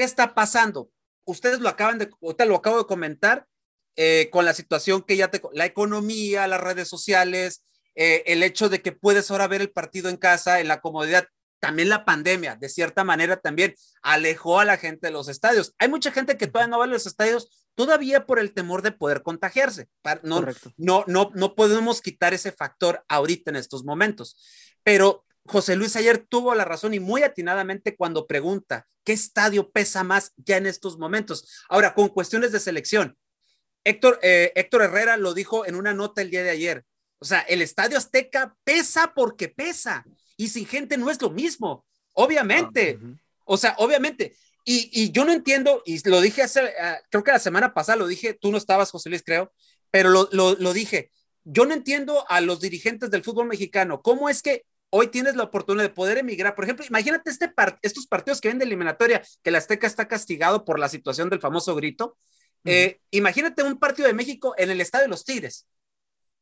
¿qué 0.00 0.04
está 0.04 0.32
pasando? 0.32 0.90
Ustedes 1.26 1.60
lo 1.60 1.68
acaban 1.68 1.98
de, 1.98 2.08
ahorita 2.22 2.46
lo 2.46 2.56
acabo 2.56 2.78
de 2.78 2.86
comentar, 2.86 3.46
eh, 3.96 4.30
con 4.32 4.46
la 4.46 4.54
situación 4.54 5.02
que 5.02 5.14
ya 5.14 5.28
te, 5.28 5.42
la 5.52 5.66
economía, 5.66 6.46
las 6.46 6.58
redes 6.58 6.88
sociales, 6.88 7.66
eh, 7.94 8.22
el 8.24 8.42
hecho 8.42 8.70
de 8.70 8.80
que 8.80 8.92
puedes 8.92 9.30
ahora 9.30 9.46
ver 9.46 9.60
el 9.60 9.70
partido 9.70 10.08
en 10.08 10.16
casa, 10.16 10.58
en 10.58 10.68
la 10.68 10.80
comodidad, 10.80 11.26
también 11.58 11.90
la 11.90 12.06
pandemia, 12.06 12.56
de 12.56 12.70
cierta 12.70 13.04
manera 13.04 13.36
también 13.36 13.74
alejó 14.00 14.58
a 14.58 14.64
la 14.64 14.78
gente 14.78 15.08
de 15.08 15.12
los 15.12 15.28
estadios. 15.28 15.74
Hay 15.78 15.90
mucha 15.90 16.12
gente 16.12 16.38
que 16.38 16.46
todavía 16.46 16.70
no 16.70 16.78
va 16.78 16.84
a 16.84 16.88
los 16.88 17.04
estadios 17.04 17.68
todavía 17.74 18.24
por 18.24 18.38
el 18.38 18.54
temor 18.54 18.80
de 18.80 18.92
poder 18.92 19.22
contagiarse. 19.22 19.90
No, 20.22 20.36
Correcto. 20.36 20.72
no, 20.78 21.04
no, 21.08 21.30
no 21.34 21.54
podemos 21.54 22.00
quitar 22.00 22.32
ese 22.32 22.52
factor 22.52 23.04
ahorita 23.06 23.50
en 23.50 23.56
estos 23.56 23.84
momentos. 23.84 24.38
Pero 24.82 25.26
José 25.50 25.74
Luis 25.74 25.96
ayer 25.96 26.18
tuvo 26.18 26.54
la 26.54 26.64
razón 26.64 26.94
y 26.94 27.00
muy 27.00 27.24
atinadamente 27.24 27.96
cuando 27.96 28.28
pregunta 28.28 28.86
qué 29.04 29.12
estadio 29.12 29.70
pesa 29.70 30.04
más 30.04 30.32
ya 30.36 30.56
en 30.56 30.66
estos 30.66 30.96
momentos. 30.96 31.64
Ahora, 31.68 31.92
con 31.92 32.08
cuestiones 32.08 32.52
de 32.52 32.60
selección, 32.60 33.18
Héctor, 33.82 34.20
eh, 34.22 34.52
Héctor 34.54 34.82
Herrera 34.82 35.16
lo 35.16 35.34
dijo 35.34 35.66
en 35.66 35.74
una 35.74 35.92
nota 35.92 36.22
el 36.22 36.30
día 36.30 36.44
de 36.44 36.50
ayer. 36.50 36.84
O 37.18 37.24
sea, 37.24 37.40
el 37.40 37.62
estadio 37.62 37.98
Azteca 37.98 38.54
pesa 38.62 39.12
porque 39.12 39.48
pesa 39.48 40.04
y 40.36 40.48
sin 40.48 40.66
gente 40.66 40.96
no 40.96 41.10
es 41.10 41.20
lo 41.20 41.30
mismo. 41.30 41.84
Obviamente, 42.12 42.96
Ujú. 42.96 43.16
o 43.44 43.56
sea, 43.56 43.74
obviamente. 43.78 44.36
Y, 44.64 44.88
y 44.92 45.10
yo 45.10 45.24
no 45.24 45.32
entiendo, 45.32 45.82
y 45.84 46.06
lo 46.08 46.20
dije 46.20 46.42
hace, 46.42 46.60
ah, 46.80 47.00
creo 47.10 47.24
que 47.24 47.32
la 47.32 47.40
semana 47.40 47.74
pasada 47.74 47.96
lo 47.96 48.06
dije, 48.06 48.34
tú 48.34 48.52
no 48.52 48.58
estabas, 48.58 48.92
José 48.92 49.08
Luis, 49.08 49.22
creo, 49.24 49.52
pero 49.90 50.10
lo, 50.10 50.28
lo, 50.30 50.54
lo 50.54 50.72
dije. 50.72 51.10
Yo 51.42 51.64
no 51.64 51.74
entiendo 51.74 52.24
a 52.28 52.40
los 52.40 52.60
dirigentes 52.60 53.10
del 53.10 53.24
fútbol 53.24 53.48
mexicano. 53.48 54.00
¿Cómo 54.00 54.28
es 54.28 54.42
que 54.42 54.64
hoy 54.90 55.06
tienes 55.08 55.36
la 55.36 55.44
oportunidad 55.44 55.84
de 55.84 55.94
poder 55.94 56.18
emigrar? 56.18 56.54
Por 56.54 56.64
ejemplo, 56.64 56.84
imagínate 56.88 57.30
este 57.30 57.48
par- 57.48 57.78
estos 57.82 58.06
partidos 58.06 58.40
que 58.40 58.48
ven 58.48 58.58
de 58.58 58.64
eliminatoria, 58.64 59.22
que 59.42 59.50
la 59.50 59.58
Azteca 59.58 59.86
está 59.86 60.06
castigado 60.08 60.64
por 60.64 60.78
la 60.78 60.88
situación 60.88 61.30
del 61.30 61.40
famoso 61.40 61.74
grito. 61.74 62.16
Eh, 62.64 63.00
imagínate 63.10 63.62
un 63.62 63.78
partido 63.78 64.06
de 64.08 64.14
México 64.14 64.54
en 64.58 64.70
el 64.70 64.80
estadio 64.80 65.04
de 65.04 65.08
los 65.10 65.24
Tigres. 65.24 65.66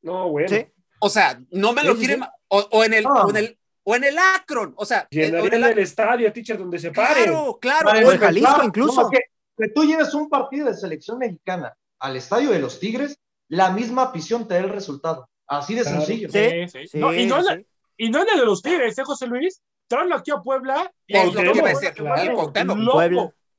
No, 0.03 0.29
bueno. 0.31 0.49
Sí. 0.49 0.67
O 1.01 1.09
sea, 1.09 1.41
no 1.51 1.73
me 1.73 1.85
lo 1.85 1.93
sí, 1.95 2.01
quieren. 2.07 2.23
O, 2.49 2.59
o 2.73 2.85
en 2.85 2.95
el, 2.95 3.07
Ah. 3.07 3.25
o 3.25 3.31
en 3.31 3.37
el, 3.37 3.59
o 3.85 3.95
en 3.97 4.05
el 4.05 4.19
Akron. 4.19 4.75
O 4.77 4.85
sea, 4.85 5.07
en- 5.11 5.35
o 5.37 5.47
en 5.47 5.55
el- 5.55 5.65
el 5.65 5.79
estadio, 5.79 6.33
teacher, 6.33 6.59
donde 6.59 6.79
se 6.79 6.91
pare. 6.91 7.25
claro, 7.25 7.59
claro. 7.61 7.89
O 7.89 7.93
en 7.93 7.99
empezar, 7.99 8.19
Jalisco 8.21 8.65
incluso. 8.65 9.03
no, 9.03 9.11
que, 9.11 9.21
que 9.57 9.69
tú 9.69 9.85
lleves 9.85 10.13
un 10.15 10.29
partido 10.29 10.67
de 10.67 10.75
selección 10.75 11.19
mexicana 11.19 11.75
al 12.01 12.17
estadio 12.17 12.51
de 12.51 12.59
los 12.59 12.81
Tigres, 12.81 13.19
la 13.49 13.71
misma 13.71 14.05
afición 14.05 14.47
te 14.49 14.55
da 14.55 14.61
el 14.61 14.71
resultado. 14.71 15.29
Así 15.47 15.75
de 15.75 15.83
Claro. 15.83 15.99
sencillo. 15.99 16.29
Sí, 16.31 16.69
sí. 16.69 16.89
Sí, 16.89 16.99
No, 16.99 17.15
y, 17.15 17.27
no, 17.27 17.41
sí. 17.43 17.47
la- 17.49 17.63
y 17.99 18.09
no 18.09 18.23
en 18.23 18.29
el 18.33 18.41
de 18.41 18.47
los 18.47 18.63
Tigres, 18.63 18.97
¿eh, 18.99 19.05
José 19.05 19.27
Luis? 19.27 19.61
Tráelo 19.87 20.17
aquí 20.17 20.31
a 20.31 20.39
Puebla. 20.39 20.91
y 21.07 21.17
El. 21.17 21.33
Puebla. 21.33 21.53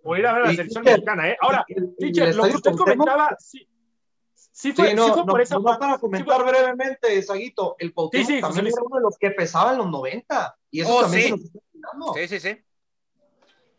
por 0.01 0.17
ir 0.17 0.25
a 0.27 0.33
ver 0.33 0.41
a 0.43 0.45
la 0.47 0.51
selección 0.51 0.83
mexicana, 0.83 1.29
¿eh? 1.29 1.37
Ahora, 1.41 1.65
teacher, 1.99 2.35
lo 2.35 2.43
que 2.43 2.49
usted 2.55 2.71
Cuauhtémoc, 2.71 2.97
comentaba, 3.05 3.35
sí, 3.39 3.67
sí 4.33 4.71
fue, 4.73 4.89
Sí, 4.89 4.95
no, 4.95 5.05
sí 5.07 5.11
fue 5.11 5.21
no, 5.25 5.27
por 5.27 5.41
esa 5.41 5.59
parte. 5.59 5.79
para 5.79 5.95
sí 5.95 5.99
comentar 6.01 6.41
fue- 6.41 6.51
brevemente, 6.51 7.21
Saguito, 7.21 7.75
el 7.79 7.93
Cuauhtémoc 7.93 8.27
Sí, 8.27 8.35
sí, 8.35 8.41
también 8.41 8.67
era 8.67 8.75
uno 8.81 8.95
de 8.97 9.01
los 9.03 9.17
que 9.17 9.31
pesaba 9.31 9.71
en 9.73 9.77
los 9.79 9.89
90 9.89 10.57
y 10.71 10.81
eso 10.81 10.95
Oh, 10.95 11.01
también 11.01 11.21
sí. 11.21 11.27
se 11.27 11.31
nos 11.35 11.45
está 11.45 11.59
olvidando. 11.73 12.13
Sí, 12.13 12.27
sí, 12.27 12.39
sí. 12.39 12.57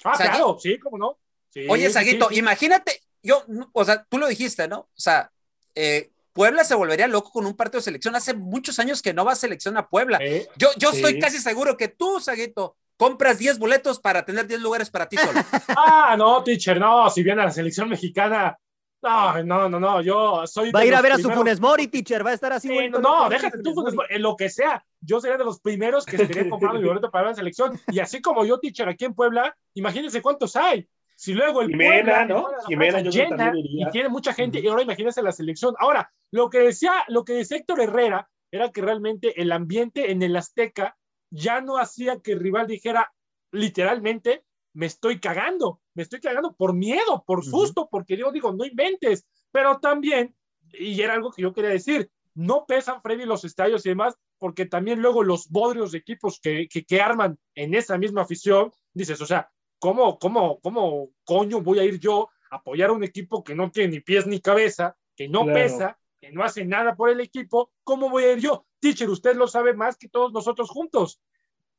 Ah, 0.05 0.13
claro, 0.17 0.57
sí, 0.59 0.79
cómo 0.79 0.99
no. 0.99 1.19
Sí, 1.51 1.67
Oye, 1.69 1.87
sí, 1.89 1.93
Saguito, 1.93 2.29
sí, 2.29 2.35
sí. 2.35 2.41
imagínate, 2.41 3.01
yo, 3.23 3.45
o 3.73 3.85
sea, 3.85 4.05
tú 4.05 4.19
lo 4.19 4.29
dijiste, 4.29 4.69
¿no? 4.69 4.79
O 4.81 4.89
sea, 4.95 5.31
eh, 5.75 6.11
Puebla 6.33 6.65
se 6.65 6.75
volvería 6.75 7.07
loco 7.09 7.31
con 7.33 7.47
un 7.47 7.55
partido 7.57 7.81
de 7.81 7.85
selección. 7.85 8.15
Hace 8.17 8.35
muchos 8.35 8.79
años 8.79 9.03
que 9.03 9.13
no 9.13 9.25
va 9.25 9.33
a 9.33 9.37
selección 9.37 9.77
a 9.77 9.89
Puebla. 9.89 10.19
Eh, 10.21 10.49
Yo, 10.57 10.69
yo 10.79 10.91
Sí. 10.93 10.97
estoy 10.99 11.19
casi 11.19 11.39
seguro 11.39 11.77
que 11.77 11.89
tú, 11.89 12.21
Saguito, 12.21 12.77
compras 12.97 13.39
10 13.39 13.59
boletos 13.59 13.99
para 14.01 14.25
tener 14.25 14.47
10 14.47 14.61
lugares 14.61 14.91
para 14.91 15.09
ti 15.09 15.17
solo. 15.17 15.33
Ah, 15.77 16.15
no, 16.17 16.43
teacher, 16.45 16.79
no, 16.79 17.09
si 17.11 17.23
viene 17.23 17.43
a 17.43 17.47
la 17.47 17.51
selección 17.51 17.89
mexicana. 17.89 18.57
No, 19.03 19.43
no, 19.43 19.69
no, 19.71 19.81
no, 19.81 20.03
yo 20.03 20.47
soy. 20.47 20.71
Va 20.73 20.81
a 20.81 20.85
ir 20.85 20.95
a 20.95 21.01
ver 21.01 21.13
a 21.13 21.19
su 21.19 21.31
Funes 21.31 21.59
Mori, 21.59 21.89
teacher. 21.89 22.25
Va 22.25 22.31
a 22.31 22.35
estar 22.35 22.53
así. 22.53 22.69
No, 22.91 22.99
¿no? 22.99 23.29
déjate 23.31 23.63
tú, 23.63 23.73
Funes 23.73 23.95
Mori, 23.95 24.09
en 24.15 24.21
lo 24.21 24.37
que 24.37 24.51
sea. 24.51 24.85
Yo 25.01 25.21
sería 25.23 25.39
de 25.39 25.45
los 25.45 25.59
primeros 25.61 26.05
que 26.05 26.17
estaría 26.17 26.51
comprando 26.51 26.79
mi 26.79 26.87
boleto 26.89 27.11
para 27.11 27.25
ver 27.25 27.31
la 27.33 27.37
selección. 27.37 27.81
Y 27.91 28.01
así 28.01 28.21
como 28.21 28.45
yo, 28.45 28.59
teacher, 28.61 28.89
aquí 28.91 29.07
en 29.07 29.15
Puebla, 29.15 29.57
imagínense 29.73 30.21
cuántos 30.21 30.55
hay. 30.55 30.87
Si 31.21 31.35
luego 31.35 31.61
el 31.61 31.69
Jimena, 31.69 31.93
Puebla, 31.93 32.25
¿no? 32.25 32.49
Jimena, 32.67 33.01
yo 33.03 33.11
llena 33.11 33.37
también 33.37 33.67
iría. 33.67 33.89
y 33.89 33.91
tiene 33.91 34.09
mucha 34.09 34.33
gente, 34.33 34.59
y 34.59 34.67
ahora 34.67 34.85
imagínense 34.85 35.23
la 35.23 35.33
selección. 35.33 35.75
Ahora, 35.79 36.11
lo 36.31 36.49
que 36.49 36.61
decía, 36.61 36.93
lo 37.09 37.27
que 37.27 37.35
decía 37.35 37.59
Héctor 37.59 37.83
Herrera 37.83 38.31
era 38.51 38.73
que 38.73 38.81
realmente 38.81 39.39
el 39.39 39.53
ambiente 39.53 40.13
en 40.13 40.23
el 40.23 40.35
Azteca 40.35 40.97
ya 41.31 41.61
no 41.61 41.77
hacía 41.77 42.21
que 42.21 42.33
el 42.33 42.41
rival 42.41 42.67
dijera 42.67 43.13
literalmente, 43.53 44.47
me 44.73 44.87
estoy 44.87 45.21
cagando, 45.21 45.83
me 45.93 46.05
estoy 46.05 46.21
cagando 46.21 46.55
por 46.55 46.73
miedo, 46.73 47.23
por 47.27 47.45
susto, 47.45 47.91
porque 47.91 48.17
yo 48.17 48.33
digo, 48.33 48.55
no 48.55 48.65
inventes, 48.65 49.27
pero 49.53 49.79
también, 49.79 50.35
y 50.73 51.03
era 51.03 51.13
algo 51.13 51.33
que 51.33 51.43
yo 51.43 51.53
quería 51.53 51.69
decir, 51.69 52.11
no 52.35 52.65
pesan 52.65 53.03
Freddy 53.03 53.27
los 53.27 53.45
estadios 53.45 53.85
y 53.85 53.91
demás, 53.91 54.15
porque 54.39 54.65
también 54.65 55.03
luego 55.03 55.23
los 55.23 55.51
bodrios 55.51 55.93
de 55.93 55.99
equipos 55.99 56.41
que, 56.41 56.67
que, 56.67 56.87
que 56.87 57.03
arman 57.03 57.39
en 57.55 57.75
esa 57.75 57.99
misma 57.99 58.23
afición, 58.23 58.73
dices, 58.95 59.21
o 59.21 59.27
sea, 59.27 59.51
¿cómo, 59.81 60.19
cómo, 60.21 60.61
cómo 60.61 61.09
coño 61.25 61.61
voy 61.61 61.81
a 61.81 61.85
ir 61.85 61.99
yo 61.99 62.29
a 62.51 62.57
apoyar 62.57 62.91
a 62.91 62.93
un 62.93 63.03
equipo 63.03 63.43
que 63.43 63.57
no 63.57 63.71
tiene 63.73 63.95
ni 63.95 64.01
pies 64.01 64.27
ni 64.27 64.41
cabeza, 64.41 64.97
que 65.17 65.29
no 65.29 65.43
Claro. 65.43 65.59
pesa, 65.59 65.99
que 66.21 66.31
no 66.31 66.45
hace 66.45 66.65
nada 66.65 66.95
por 66.95 67.09
el 67.11 67.21
equipo? 67.21 67.73
¿Cómo 67.83 68.09
voy 68.11 68.25
a 68.25 68.33
ir 68.33 68.39
yo? 68.39 68.67
Teacher, 68.79 69.11
usted 69.11 69.35
lo 69.35 69.49
sabe 69.49 69.75
más 69.75 69.97
que 69.97 70.09
todos 70.09 70.33
nosotros 70.33 70.71
juntos. 70.71 71.21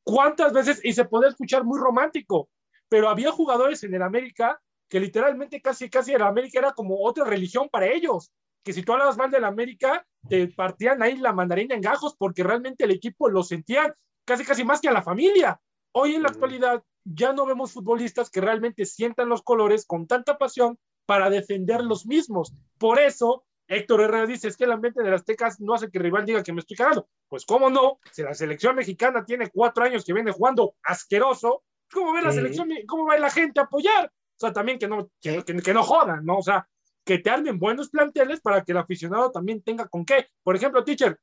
¿Cuántas 0.02 0.52
veces? 0.52 0.80
Y 0.84 0.92
se 0.92 1.04
puede 1.04 1.28
escuchar 1.28 1.64
muy 1.64 1.78
romántico, 1.78 2.50
pero 2.88 3.08
había 3.08 3.30
jugadores 3.30 3.82
en 3.84 3.94
el 3.94 4.02
América 4.02 4.60
que 4.88 5.00
literalmente 5.00 5.62
casi, 5.62 5.88
casi 5.88 6.12
el 6.12 6.22
América 6.22 6.58
era 6.58 6.72
como 6.72 7.02
otra 7.02 7.24
religión 7.24 7.68
para 7.70 7.86
ellos. 7.86 8.30
Que 8.62 8.72
si 8.72 8.82
tú 8.82 8.92
hablabas 8.92 9.16
mal 9.16 9.30
del 9.30 9.44
América, 9.44 10.06
te 10.28 10.46
partían 10.48 11.02
ahí 11.02 11.16
la 11.16 11.32
mandarina 11.32 11.74
en 11.74 11.80
gajos 11.80 12.14
porque 12.16 12.42
realmente 12.42 12.84
el 12.84 12.90
equipo 12.90 13.28
lo 13.28 13.42
sentían 13.42 13.94
casi, 14.24 14.44
casi 14.44 14.64
más 14.64 14.80
que 14.80 14.88
a 14.88 14.92
la 14.92 15.02
familia. 15.02 15.60
Hoy 15.92 16.14
en 16.14 16.22
la 16.22 16.28
actualidad 16.28 16.82
ya 17.04 17.32
no 17.32 17.46
vemos 17.46 17.72
futbolistas 17.72 18.30
que 18.30 18.40
realmente 18.40 18.84
sientan 18.84 19.28
los 19.28 19.42
colores 19.42 19.86
con 19.86 20.06
tanta 20.06 20.38
pasión 20.38 20.78
para 21.06 21.30
defender 21.30 21.82
los 21.82 22.06
mismos. 22.06 22.52
Por 22.78 22.98
eso, 23.00 23.44
Héctor 23.66 24.02
Herrera 24.02 24.26
dice, 24.26 24.48
es 24.48 24.56
que 24.56 24.64
el 24.64 24.72
ambiente 24.72 25.02
de 25.02 25.10
las 25.10 25.24
Tecas 25.24 25.60
no 25.60 25.74
hace 25.74 25.90
que 25.90 25.98
el 25.98 26.04
rival 26.04 26.26
diga 26.26 26.42
que 26.42 26.52
me 26.52 26.60
estoy 26.60 26.76
cagando. 26.76 27.08
Pues 27.28 27.44
cómo 27.44 27.70
no, 27.70 27.98
si 28.12 28.22
la 28.22 28.34
selección 28.34 28.76
mexicana 28.76 29.24
tiene 29.24 29.50
cuatro 29.50 29.84
años 29.84 30.04
que 30.04 30.12
viene 30.12 30.30
jugando 30.32 30.74
asqueroso, 30.84 31.64
¿cómo 31.92 32.12
ve 32.12 32.22
la 32.22 32.30
Sí. 32.30 32.38
selección, 32.38 32.68
cómo 32.86 33.06
va 33.06 33.18
la 33.18 33.30
gente 33.30 33.60
a 33.60 33.64
apoyar? 33.64 34.06
O 34.06 34.38
sea, 34.38 34.52
también 34.52 34.78
que 34.78 34.88
no, 34.88 35.08
que, 35.20 35.42
que- 35.44 35.56
que 35.62 35.74
no 35.74 35.82
jodan, 35.82 36.24
¿no? 36.24 36.38
O 36.38 36.42
sea, 36.42 36.68
que 37.04 37.18
te 37.18 37.30
armen 37.30 37.58
buenos 37.58 37.90
planteles 37.90 38.40
para 38.40 38.62
que 38.64 38.72
el 38.72 38.78
aficionado 38.78 39.30
también 39.32 39.62
tenga 39.62 39.88
con 39.88 40.04
qué. 40.04 40.28
Por 40.42 40.54
ejemplo, 40.54 40.84
teacher, 40.84 41.18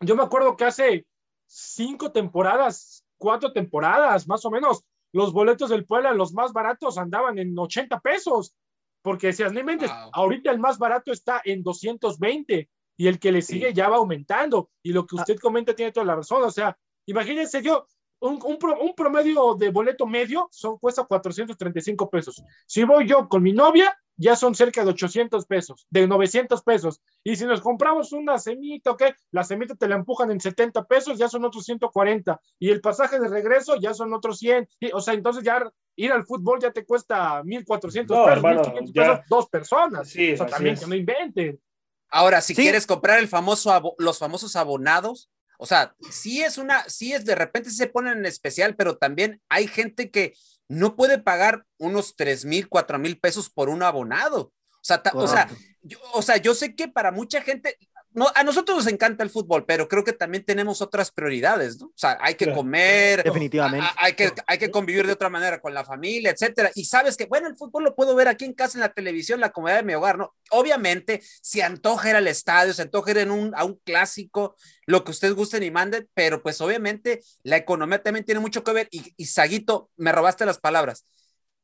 yo 0.00 0.14
me 0.16 0.22
acuerdo 0.22 0.56
que 0.56 0.64
hace 0.66 1.06
cinco 1.46 2.12
temporadas, 2.12 3.04
cuatro 3.16 3.52
temporadas, 3.52 4.26
más 4.28 4.44
o 4.44 4.50
menos, 4.50 4.84
los 5.12 5.32
boletos 5.32 5.70
del 5.70 5.84
Puebla, 5.86 6.12
los 6.12 6.32
más 6.32 6.52
baratos, 6.52 6.98
andaban 6.98 7.38
en 7.38 7.58
80 7.58 8.00
pesos. 8.00 8.54
Porque 9.02 9.28
decías, 9.28 9.52
no 9.52 9.60
inventes, 9.60 9.88
Wow. 9.90 10.10
ahorita 10.12 10.50
el 10.50 10.58
más 10.58 10.78
barato 10.78 11.12
está 11.12 11.40
en 11.44 11.62
220 11.62 12.68
y 12.98 13.06
el 13.06 13.18
que 13.18 13.30
le 13.32 13.40
sigue 13.42 13.72
ya 13.72 13.88
va 13.88 13.96
aumentando. 13.96 14.70
Y 14.82 14.92
lo 14.92 15.06
que 15.06 15.16
usted 15.16 15.36
comenta 15.38 15.74
tiene 15.74 15.92
toda 15.92 16.06
la 16.06 16.16
razón. 16.16 16.42
O 16.42 16.50
sea, 16.50 16.76
imagínense 17.06 17.62
yo, 17.62 17.86
un, 18.20 18.40
un 18.44 18.58
pro- 18.58 18.80
un 18.80 18.94
promedio 18.94 19.54
de 19.54 19.70
boleto 19.70 20.06
medio 20.06 20.48
son, 20.50 20.78
cuesta 20.78 21.04
435 21.04 22.10
pesos. 22.10 22.42
Si 22.66 22.82
voy 22.84 23.06
yo 23.06 23.28
con 23.28 23.42
mi 23.42 23.52
novia, 23.52 23.96
ya 24.16 24.36
son 24.36 24.54
cerca 24.54 24.84
de 24.84 24.90
800 24.90 25.46
pesos, 25.46 25.86
de 25.90 26.06
900 26.06 26.62
pesos. 26.62 27.00
Y 27.22 27.36
si 27.36 27.44
nos 27.44 27.60
compramos 27.60 28.12
una 28.12 28.38
semita, 28.38 28.90
¿ok? 28.92 29.02
La 29.30 29.44
semita 29.44 29.74
te 29.74 29.88
la 29.88 29.96
empujan 29.96 30.30
en 30.30 30.40
70 30.40 30.84
pesos, 30.86 31.18
ya 31.18 31.28
son 31.28 31.44
otros 31.44 31.64
140. 31.64 32.40
Y 32.58 32.70
el 32.70 32.80
pasaje 32.80 33.18
de 33.20 33.28
regreso 33.28 33.76
ya 33.80 33.92
son 33.94 34.12
otros 34.14 34.38
100. 34.38 34.68
Y, 34.80 34.90
o 34.92 35.00
sea, 35.00 35.14
entonces 35.14 35.42
ya 35.44 35.62
ir 35.96 36.12
al 36.12 36.24
fútbol 36.26 36.60
ya 36.60 36.72
te 36.72 36.84
cuesta 36.84 37.42
1400 37.44 38.16
No, 38.16 38.24
pesos, 38.24 38.36
hermano, 38.36 38.60
1500 38.62 38.94
ya. 38.94 39.02
pesos, 39.02 39.24
dos 39.28 39.48
personas. 39.48 40.08
Sí, 40.08 40.32
o 40.32 40.36
sea, 40.36 40.46
también 40.46 40.74
es. 40.74 40.80
que 40.80 40.86
no 40.86 40.94
inventen. 40.94 41.60
Ahora, 42.08 42.40
si 42.40 42.54
Sí. 42.54 42.62
quieres 42.62 42.86
comprar 42.86 43.18
el 43.18 43.28
famoso 43.28 43.94
los 43.98 44.18
famosos 44.18 44.56
abonados, 44.56 45.30
o 45.58 45.66
sea, 45.66 45.94
sí 46.10 46.42
es 46.42 46.58
una, 46.58 46.88
sí 46.88 47.12
es 47.12 47.24
de 47.24 47.34
repente 47.34 47.70
se 47.70 47.86
ponen 47.86 48.18
en 48.18 48.26
especial, 48.26 48.76
pero 48.76 48.96
también 48.98 49.40
hay 49.48 49.66
gente 49.66 50.10
que 50.10 50.34
no 50.68 50.96
puede 50.96 51.18
pagar 51.18 51.64
unos 51.78 52.16
tres 52.16 52.44
mil, 52.44 52.68
cuatro 52.68 52.98
mil 52.98 53.18
pesos 53.18 53.50
por 53.50 53.68
un 53.68 53.82
abonado. 53.82 54.52
O 54.72 54.84
sea, 54.86 55.02
ta- 55.02 55.12
o 55.14 55.26
sea, 55.26 55.48
yo, 55.82 55.98
o 56.12 56.22
sea, 56.22 56.36
yo 56.36 56.54
sé 56.54 56.74
que 56.76 56.88
para 56.88 57.10
mucha 57.12 57.40
gente, 57.42 57.76
no, 58.16 58.26
a 58.34 58.42
nosotros 58.44 58.78
nos 58.78 58.86
encanta 58.86 59.22
el 59.22 59.28
fútbol, 59.28 59.66
pero 59.66 59.88
creo 59.88 60.02
que 60.02 60.14
también 60.14 60.42
tenemos 60.42 60.80
otras 60.80 61.10
prioridades, 61.10 61.78
¿no? 61.78 61.88
O 61.88 61.92
sea, 61.94 62.16
hay 62.22 62.34
que 62.34 62.50
comer, 62.50 63.22
Definitivamente. 63.22 63.86
a- 63.86 63.90
a- 63.90 64.04
hay, 64.06 64.14
que, 64.14 64.32
hay 64.46 64.56
que 64.56 64.70
convivir 64.70 65.06
de 65.06 65.12
otra 65.12 65.28
manera 65.28 65.60
con 65.60 65.74
la 65.74 65.84
familia, 65.84 66.30
etcétera. 66.30 66.70
Y 66.74 66.86
sabes 66.86 67.18
que, 67.18 67.26
bueno, 67.26 67.46
el 67.46 67.56
fútbol 67.58 67.84
lo 67.84 67.94
puedo 67.94 68.14
ver 68.14 68.28
aquí 68.28 68.46
en 68.46 68.54
casa, 68.54 68.78
en 68.78 68.80
la 68.80 68.88
televisión, 68.94 69.36
en 69.36 69.42
la 69.42 69.52
comodidad 69.52 69.76
de 69.80 69.82
mi 69.82 69.94
hogar, 69.94 70.16
¿no? 70.16 70.34
Obviamente, 70.50 71.22
si 71.42 71.60
antoja 71.60 72.08
ir 72.08 72.16
al 72.16 72.26
estadio, 72.26 72.72
se 72.72 72.80
antoja 72.80 73.10
ir 73.10 73.18
en 73.18 73.30
un, 73.30 73.54
a 73.54 73.64
un 73.64 73.74
clásico, 73.84 74.56
lo 74.86 75.04
que 75.04 75.10
ustedes 75.10 75.34
gusten 75.34 75.62
y 75.62 75.70
manden, 75.70 76.08
pero 76.14 76.42
pues 76.42 76.58
obviamente 76.62 77.20
la 77.42 77.58
economía 77.58 78.02
también 78.02 78.24
tiene 78.24 78.40
mucho 78.40 78.64
que 78.64 78.72
ver. 78.72 78.88
Y, 78.90 79.12
y 79.18 79.26
Saguito, 79.26 79.90
me 79.98 80.10
robaste 80.10 80.46
las 80.46 80.58
palabras. 80.58 81.04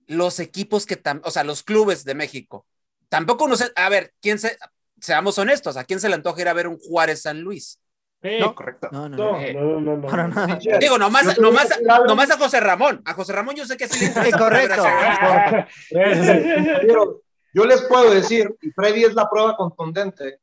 Los 0.07 0.39
equipos 0.39 0.85
que 0.85 1.01
o 1.25 1.31
sea, 1.31 1.45
los 1.45 1.63
clubes 1.63 2.05
de 2.05 2.15
México, 2.15 2.67
tampoco 3.09 3.49
no 3.49 3.57
sé, 3.57 3.73
a 3.75 3.89
ver, 3.89 4.13
¿quién 4.21 4.39
se, 4.39 4.59
seamos 5.03 5.37
honestos, 5.39 5.77
¿a 5.77 5.85
quién 5.85 6.01
se 6.01 6.09
le 6.09 6.15
antoja 6.15 6.41
ir 6.41 6.49
a 6.49 6.53
ver 6.53 6.69
un 6.69 6.79
Juárez 6.79 7.23
San 7.23 7.41
Luis? 7.41 7.79
Sí, 8.23 8.39
No. 8.39 8.55
correcto. 8.55 8.89
No, 8.93 9.09
no, 9.09 9.17
No, 9.17 9.33
no. 9.33 9.41
Eh, 9.41 9.53
no, 9.53 9.81
no, 9.81 9.97
no. 9.97 10.59
Digo, 10.79 10.97
nomás, 10.97 11.37
nomás, 11.39 11.69
nomás 12.07 12.31
a 12.31 12.39
José 12.39 12.61
Ramón. 12.61 13.03
A 13.05 13.15
José 13.15 13.33
Ramón 13.33 13.57
yo 13.57 13.67
sé 13.67 13.77
que 13.77 13.89
sí 13.89 14.05
Es 14.05 14.37
correcto. 14.37 14.85
Pero 15.91 17.23
yo 17.53 17.65
les 17.65 17.83
puedo 17.83 18.11
decir, 18.15 18.55
y 18.63 18.71
Freddy 18.71 19.05
es 19.05 19.15
la 19.15 19.29
prueba 19.29 19.57
contundente, 19.57 20.39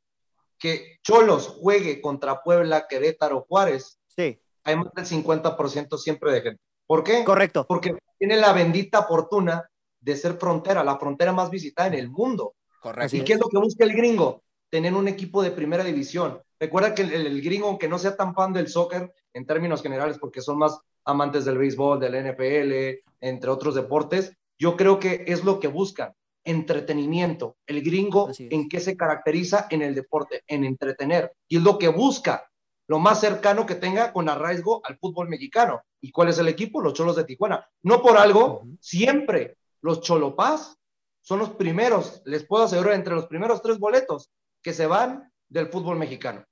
que 0.58 0.98
Cholos 1.02 1.48
juegue 1.48 2.00
contra 2.02 2.42
Puebla, 2.42 2.86
Querétaro, 2.86 3.46
Juárez, 3.48 3.98
Sí, 4.08 4.38
hay 4.64 4.76
más 4.76 4.92
del 4.92 5.06
50% 5.06 5.96
siempre 5.96 6.32
de 6.32 6.42
gente. 6.42 6.60
¿Por 6.86 7.02
qué? 7.02 7.24
correcto. 7.24 7.64
Porque 7.66 7.96
tiene 8.18 8.36
la 8.36 8.52
bendita 8.52 9.04
fortuna 9.04 9.66
de 10.00 10.16
ser 10.16 10.34
frontera, 10.34 10.84
la 10.84 10.98
frontera 10.98 11.32
más 11.32 11.48
visitada 11.48 11.88
en 11.88 11.94
el 11.94 12.10
mundo. 12.10 12.54
Correcto. 12.80 13.16
¿Y 13.16 13.24
qué 13.24 13.34
es 13.34 13.38
lo 13.38 13.48
que 13.48 13.58
busca 13.58 13.84
el 13.84 13.94
gringo? 13.94 14.42
Tener 14.70 14.94
un 14.94 15.08
equipo 15.08 15.42
de 15.42 15.50
primera 15.50 15.84
división. 15.84 16.40
Recuerda 16.58 16.94
que 16.94 17.02
el, 17.02 17.12
el 17.12 17.42
gringo, 17.42 17.68
aunque 17.68 17.88
no 17.88 17.98
sea 17.98 18.16
tan 18.16 18.34
fan 18.34 18.52
del 18.52 18.68
soccer 18.68 19.12
en 19.32 19.46
términos 19.46 19.82
generales, 19.82 20.18
porque 20.18 20.40
son 20.40 20.58
más 20.58 20.78
amantes 21.04 21.44
del 21.44 21.58
béisbol, 21.58 22.00
del 22.00 22.32
NFL, 22.32 23.02
entre 23.20 23.50
otros 23.50 23.74
deportes, 23.74 24.36
yo 24.58 24.76
creo 24.76 24.98
que 24.98 25.24
es 25.26 25.44
lo 25.44 25.58
que 25.58 25.68
buscan, 25.68 26.12
entretenimiento. 26.44 27.56
El 27.66 27.82
gringo. 27.82 28.30
¿en 28.38 28.68
qué 28.68 28.80
se 28.80 28.96
caracteriza? 28.96 29.66
En 29.70 29.82
el 29.82 29.94
deporte, 29.94 30.42
en 30.46 30.64
entretener. 30.64 31.32
Y 31.48 31.58
es 31.58 31.62
lo 31.62 31.78
que 31.78 31.88
busca, 31.88 32.50
lo 32.86 32.98
más 32.98 33.20
cercano 33.20 33.66
que 33.66 33.74
tenga 33.74 34.12
con 34.12 34.28
arraigo 34.28 34.80
al 34.84 34.98
fútbol 34.98 35.28
mexicano. 35.28 35.82
¿Y 36.00 36.10
cuál 36.10 36.28
es 36.28 36.38
el 36.38 36.48
equipo? 36.48 36.80
Los 36.80 36.94
Cholos 36.94 37.16
de 37.16 37.24
Tijuana. 37.24 37.66
No 37.82 38.02
por 38.02 38.16
algo, 38.16 38.64
siempre 38.80 39.56
los 39.80 40.00
Cholopás 40.00 40.76
son 41.22 41.38
los 41.38 41.50
primeros, 41.50 42.22
les 42.24 42.44
puedo 42.44 42.64
asegurar, 42.64 42.94
entre 42.94 43.14
los 43.14 43.26
primeros 43.26 43.60
tres 43.62 43.78
boletos 43.78 44.30
que 44.62 44.72
se 44.72 44.86
van 44.86 45.30
del 45.48 45.68
fútbol 45.68 45.98
mexicano. 45.98 46.44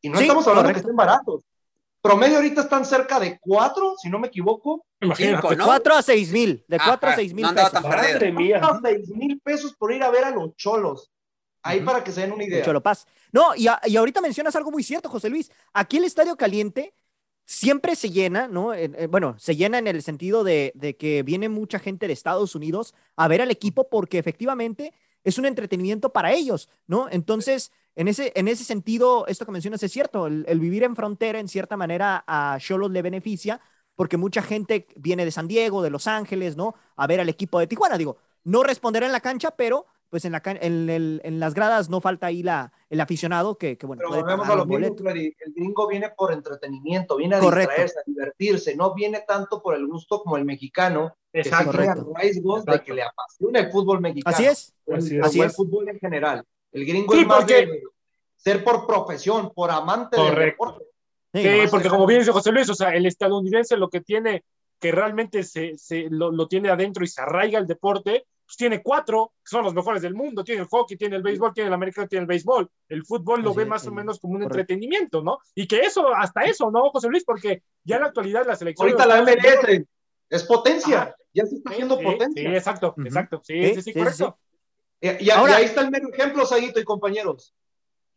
Y 0.00 0.08
no 0.08 0.16
Sí, 0.18 0.24
estamos 0.24 0.46
hablando 0.46 0.68
correcto. 0.68 0.82
que 0.82 0.90
estén 0.90 0.96
baratos. 0.96 1.42
Promedio 2.00 2.36
ahorita 2.36 2.62
están 2.62 2.84
cerca 2.84 3.20
de 3.20 3.38
cuatro, 3.40 3.94
si 4.02 4.10
no 4.10 4.18
me 4.18 4.26
equivoco, 4.26 4.84
Imagínate. 5.00 5.36
Cinco, 5.48 5.54
¿no? 5.54 5.64
4 5.66 5.94
a 5.94 6.02
6 6.02 6.32
mil. 6.32 6.64
De 6.66 6.76
Ajá, 6.76 6.90
4 6.90 7.08
a 7.10 7.14
6 7.14 7.34
mil 7.34 7.44
no 7.44 7.54
pesos. 7.54 7.82
Madre 7.82 8.32
mía. 8.32 8.58
a 8.58 8.80
seis 8.82 9.08
mil 9.10 9.40
pesos 9.40 9.74
por 9.76 9.92
ir 9.92 10.02
a 10.02 10.10
ver 10.10 10.24
a 10.24 10.30
los 10.30 10.54
cholos. 10.56 11.10
Ahí 11.64 11.80
para 11.80 12.02
que 12.02 12.10
se 12.10 12.22
den 12.22 12.32
una 12.32 12.42
idea. 12.42 12.64
Cholo 12.64 12.82
Paz. 12.82 13.06
No, 13.30 13.54
y, 13.54 13.68
a- 13.68 13.80
y 13.84 13.96
ahorita 13.96 14.20
mencionas 14.20 14.56
algo 14.56 14.72
muy 14.72 14.82
cierto, 14.82 15.08
José 15.08 15.28
Luis. 15.30 15.50
Aquí 15.72 15.98
el 15.98 16.04
Estadio 16.04 16.34
Caliente 16.36 16.92
siempre 17.44 17.94
se 17.94 18.10
llena, 18.10 18.48
¿no? 18.48 18.72
bueno, 19.08 19.36
se 19.38 19.54
llena 19.54 19.78
en 19.78 19.86
el 19.86 20.02
sentido 20.02 20.42
de, 20.42 20.72
de, 20.74 20.96
que 20.96 21.22
viene 21.22 21.48
mucha 21.48 21.78
gente 21.78 22.06
de 22.08 22.12
Estados 22.14 22.54
Unidos 22.56 22.94
a 23.16 23.28
ver 23.28 23.42
al 23.42 23.50
equipo 23.52 23.88
porque 23.88 24.18
efectivamente 24.18 24.92
es 25.24 25.38
un 25.38 25.46
entretenimiento 25.46 26.12
para 26.12 26.32
ellos, 26.32 26.68
¿no? 26.86 27.08
Entonces, 27.10 27.72
en 27.94 28.08
ese, 28.08 28.32
en 28.34 28.48
ese 28.48 28.64
sentido, 28.64 29.26
esto 29.26 29.44
que 29.44 29.52
mencionas 29.52 29.82
es 29.82 29.92
cierto, 29.92 30.26
el, 30.26 30.60
vivir 30.60 30.82
en 30.82 30.96
frontera 30.96 31.38
en 31.38 31.48
cierta 31.48 31.76
manera 31.76 32.24
a 32.26 32.58
Cholos 32.58 32.90
le 32.90 33.02
beneficia 33.02 33.60
porque 33.94 34.16
mucha 34.16 34.42
gente 34.42 34.86
viene 34.96 35.24
de 35.24 35.30
San 35.30 35.48
Diego, 35.48 35.82
de 35.82 35.90
Los 35.90 36.06
Ángeles, 36.06 36.56
¿no? 36.56 36.74
A 36.96 37.06
ver 37.06 37.20
al 37.20 37.28
equipo 37.28 37.58
de 37.58 37.66
Tijuana, 37.66 37.98
digo, 37.98 38.16
no 38.44 38.62
responderá 38.62 39.06
en 39.06 39.12
la 39.12 39.20
cancha, 39.20 39.50
pero 39.52 39.86
pues 40.12 40.26
en, 40.26 40.32
la, 40.32 40.42
en, 40.44 40.90
el, 40.90 41.22
en 41.24 41.40
las 41.40 41.54
gradas 41.54 41.88
no 41.88 42.02
falta 42.02 42.26
ahí 42.26 42.42
la, 42.42 42.70
el 42.90 43.00
aficionado 43.00 43.56
que, 43.56 43.78
que 43.78 43.86
bueno. 43.86 44.02
Pero 44.06 44.20
volvemos 44.20 44.46
a 44.46 44.56
lo 44.56 44.66
mismo, 44.66 45.08
el 45.08 45.34
gringo 45.56 45.88
viene 45.88 46.10
por 46.14 46.34
entretenimiento, 46.34 47.16
viene 47.16 47.36
a 47.36 47.40
distraerse, 47.40 47.98
a 47.98 48.02
divertirse, 48.04 48.76
no 48.76 48.92
viene 48.92 49.24
tanto 49.26 49.62
por 49.62 49.74
el 49.74 49.86
gusto 49.86 50.22
como 50.22 50.36
el 50.36 50.44
mexicano, 50.44 51.16
Exacto. 51.32 51.72
que 51.72 52.20
riesgos 52.20 52.62
de 52.66 52.82
que 52.82 52.92
le 52.92 53.04
apasiona 53.04 53.60
el 53.60 53.72
fútbol 53.72 54.02
mexicano. 54.02 54.36
Así 54.36 54.44
es. 54.44 54.74
Así 55.22 55.40
el 55.40 55.50
fútbol 55.50 55.88
en 55.88 55.98
general. 55.98 56.44
El 56.72 56.84
gringo 56.84 57.14
es 57.14 57.26
más 57.26 57.46
de 57.46 57.82
ser 58.36 58.62
por 58.62 58.86
profesión, 58.86 59.50
por 59.54 59.70
amante 59.70 60.20
del 60.20 60.34
deporte. 60.34 60.84
Sí, 61.32 61.48
porque 61.70 61.88
como 61.88 62.06
bien 62.06 62.20
dice 62.20 62.32
José 62.32 62.52
Luis, 62.52 62.68
o 62.68 62.74
sea, 62.74 62.90
el 62.90 63.06
estadounidense 63.06 63.78
lo 63.78 63.88
que 63.88 64.02
tiene, 64.02 64.44
que 64.78 64.92
realmente 64.92 65.42
se, 65.42 65.78
se 65.78 66.08
lo, 66.10 66.30
lo, 66.30 66.48
tiene 66.48 66.68
adentro 66.68 67.02
y 67.02 67.08
se 67.08 67.22
arraiga 67.22 67.58
el 67.58 67.66
deporte, 67.66 68.26
pues, 68.52 68.58
tiene 68.58 68.82
cuatro, 68.82 69.32
que 69.42 69.48
son 69.48 69.64
los 69.64 69.72
mejores 69.72 70.02
del 70.02 70.14
mundo, 70.14 70.44
tiene 70.44 70.60
el 70.60 70.68
hockey, 70.68 70.98
tiene 70.98 71.16
el 71.16 71.22
béisbol, 71.22 71.54
tiene 71.54 71.68
el 71.68 71.74
americano, 71.74 72.06
tiene 72.06 72.24
el 72.24 72.26
béisbol. 72.26 72.70
El 72.86 73.02
fútbol 73.04 73.40
lo 73.40 73.54
ve 73.54 73.64
más 73.64 73.86
o 73.86 73.92
menos 73.92 74.20
como 74.20 74.34
un 74.34 74.42
entretenimiento, 74.42 75.22
¿no? 75.22 75.38
Y 75.54 75.66
que 75.66 75.80
eso, 75.80 76.14
hasta 76.14 76.42
eso, 76.42 76.70
¿no, 76.70 76.90
José 76.90 77.08
Luis? 77.08 77.24
Porque 77.24 77.62
ya 77.82 77.96
en 77.96 78.02
la 78.02 78.08
actualidad 78.08 78.46
la 78.46 78.54
selección... 78.54 78.90
Ahorita 78.90 79.06
la 79.06 79.22
MLS 79.22 79.86
es 80.28 80.44
potencia, 80.44 81.16
ya 81.32 81.46
se 81.46 81.56
está 81.56 81.70
haciendo 81.70 81.98
potencia. 81.98 82.42
Sí, 82.42 82.54
exacto, 82.54 82.94
exacto, 83.02 83.40
sí, 83.42 83.74
sí, 83.74 83.82
sí, 83.82 83.92
correcto. 83.94 84.38
Y, 85.00 85.30
ahí 85.30 85.64
está 85.64 85.80
el 85.80 85.90
mero 85.90 86.10
ejemplo, 86.12 86.44
Saguito 86.44 86.78
y 86.78 86.84
compañeros. 86.84 87.54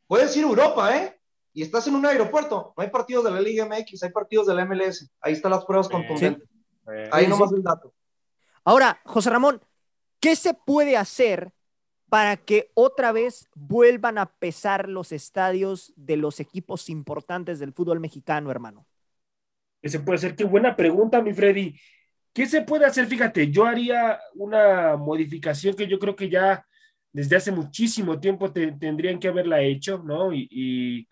Puedes 0.08 0.36
ir 0.36 0.44
a 0.44 0.50
Europa, 0.50 0.98
¿eh? 0.98 1.20
Y 1.54 1.62
estás 1.62 1.88
en 1.88 1.96
un 1.96 2.06
aeropuerto, 2.06 2.74
no 2.76 2.84
hay 2.84 2.90
partidos 2.90 3.24
de 3.24 3.32
la 3.32 3.40
Liga 3.40 3.66
MX, 3.66 4.04
hay 4.04 4.12
partidos 4.12 4.48
de 4.48 4.54
la 4.54 4.66
MLS. 4.66 5.10
Ahí 5.22 5.34
están 5.34 5.52
las 5.52 5.64
pruebas 5.64 5.88
contundentes. 5.88 6.48
Ahí 7.12 7.28
nomás 7.28 7.54
el 7.54 7.64
dato. 7.64 7.94
Ahora, 8.66 9.00
José 9.06 9.30
Ramón, 9.30 9.62
¿Qué 10.20 10.36
se 10.36 10.54
puede 10.54 10.98
hacer 10.98 11.52
para 12.10 12.38
que 12.38 12.72
otra 12.74 13.12
vez 13.12 13.50
vuelvan 13.56 14.18
a 14.18 14.28
pesar 14.28 14.90
los 14.90 15.12
estadios 15.12 15.94
de 15.96 16.18
los 16.18 16.40
equipos 16.40 16.90
importantes 16.90 17.60
del 17.60 17.74
fútbol 17.74 18.00
mexicano, 18.00 18.52
hermano? 18.52 18.86
¿Qué 19.82 19.90
se 19.90 20.00
puede 20.00 20.18
hacer? 20.18 20.36
Qué 20.36 20.44
buena 20.44 20.76
pregunta, 20.76 21.22
mi 21.22 21.34
Freddy. 21.34 21.80
¿Qué 22.34 22.46
se 22.46 22.62
puede 22.62 22.86
hacer? 22.86 23.08
Fíjate, 23.08 23.52
yo 23.52 23.66
haría 23.66 24.20
una 24.34 24.98
modificación 24.98 25.76
que 25.76 25.88
yo 25.88 26.00
creo 26.00 26.16
que 26.16 26.30
ya 26.30 26.66
desde 27.14 27.38
hace 27.38 27.52
muchísimo 27.52 28.20
tiempo 28.20 28.52
tendrían 28.52 29.20
que 29.20 29.30
haberla 29.30 29.62
hecho, 29.62 30.04
¿no? 30.04 30.34
Y, 30.34 31.08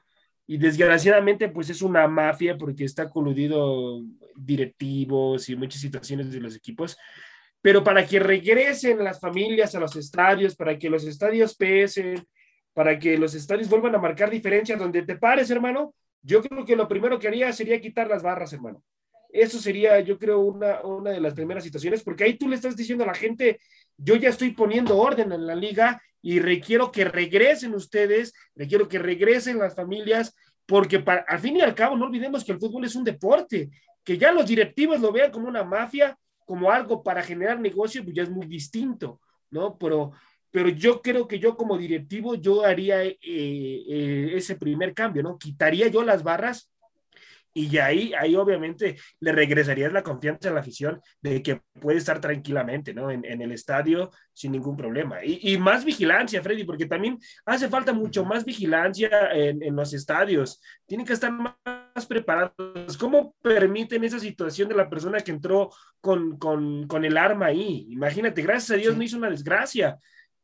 y, 0.45 0.57
desgraciadamente, 0.57 1.47
pues 1.47 1.69
es 1.69 1.81
una 1.81 2.07
mafia 2.09 2.57
porque 2.57 2.83
está 2.83 3.09
coludido 3.09 4.01
directivos 4.35 5.47
y 5.47 5.55
muchas 5.55 5.79
situaciones 5.79 6.31
de 6.31 6.41
los 6.41 6.55
equipos 6.55 6.97
pero 7.63 7.81
para 7.81 8.05
que 8.05 8.19
regresen 8.19 9.01
las 9.01 9.21
familias 9.21 9.73
a 9.73 9.79
los 9.79 9.95
estadios, 9.95 10.53
para 10.53 10.77
que 10.77 10.89
los 10.89 11.05
estadios 11.05 11.55
pesen, 11.55 12.27
para 12.73 12.99
que 12.99 13.17
los 13.17 13.33
estadios 13.35 13.69
vuelvan 13.69 13.95
a 13.95 13.99
marcar 13.99 14.29
diferencias 14.29 14.77
donde 14.77 15.01
te 15.03 15.15
pares, 15.15 15.49
hermano, 15.49 15.95
yo 16.21 16.41
creo 16.41 16.65
que 16.65 16.75
lo 16.75 16.89
primero 16.89 17.17
que 17.17 17.29
haría 17.29 17.53
sería 17.53 17.79
quitar 17.79 18.09
las 18.09 18.21
barras, 18.21 18.51
hermano. 18.51 18.83
Eso 19.29 19.59
sería, 19.59 19.97
yo 20.01 20.19
creo, 20.19 20.41
una, 20.41 20.81
una 20.81 21.11
de 21.11 21.21
las 21.21 21.33
primeras 21.33 21.63
situaciones, 21.63 22.03
porque 22.03 22.25
ahí 22.25 22.37
tú 22.37 22.49
le 22.49 22.55
estás 22.55 22.75
diciendo 22.75 23.05
a 23.05 23.07
la 23.07 23.13
gente, 23.13 23.61
yo 23.95 24.17
ya 24.17 24.27
estoy 24.27 24.51
poniendo 24.51 24.97
orden 24.97 25.31
en 25.31 25.47
la 25.47 25.55
liga 25.55 26.01
y 26.21 26.41
requiero 26.41 26.91
que 26.91 27.05
regresen 27.05 27.73
ustedes, 27.75 28.33
requiero 28.55 28.89
que 28.89 28.99
regresen 28.99 29.57
las 29.57 29.73
familias, 29.73 30.35
porque 30.65 30.99
para, 30.99 31.21
al 31.29 31.39
fin 31.39 31.55
y 31.55 31.61
al 31.61 31.75
cabo 31.75 31.95
no 31.95 32.07
olvidemos 32.07 32.43
que 32.43 32.51
el 32.51 32.59
fútbol 32.59 32.83
es 32.83 32.95
un 32.95 33.05
deporte, 33.05 33.69
que 34.03 34.17
ya 34.17 34.33
los 34.33 34.47
directivos 34.47 34.99
lo 34.99 35.13
vean 35.13 35.31
como 35.31 35.47
una 35.47 35.63
mafia, 35.63 36.17
como 36.45 36.71
algo 36.71 37.03
para 37.03 37.23
generar 37.23 37.59
negocio, 37.59 38.03
pues 38.03 38.15
ya 38.15 38.23
es 38.23 38.29
muy 38.29 38.47
distinto, 38.47 39.19
¿no? 39.49 39.77
Pero, 39.77 40.11
pero 40.51 40.69
yo 40.69 41.01
creo 41.01 41.27
que 41.27 41.39
yo 41.39 41.55
como 41.55 41.77
directivo, 41.77 42.35
yo 42.35 42.65
haría 42.65 43.03
eh, 43.03 43.17
eh, 43.21 44.31
ese 44.35 44.55
primer 44.55 44.93
cambio, 44.93 45.23
¿no? 45.23 45.37
Quitaría 45.37 45.87
yo 45.87 46.03
las 46.03 46.23
barras 46.23 46.72
y 47.53 47.77
ahí, 47.77 48.13
ahí 48.17 48.35
obviamente 48.35 48.97
le 49.19 49.31
regresarías 49.31 49.93
la 49.93 50.01
confianza 50.01 50.49
a 50.49 50.53
la 50.53 50.61
afición 50.61 50.99
de 51.21 51.43
que 51.43 51.61
puede 51.79 51.99
estar 51.99 52.19
tranquilamente, 52.19 52.93
¿no? 52.93 53.11
En, 53.11 53.23
el 53.23 53.51
estadio 53.51 54.09
sin 54.33 54.53
ningún 54.53 54.75
problema. 54.75 55.23
Y, 55.23 55.57
más 55.57 55.85
vigilancia, 55.85 56.41
Freddy, 56.41 56.63
porque 56.63 56.87
también 56.87 57.19
hace 57.45 57.69
falta 57.69 57.93
mucho 57.93 58.25
más 58.25 58.43
vigilancia 58.43 59.09
en, 59.33 59.75
los 59.75 59.93
estadios. 59.93 60.61
Tienen 60.87 61.05
que 61.05 61.13
estar 61.13 61.31
más 61.31 62.05
preparados. 62.07 62.97
¿Cómo 62.99 63.35
permiten 63.41 64.03
esa 64.03 64.19
situación 64.19 64.69
de 64.69 64.75
la 64.75 64.89
persona 64.89 65.19
que 65.19 65.31
entró 65.31 65.69
con, 66.01 66.37
con, 66.37 67.05
el 67.05 67.17
arma 67.17 67.47
ahí? 67.47 67.85
Imagínate, 67.89 68.41
gracias 68.41 68.71
a 68.71 68.81
Dios 68.81 68.97
no 68.97 69.03
hizo 69.03 69.17
una 69.17 69.29
desgracia 69.29 69.97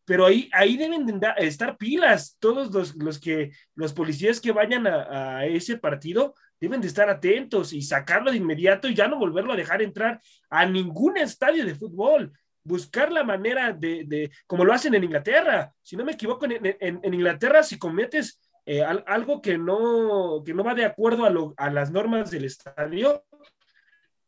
pero 0.06 0.26
ahí, 0.26 0.50
ahí 0.54 0.76
deben 0.76 1.22
estar 1.38 1.78
pilas 1.78 2.36
todos 2.40 2.74
los, 2.74 2.96
los, 2.96 3.20
que, 3.20 3.52
los 3.76 3.94
policías 3.94 4.42
que 4.42 4.52
vayan 4.52 4.88
a, 4.88 5.38
a, 5.38 5.46
ese 5.46 5.78
partido 5.78 6.34
deben 6.60 6.82
de 6.82 6.88
estar 6.88 7.10
atentos 7.10 7.74
y 7.74 7.82
sacarlo 7.82 8.32
de 8.32 8.38
inmediato 8.38 8.88
y 8.88 8.96
ya 8.96 9.08
no 9.08 9.18
volverlo 9.18 9.54
a 9.54 9.58
dejar 9.58 9.82
entrar 9.82 10.22
a 10.50 10.66
ningún 10.66 11.18
estadio 11.18 11.66
de 11.66 11.76
fútbol. 11.76 12.32
Buscar 12.64 13.12
la 13.12 13.24
manera 13.24 13.72
de, 13.72 14.04
de 14.06 14.32
como 14.46 14.66
lo 14.66 14.74
hacen 14.74 14.94
en 14.94 15.04
Inglaterra. 15.04 15.74
Si 15.82 15.96
no 15.96 16.04
me 16.04 16.12
equivoco, 16.12 16.46
en, 16.46 16.76
en, 16.80 17.00
en 17.02 17.14
Inglaterra, 17.14 17.64
si 17.64 17.80
cometes 17.80 18.40
eh, 18.66 18.84
algo 18.84 19.42
que 19.42 19.58
no, 19.58 20.44
que 20.46 20.54
no 20.54 20.64
va 20.64 20.76
de 20.76 20.86
acuerdo 20.86 21.26
a, 21.26 21.30
lo, 21.32 21.56
a 21.58 21.72
las 21.72 21.90
normas 21.90 22.30
del 22.30 22.46
estadio, 22.46 23.24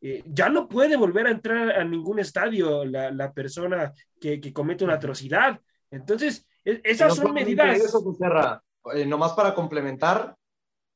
eh, 0.01 0.23
ya 0.25 0.49
no 0.49 0.67
puede 0.67 0.97
volver 0.97 1.27
a 1.27 1.31
entrar 1.31 1.71
a 1.71 1.83
ningún 1.83 2.17
estadio 2.17 2.83
la, 2.83 3.11
la 3.11 3.31
persona 3.33 3.93
que, 4.19 4.41
que, 4.41 4.51
comete 4.51 4.83
una 4.83 4.95
atrocidad. 4.95 5.61
Entonces, 5.91 6.47
e, 6.65 6.81
esas 6.83 7.15
son 7.15 7.33
medidas. 7.33 7.77
Eso, 7.77 8.17
eh, 8.95 9.05
nomás 9.05 9.33
para 9.33 9.53
complementar, 9.53 10.35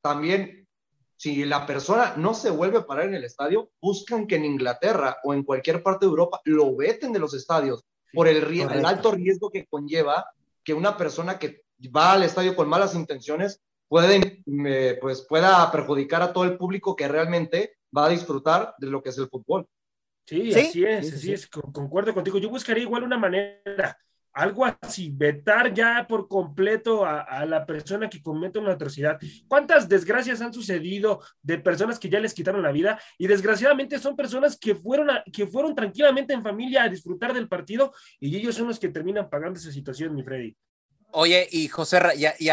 también 0.02 0.65
si 1.16 1.44
la 1.44 1.66
persona 1.66 2.14
no 2.16 2.34
se 2.34 2.50
vuelve 2.50 2.78
a 2.78 2.86
parar 2.86 3.06
en 3.06 3.14
el 3.14 3.24
estadio, 3.24 3.70
buscan 3.80 4.26
que 4.26 4.36
en 4.36 4.44
Inglaterra 4.44 5.18
o 5.24 5.32
en 5.32 5.42
cualquier 5.42 5.82
parte 5.82 6.04
de 6.04 6.10
Europa 6.10 6.40
lo 6.44 6.76
veten 6.76 7.12
de 7.12 7.18
los 7.18 7.34
estadios 7.34 7.84
por 8.12 8.28
el, 8.28 8.44
alto 8.84 9.12
riesgo 9.12 9.50
que 9.50 9.66
conlleva 9.66 10.26
que 10.62 10.74
una 10.74 10.96
persona 10.96 11.38
que 11.38 11.62
va 11.94 12.12
al 12.12 12.22
estadio 12.22 12.54
con 12.54 12.68
malas 12.68 12.94
intenciones 12.94 13.60
puede, 13.88 14.42
pues, 15.00 15.26
pueda 15.28 15.70
perjudicar 15.70 16.22
a 16.22 16.32
todo 16.32 16.44
el 16.44 16.56
público 16.56 16.96
que 16.96 17.08
realmente 17.08 17.76
va 17.96 18.06
a 18.06 18.10
disfrutar 18.10 18.74
de 18.78 18.88
lo 18.88 19.02
que 19.02 19.10
es 19.10 19.18
el 19.18 19.28
fútbol. 19.28 19.66
Sí, 20.26 20.52
así 20.52 20.84
es, 20.84 21.14
así 21.14 21.32
es, 21.32 21.46
concuerdo 21.46 22.12
contigo. 22.12 22.38
Yo 22.38 22.50
buscaría 22.50 22.82
igual 22.82 23.04
una 23.04 23.16
manera 23.16 23.96
algo 24.36 24.66
así, 24.66 25.10
vetar 25.10 25.72
ya 25.72 26.06
por 26.06 26.28
completo 26.28 27.06
a, 27.06 27.46
la 27.46 27.64
persona 27.64 28.10
que 28.10 28.22
comete 28.22 28.58
una 28.58 28.72
atrocidad. 28.72 29.18
¿Cuántas 29.48 29.88
desgracias 29.88 30.42
han 30.42 30.52
sucedido 30.52 31.22
de 31.42 31.58
personas 31.58 31.98
que 31.98 32.10
ya 32.10 32.20
les 32.20 32.34
quitaron 32.34 32.62
la 32.62 32.70
vida? 32.70 33.00
Y 33.16 33.28
desgraciadamente 33.28 33.98
son 33.98 34.14
personas 34.14 34.58
que 34.58 34.74
fueron, 34.74 35.08
que 35.32 35.46
fueron 35.46 35.74
tranquilamente 35.74 36.34
en 36.34 36.42
familia 36.42 36.82
a 36.82 36.88
disfrutar 36.90 37.32
del 37.32 37.48
partido 37.48 37.94
y 38.20 38.36
ellos 38.36 38.54
son 38.54 38.68
los 38.68 38.78
que 38.78 38.90
terminan 38.90 39.30
pagando 39.30 39.58
esa 39.58 39.72
situación, 39.72 40.14
mi 40.14 40.22
Freddy. 40.22 40.54
Oye, 41.12 41.48
y 41.50 41.68
José, 41.68 41.98
y, 42.38 42.48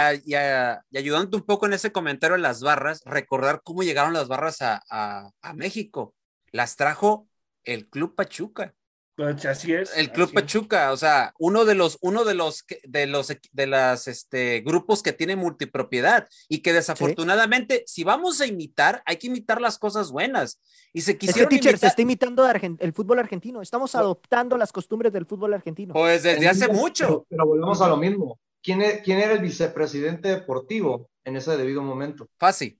ayudando 0.95 1.37
un 1.37 1.43
poco 1.43 1.65
en 1.65 1.73
ese 1.73 1.91
comentario 1.91 2.37
en 2.37 2.43
las 2.43 2.61
barras, 2.61 3.01
recordar 3.03 3.61
cómo 3.61 3.83
llegaron 3.83 4.13
las 4.13 4.29
barras 4.29 4.59
a 4.61 5.53
México. 5.53 6.15
Las 6.53 6.77
trajo 6.77 7.27
el 7.65 7.89
Club 7.89 8.15
Pachuca. 8.15 8.73
Pues, 9.15 9.45
así 9.45 9.73
es. 9.73 9.95
El 9.95 10.11
Club 10.11 10.33
Pachuca, 10.33 10.91
o 10.91 10.97
sea, 10.97 11.33
uno 11.37 11.65
de 11.65 11.75
los, 11.75 11.99
uno 12.01 12.23
de 12.23 12.33
los, 12.33 12.65
de 12.83 13.05
los, 13.05 13.31
de 13.51 13.67
las, 13.67 14.07
este, 14.07 14.61
grupos 14.61 15.03
que 15.03 15.13
tiene 15.13 15.35
multipropiedad 15.35 16.27
y 16.49 16.59
que 16.59 16.73
desafortunadamente, 16.73 17.83
si 17.85 18.03
vamos 18.03 18.41
a 18.41 18.47
imitar, 18.47 19.03
hay 19.05 19.17
que 19.17 19.27
imitar 19.27 19.61
las 19.61 19.77
cosas 19.77 20.11
buenas. 20.11 20.59
Y 20.93 21.01
se 21.01 21.17
quisieron 21.17 21.49
teacher, 21.49 21.77
se 21.77 21.87
está 21.87 22.01
imitando 22.01 22.47
el 22.49 22.93
fútbol 22.93 23.19
argentino. 23.19 23.61
Estamos 23.61 23.93
adoptando 23.93 24.57
las 24.57 24.71
costumbres 24.71 25.13
del 25.13 25.27
fútbol 25.27 25.53
argentino. 25.53 25.93
Pues 25.93 26.23
desde 26.23 26.47
hace 26.47 26.67
mucho. 26.67 27.27
Pero, 27.29 27.45
volvemos 27.45 27.81
a 27.81 27.87
lo 27.87 27.97
mismo. 27.97 28.39
¿Quién, 28.63 28.81
e, 28.81 29.01
¿Quién, 29.03 29.19
era 29.19 29.33
el 29.33 29.39
vicepresidente 29.39 30.29
deportivo 30.29 31.09
en 31.23 31.35
ese 31.35 31.55
debido 31.55 31.83
momento? 31.83 32.29
Fácil. 32.39 32.79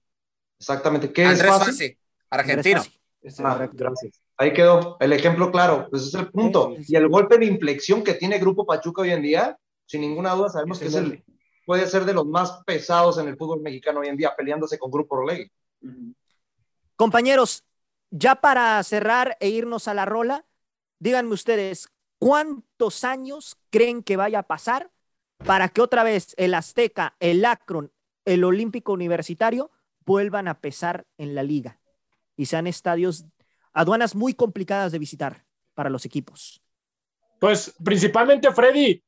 Exactamente. 0.57 1.11
¿Qué 1.11 1.25
Andrés 1.25 1.51
es 1.51 1.59
Fácil? 1.59 1.97
argentino. 2.29 2.81
Ah, 3.43 3.69
gracias. 3.71 4.22
Ahí 4.43 4.51
quedó 4.51 4.97
el 4.99 5.13
ejemplo 5.13 5.53
claro, 5.53 5.87
pues 5.89 6.03
es 6.03 6.13
el 6.15 6.29
punto. 6.29 6.75
Y 6.85 6.97
el 6.97 7.07
golpe 7.07 7.37
de 7.37 7.45
inflexión 7.45 8.03
que 8.03 8.13
tiene 8.13 8.39
Grupo 8.39 8.65
Pachuca 8.65 9.03
hoy 9.03 9.11
en 9.11 9.21
día, 9.21 9.57
sin 9.85 10.01
ninguna 10.01 10.33
duda, 10.33 10.49
sabemos 10.49 10.79
que 10.79 10.87
es 10.87 10.95
el, 10.95 11.23
puede 11.65 11.87
ser 11.87 12.03
de 12.03 12.13
los 12.13 12.25
más 12.25 12.61
pesados 12.65 13.17
en 13.19 13.29
el 13.29 13.37
fútbol 13.37 13.61
mexicano 13.61 14.01
hoy 14.01 14.09
en 14.09 14.17
día, 14.17 14.35
peleándose 14.35 14.77
con 14.77 14.91
Grupo 14.91 15.15
Orlegui. 15.15 15.49
Compañeros, 16.97 17.63
ya 18.11 18.35
para 18.35 18.83
cerrar 18.83 19.37
e 19.39 19.47
irnos 19.47 19.87
a 19.87 19.93
la 19.93 20.03
rola, 20.03 20.43
díganme 20.99 21.31
ustedes, 21.31 21.87
¿cuántos 22.19 23.05
años 23.05 23.55
creen 23.69 24.03
que 24.03 24.17
vaya 24.17 24.39
a 24.39 24.43
pasar 24.43 24.91
para 25.45 25.69
que 25.69 25.79
otra 25.79 26.03
vez 26.03 26.35
el 26.35 26.53
Azteca, 26.53 27.15
el 27.21 27.45
Akron, 27.45 27.93
el 28.25 28.43
Olímpico 28.43 28.91
Universitario 28.91 29.71
vuelvan 30.05 30.49
a 30.49 30.59
pesar 30.59 31.05
en 31.17 31.33
la 31.33 31.43
liga 31.43 31.79
y 32.35 32.47
sean 32.47 32.67
estadios, 32.67 33.25
aduanas 33.73 34.15
muy 34.15 34.33
complicadas 34.33 34.91
de 34.91 34.99
visitar 34.99 35.45
para 35.73 35.89
los 35.89 36.05
equipos? 36.05 36.61
Pues 37.39 37.75
principalmente, 37.83 38.51
Freddy, 38.53 39.03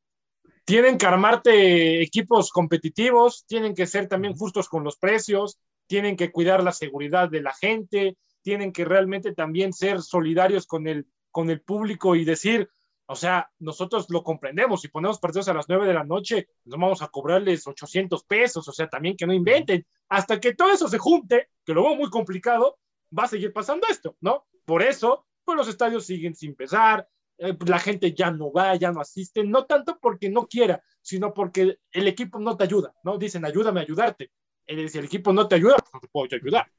tienen 0.65 0.97
que 0.97 1.06
armarte 1.06 2.01
equipos 2.01 2.49
competitivos, 2.49 3.45
tienen 3.47 3.75
que 3.75 3.86
ser 3.86 4.08
también 4.08 4.36
justos 4.36 4.67
con 4.67 4.84
los 4.84 4.97
precios, 4.97 5.60
tienen 5.88 6.15
que 6.17 6.32
cuidar 6.32 6.63
la 6.63 6.71
seguridad 6.71 7.30
de 7.30 7.41
la 7.41 7.54
gente, 7.54 8.17
tienen 8.41 8.73
que 8.73 8.84
realmente 8.84 9.34
también 9.34 9.73
ser 9.73 10.01
solidarios 10.01 10.65
con 10.65 10.88
el, 10.88 11.08
con 11.32 11.49
el 11.49 11.62
público 11.62 12.15
y 12.15 12.25
decir, 12.25 12.69
o 13.08 13.15
sea, 13.15 13.51
nosotros 13.60 14.08
lo 14.10 14.23
comprendemos, 14.23 14.82
si 14.82 14.88
ponemos 14.88 15.19
partidos 15.19 15.47
a 15.47 15.54
las 15.54 15.69
9 15.69 15.88
de 15.88 15.93
la 15.93 16.04
noche, 16.04 16.47
no 16.65 16.78
vamos 16.78 17.04
a 17.04 17.08
cobrarles 17.08 17.67
800 17.67 18.23
pesos, 18.23 18.67
o 18.67 18.71
sea, 18.73 18.88
también 18.88 19.15
que 19.15 19.28
no 19.28 19.34
inventen. 19.34 19.86
Hasta 20.10 20.39
que 20.39 20.56
todo 20.56 20.71
eso 20.71 20.88
se 20.88 20.97
junte, 20.97 21.49
que 21.63 21.73
lo 21.73 21.84
veo 21.84 21.95
muy 21.95 22.10
complicado, 22.10 22.80
va 23.18 23.24
a 23.24 23.28
seguir 23.28 23.54
pasando 23.54 23.88
esto, 23.89 24.15
¿no? 24.22 24.46
Por 24.65 24.82
eso, 24.82 25.26
pues 25.44 25.58
los 25.58 25.68
estadios 25.68 26.06
siguen 26.06 26.36
sin 26.36 26.56
pesar, 26.56 27.08
eh, 27.38 27.54
pues, 27.54 27.70
la 27.70 27.80
gente 27.80 28.13
ya 28.13 28.32
no 28.32 28.52
va, 28.52 28.76
ya 28.76 28.91
no 28.91 29.02
asiste, 29.02 29.44
no 29.44 29.65
tanto 29.65 30.00
porque 30.00 30.30
no 30.30 30.48
quiera, 30.48 30.82
sino 31.02 31.34
porque 31.34 31.80
el 31.91 32.08
equipo 32.08 32.39
no 32.39 32.56
te 32.56 32.63
ayuda, 32.63 32.94
¿no? 33.04 33.18
Dicen, 33.18 33.46
ayúdame 33.46 33.82
a 33.82 33.84
ayudarte. 33.84 34.32
Eh, 34.68 34.88
si 34.88 34.98
el 34.98 35.06
equipo 35.06 35.34
no 35.34 35.48
te 35.48 35.56
ayuda, 35.56 35.76
pues 35.78 35.94
no 35.94 36.00
te 36.00 36.08
puedo 36.08 36.28
ayudar. 36.32 36.72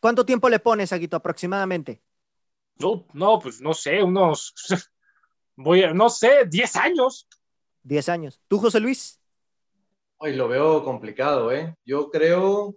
¿Cuánto 0.00 0.24
tiempo 0.24 0.48
le 0.48 0.60
pones, 0.60 0.92
Aguito, 0.92 1.16
aproximadamente? 1.16 2.02
No, 2.76 3.06
no, 3.12 3.38
pues 3.40 3.60
no 3.60 3.74
sé, 3.74 4.02
unos, 4.02 4.54
voy 5.56 5.82
a, 5.82 5.92
no 5.92 6.08
sé, 6.08 6.44
10 6.46 6.76
años. 6.76 7.26
10 7.82 8.08
años. 8.08 8.40
¿Tú, 8.46 8.58
José 8.58 8.78
Luis? 8.78 9.20
Hoy 10.18 10.34
lo 10.36 10.48
veo 10.48 10.84
complicado, 10.84 11.50
¿eh? 11.50 11.74
Yo 11.84 12.10
creo 12.10 12.76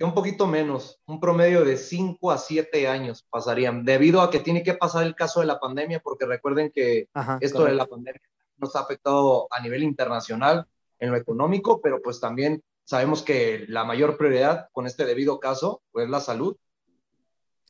un 0.00 0.14
poquito 0.14 0.46
menos, 0.46 1.00
un 1.06 1.20
promedio 1.20 1.64
de 1.64 1.76
5 1.76 2.30
a 2.32 2.38
7 2.38 2.88
años 2.88 3.24
pasarían, 3.30 3.84
debido 3.84 4.20
a 4.20 4.30
que 4.30 4.40
tiene 4.40 4.64
que 4.64 4.74
pasar 4.74 5.06
el 5.06 5.14
caso 5.14 5.40
de 5.40 5.46
la 5.46 5.60
pandemia, 5.60 6.00
porque 6.00 6.26
recuerden 6.26 6.72
que 6.74 7.08
esto 7.40 7.64
de 7.64 7.74
la 7.74 7.86
pandemia 7.86 8.20
nos 8.56 8.74
ha 8.74 8.80
afectado 8.80 9.46
a 9.50 9.60
nivel 9.60 9.82
internacional 9.82 10.66
en 10.98 11.10
lo 11.10 11.16
económico, 11.16 11.80
pero 11.80 12.02
pues 12.02 12.20
también 12.20 12.62
sabemos 12.84 13.22
que 13.22 13.64
la 13.68 13.84
mayor 13.84 14.16
prioridad 14.16 14.68
con 14.72 14.86
este 14.86 15.04
debido 15.04 15.38
caso 15.38 15.82
pues, 15.92 16.06
es 16.06 16.10
la 16.10 16.20
salud. 16.20 16.56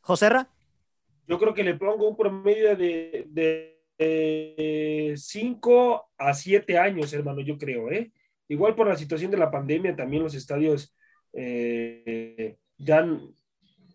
Joserra. 0.01 0.49
Yo 1.27 1.39
creo 1.39 1.53
que 1.55 1.65
le 1.65 1.75
pongo 1.75 2.09
un 2.09 2.17
promedio 2.17 2.77
de 2.77 3.79
5 5.17 6.11
a 6.19 6.35
7 6.35 6.79
años, 6.79 7.13
hermano, 7.13 7.41
yo 7.41 7.59
creo, 7.59 7.91
¿eh? 7.91 8.11
Igual 8.49 8.75
por 8.75 8.87
la 8.87 8.97
situación 8.97 9.31
de 9.31 9.37
la 9.37 9.51
pandemia, 9.51 9.95
también 9.95 10.23
los 10.23 10.35
estadios 10.35 10.95
eh, 11.33 12.57
ya, 12.79 13.05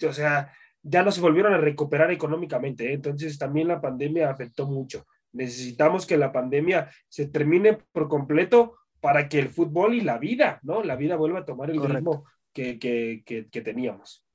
o 0.08 0.14
sea, 0.14 0.54
ya 0.84 1.04
no 1.04 1.12
se 1.12 1.22
volvieron 1.22 1.54
a 1.54 1.58
recuperar 1.58 2.12
económicamente. 2.12 2.90
¿eh? 2.90 2.94
Entonces 2.94 3.38
también 3.38 3.68
la 3.68 3.82
pandemia 3.82 4.30
afectó 4.30 4.66
mucho. 4.68 5.06
Necesitamos 5.34 6.06
que 6.06 6.18
la 6.18 6.32
pandemia 6.32 6.90
se 7.10 7.28
termine 7.28 7.78
por 7.92 8.08
completo 8.08 8.78
para 9.00 9.30
que 9.30 9.40
el 9.40 9.50
fútbol 9.50 9.94
y 9.94 10.02
la 10.02 10.18
vida, 10.18 10.60
¿no? 10.64 10.82
La 10.84 10.96
vida 10.96 11.16
vuelva 11.16 11.40
a 11.40 11.46
tomar 11.46 11.70
el 11.70 11.82
ritmo 11.82 12.26
que, 12.54 12.80
que, 12.80 13.24
que, 13.24 13.62
teníamos. 13.62 14.26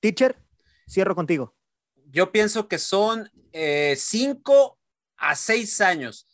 Teacher, 0.00 0.36
cierro 0.88 1.14
contigo. 1.14 1.54
Yo 2.10 2.32
pienso 2.32 2.66
que 2.66 2.78
son 2.78 3.30
eh, 3.52 3.94
cinco 3.96 4.78
a 5.16 5.36
seis 5.36 5.80
años. 5.80 6.26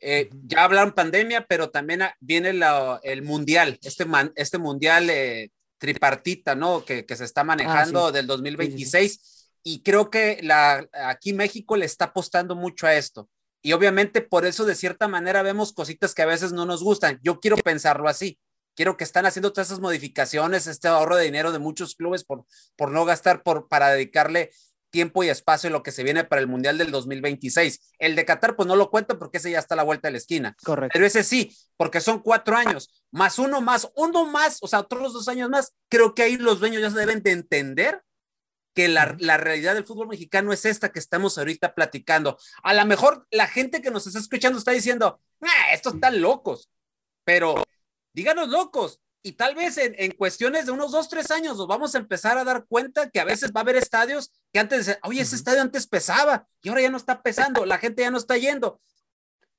Eh, 0.00 0.30
ya 0.44 0.64
hablaron 0.64 0.92
pandemia, 0.92 1.46
pero 1.46 1.70
también 1.70 2.02
viene 2.20 2.52
el 3.02 3.22
mundial, 3.22 3.78
este, 3.82 4.04
este 4.36 4.58
mundial 4.58 5.10
tripartita, 5.82 6.54
¿no? 6.54 6.84
Que, 6.84 7.04
se 7.08 7.24
está 7.24 7.42
manejando 7.42 8.06
ah, 8.06 8.12
del 8.12 8.28
2026. 8.28 9.50
Y 9.64 9.82
creo 9.82 10.10
que 10.10 10.38
la, 10.40 10.88
aquí 10.92 11.32
México 11.32 11.76
le 11.76 11.86
está 11.86 12.04
apostando 12.06 12.54
mucho 12.54 12.86
a 12.86 12.94
esto. 12.94 13.28
Y 13.62 13.72
obviamente 13.72 14.20
por 14.20 14.46
eso 14.46 14.64
de 14.64 14.76
cierta 14.76 15.08
manera 15.08 15.42
vemos 15.42 15.72
cositas 15.72 16.14
que 16.14 16.22
a 16.22 16.26
veces 16.26 16.52
no 16.52 16.66
nos 16.66 16.84
gustan. 16.84 17.18
Yo 17.24 17.40
quiero 17.40 17.56
pensarlo 17.56 18.08
así. 18.08 18.38
Quiero 18.76 18.96
que 18.96 19.02
están 19.02 19.26
haciendo 19.26 19.52
todas 19.52 19.68
esas 19.68 19.80
modificaciones, 19.80 20.68
este 20.68 20.86
ahorro 20.86 21.16
de 21.16 21.24
dinero 21.24 21.50
de 21.50 21.58
muchos 21.58 21.96
clubes 21.96 22.22
por, 22.22 22.44
por 22.76 22.92
no 22.92 23.04
gastar, 23.04 23.42
por, 23.42 23.66
para 23.66 23.90
dedicarle 23.90 24.52
tiempo 24.92 25.24
y 25.24 25.28
espacio 25.28 25.70
lo 25.70 25.82
que 25.82 25.90
se 25.90 26.04
viene 26.04 26.22
para 26.22 26.40
el 26.40 26.46
Mundial 26.46 26.78
del 26.78 26.92
2026. 26.92 27.94
El 27.98 28.14
de 28.14 28.24
Qatar, 28.24 28.54
pues 28.54 28.68
no 28.68 28.76
lo 28.76 28.90
cuento 28.90 29.18
porque 29.18 29.38
ese 29.38 29.50
ya 29.50 29.58
está 29.58 29.74
a 29.74 29.78
la 29.78 29.82
vuelta 29.82 30.06
de 30.06 30.12
la 30.12 30.18
esquina. 30.18 30.56
Correcto. 30.62 30.92
Pero 30.94 31.06
ese 31.06 31.24
sí, 31.24 31.56
porque 31.76 32.00
son 32.00 32.20
cuatro 32.20 32.56
años, 32.56 33.04
más 33.10 33.40
uno 33.40 33.60
más, 33.60 33.90
uno 33.96 34.26
más, 34.26 34.58
o 34.60 34.68
sea, 34.68 34.78
otros 34.78 35.12
dos 35.12 35.26
años 35.26 35.50
más. 35.50 35.74
Creo 35.88 36.14
que 36.14 36.22
ahí 36.22 36.36
los 36.36 36.60
dueños 36.60 36.80
ya 36.80 36.90
se 36.90 36.98
deben 36.98 37.22
de 37.22 37.32
entender 37.32 38.04
que 38.74 38.88
la, 38.88 39.16
la, 39.18 39.36
realidad 39.36 39.74
del 39.74 39.84
fútbol 39.84 40.08
mexicano 40.08 40.52
es 40.52 40.64
esta 40.64 40.92
que 40.92 40.98
estamos 40.98 41.36
ahorita 41.36 41.74
platicando. 41.74 42.38
A 42.62 42.72
lo 42.72 42.86
mejor 42.86 43.26
la 43.30 43.46
gente 43.46 43.82
que 43.82 43.90
nos 43.90 44.06
está 44.06 44.18
escuchando 44.18 44.58
está 44.58 44.70
diciendo, 44.70 45.20
ah, 45.40 45.74
estos 45.74 45.94
están 45.94 46.20
locos, 46.20 46.70
pero 47.24 47.62
díganos 48.14 48.48
locos, 48.48 49.00
y 49.22 49.32
tal 49.32 49.54
vez 49.54 49.78
en, 49.78 50.10
cuestiones 50.12 50.66
de 50.66 50.72
unos 50.72 50.90
dos, 50.90 51.08
tres 51.08 51.30
años 51.30 51.56
nos 51.56 51.68
vamos 51.68 51.94
a 51.94 51.98
empezar 51.98 52.38
a 52.38 52.44
dar 52.44 52.66
cuenta 52.66 53.08
que 53.08 53.20
a 53.20 53.24
veces 53.24 53.52
va 53.54 53.60
a 53.60 53.62
haber 53.62 53.76
estadios 53.76 54.32
que 54.52 54.58
antes, 54.58 54.98
oye, 55.04 55.22
ese 55.22 55.36
estadio 55.36 55.62
antes 55.62 55.86
pesaba 55.86 56.46
y 56.60 56.68
ahora 56.68 56.82
ya 56.82 56.90
no 56.90 56.96
está 56.96 57.22
pesando, 57.22 57.64
la 57.64 57.78
gente 57.78 58.02
ya 58.02 58.10
no 58.10 58.18
está 58.18 58.36
yendo. 58.36 58.80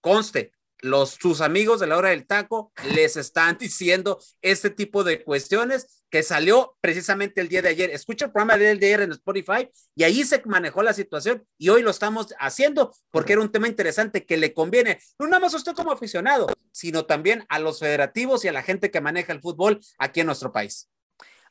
Conste, 0.01 0.51
los, 0.83 1.17
sus 1.19 1.41
amigos 1.41 1.79
de 1.79 1.87
la 1.87 1.97
hora 1.97 2.09
del 2.09 2.27
taco 2.27 2.71
les 2.93 3.17
están 3.17 3.57
diciendo 3.59 4.19
este 4.41 4.69
tipo 4.69 5.03
de 5.03 5.23
cuestiones 5.23 6.03
que 6.09 6.21
salió 6.21 6.77
precisamente 6.79 7.41
el 7.41 7.47
día 7.47 7.61
de 7.61 7.69
ayer. 7.69 7.89
Escucha 7.89 8.25
el 8.25 8.31
programa 8.31 8.57
del 8.57 8.79
día 8.79 8.89
de 8.89 8.95
ayer 8.95 9.01
en 9.01 9.11
Spotify 9.13 9.69
y 9.95 10.03
ahí 10.03 10.23
se 10.23 10.43
manejó 10.45 10.83
la 10.83 10.93
situación 10.93 11.43
y 11.57 11.69
hoy 11.69 11.81
lo 11.81 11.89
estamos 11.89 12.35
haciendo 12.37 12.93
porque 13.09 13.33
era 13.33 13.41
un 13.41 13.51
tema 13.51 13.67
interesante 13.67 14.25
que 14.25 14.37
le 14.37 14.53
conviene, 14.53 14.99
no 15.17 15.25
nada 15.25 15.39
más 15.39 15.53
a 15.53 15.57
usted 15.57 15.73
como 15.73 15.91
aficionado, 15.91 16.47
sino 16.71 17.05
también 17.05 17.45
a 17.49 17.59
los 17.59 17.79
federativos 17.79 18.45
y 18.45 18.49
a 18.49 18.53
la 18.53 18.61
gente 18.61 18.91
que 18.91 19.01
maneja 19.01 19.33
el 19.33 19.41
fútbol 19.41 19.79
aquí 19.97 20.19
en 20.19 20.27
nuestro 20.27 20.51
país. 20.51 20.89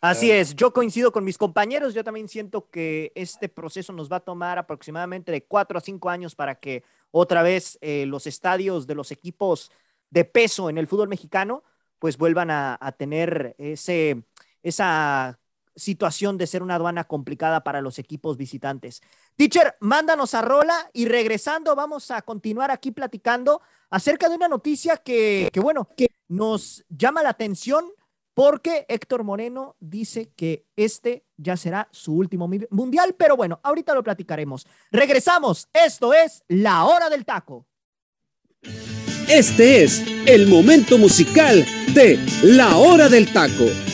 Así 0.03 0.33
es, 0.33 0.57
yo 0.57 0.73
coincido 0.73 1.13
con 1.13 1.23
mis 1.23 1.39
compañeros, 1.39 1.95
yo 1.95 2.03
también 2.03 2.29
siento 2.29 2.69
que 2.71 3.13
este 3.15 3.49
proceso 3.49 3.93
nos 3.93 4.11
va 4.11 4.17
a 4.17 4.21
tomar 4.21 4.59
aproximadamente 4.59 5.31
de 5.31 5.45
cuatro 5.45 5.79
a 5.79 5.81
cinco 5.81 6.11
años 6.11 6.35
para 6.35 6.57
que 6.57 6.83
otra 7.13 7.43
vez 7.43 7.79
eh, 7.81 8.07
los 8.07 8.27
estadios 8.27 8.89
de 8.89 8.97
los 8.97 9.13
equipos 9.13 9.71
de 10.11 10.25
peso 10.25 10.69
en 10.69 10.79
el 10.79 10.89
fútbol 10.89 11.09
mexicano 11.09 11.63
pues 12.01 12.19
vuelvan 12.19 12.51
a, 12.51 12.95
tener 12.99 13.55
ese, 13.59 14.25
esa 14.65 15.39
situación 15.77 16.37
de 16.37 16.49
ser 16.49 16.65
una 16.65 16.75
aduana 16.75 17.05
complicada 17.05 17.63
para 17.63 17.81
los 17.81 18.01
equipos 18.01 18.37
visitantes. 18.37 19.03
Teacher, 19.37 19.77
mándanos 19.79 20.35
a 20.35 20.43
Rola 20.43 20.91
y 20.93 21.05
regresando 21.07 21.77
vamos 21.77 22.11
a 22.11 22.23
continuar 22.23 22.73
aquí 22.73 22.91
platicando 22.91 23.63
acerca 23.89 24.29
de 24.29 24.35
una 24.35 24.49
noticia 24.49 24.97
que, 24.97 25.49
que 25.53 25.61
bueno, 25.61 25.89
que 25.97 26.09
nos 26.27 26.85
llama 26.89 27.23
la 27.23 27.29
atención 27.29 27.85
porque 28.35 28.87
Héctor 28.89 29.25
Moreno 29.25 29.77
dice 29.81 30.31
que 30.37 30.65
este 30.77 31.25
ya 31.37 31.57
será 31.57 31.89
su 31.91 32.15
último 32.15 32.49
mundial, 32.71 33.15
pero 33.19 33.37
bueno, 33.37 33.61
ahorita 33.63 33.95
lo 33.95 34.03
platicaremos. 34.03 34.67
Regresamos, 34.91 35.69
esto 35.73 36.15
es 36.15 36.45
La 36.49 36.85
Hora 36.85 37.11
del 37.11 37.25
Taco. 37.25 37.67
Este 39.29 39.83
es 39.85 40.05
el 40.27 40.47
momento 40.49 40.99
musical 40.99 41.65
de 41.95 42.19
La 42.43 42.77
Hora 42.77 43.09
del 43.09 43.33
Taco. 43.33 43.92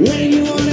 when 0.00 0.32
you 0.32 0.42
wanna 0.44 0.69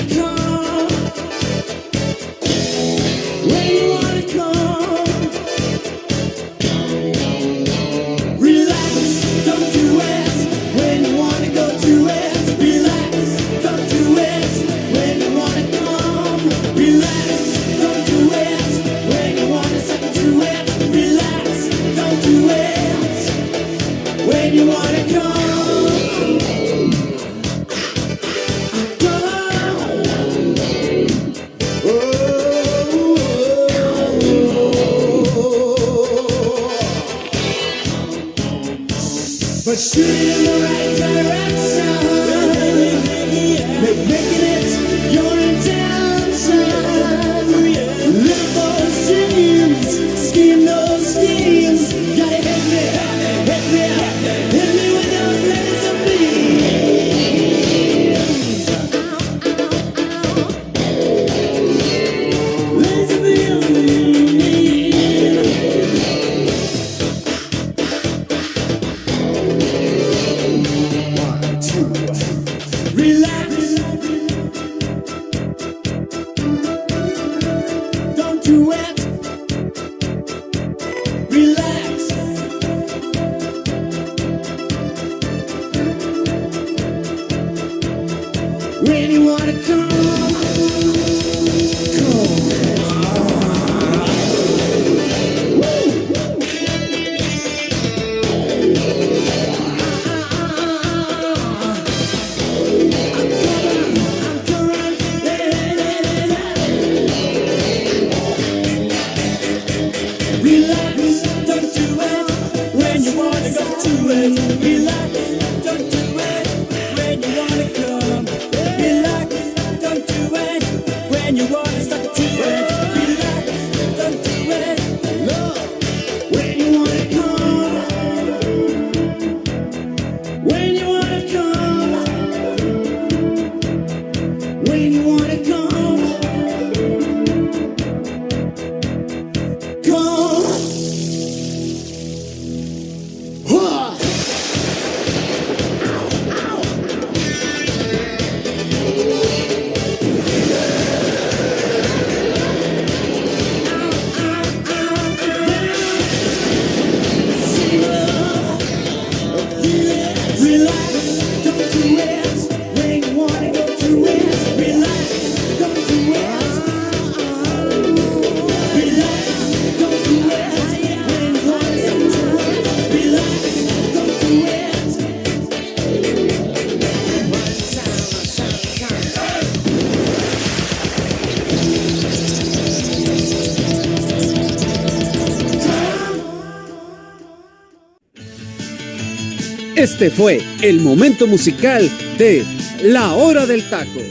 Este 189.90 190.10
fue 190.10 190.40
el 190.62 190.82
momento 190.82 191.28
musical 191.28 191.90
de 192.18 192.44
La 192.84 193.14
Hora 193.16 193.46
del 193.46 193.70
Taco. 193.70 194.02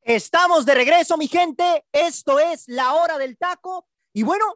Estamos 0.00 0.64
de 0.64 0.74
regreso, 0.74 1.18
mi 1.18 1.28
gente. 1.28 1.84
Esto 1.92 2.38
es 2.38 2.66
La 2.68 2.94
Hora 2.94 3.18
del 3.18 3.36
Taco. 3.36 3.86
Y 4.14 4.22
bueno, 4.22 4.46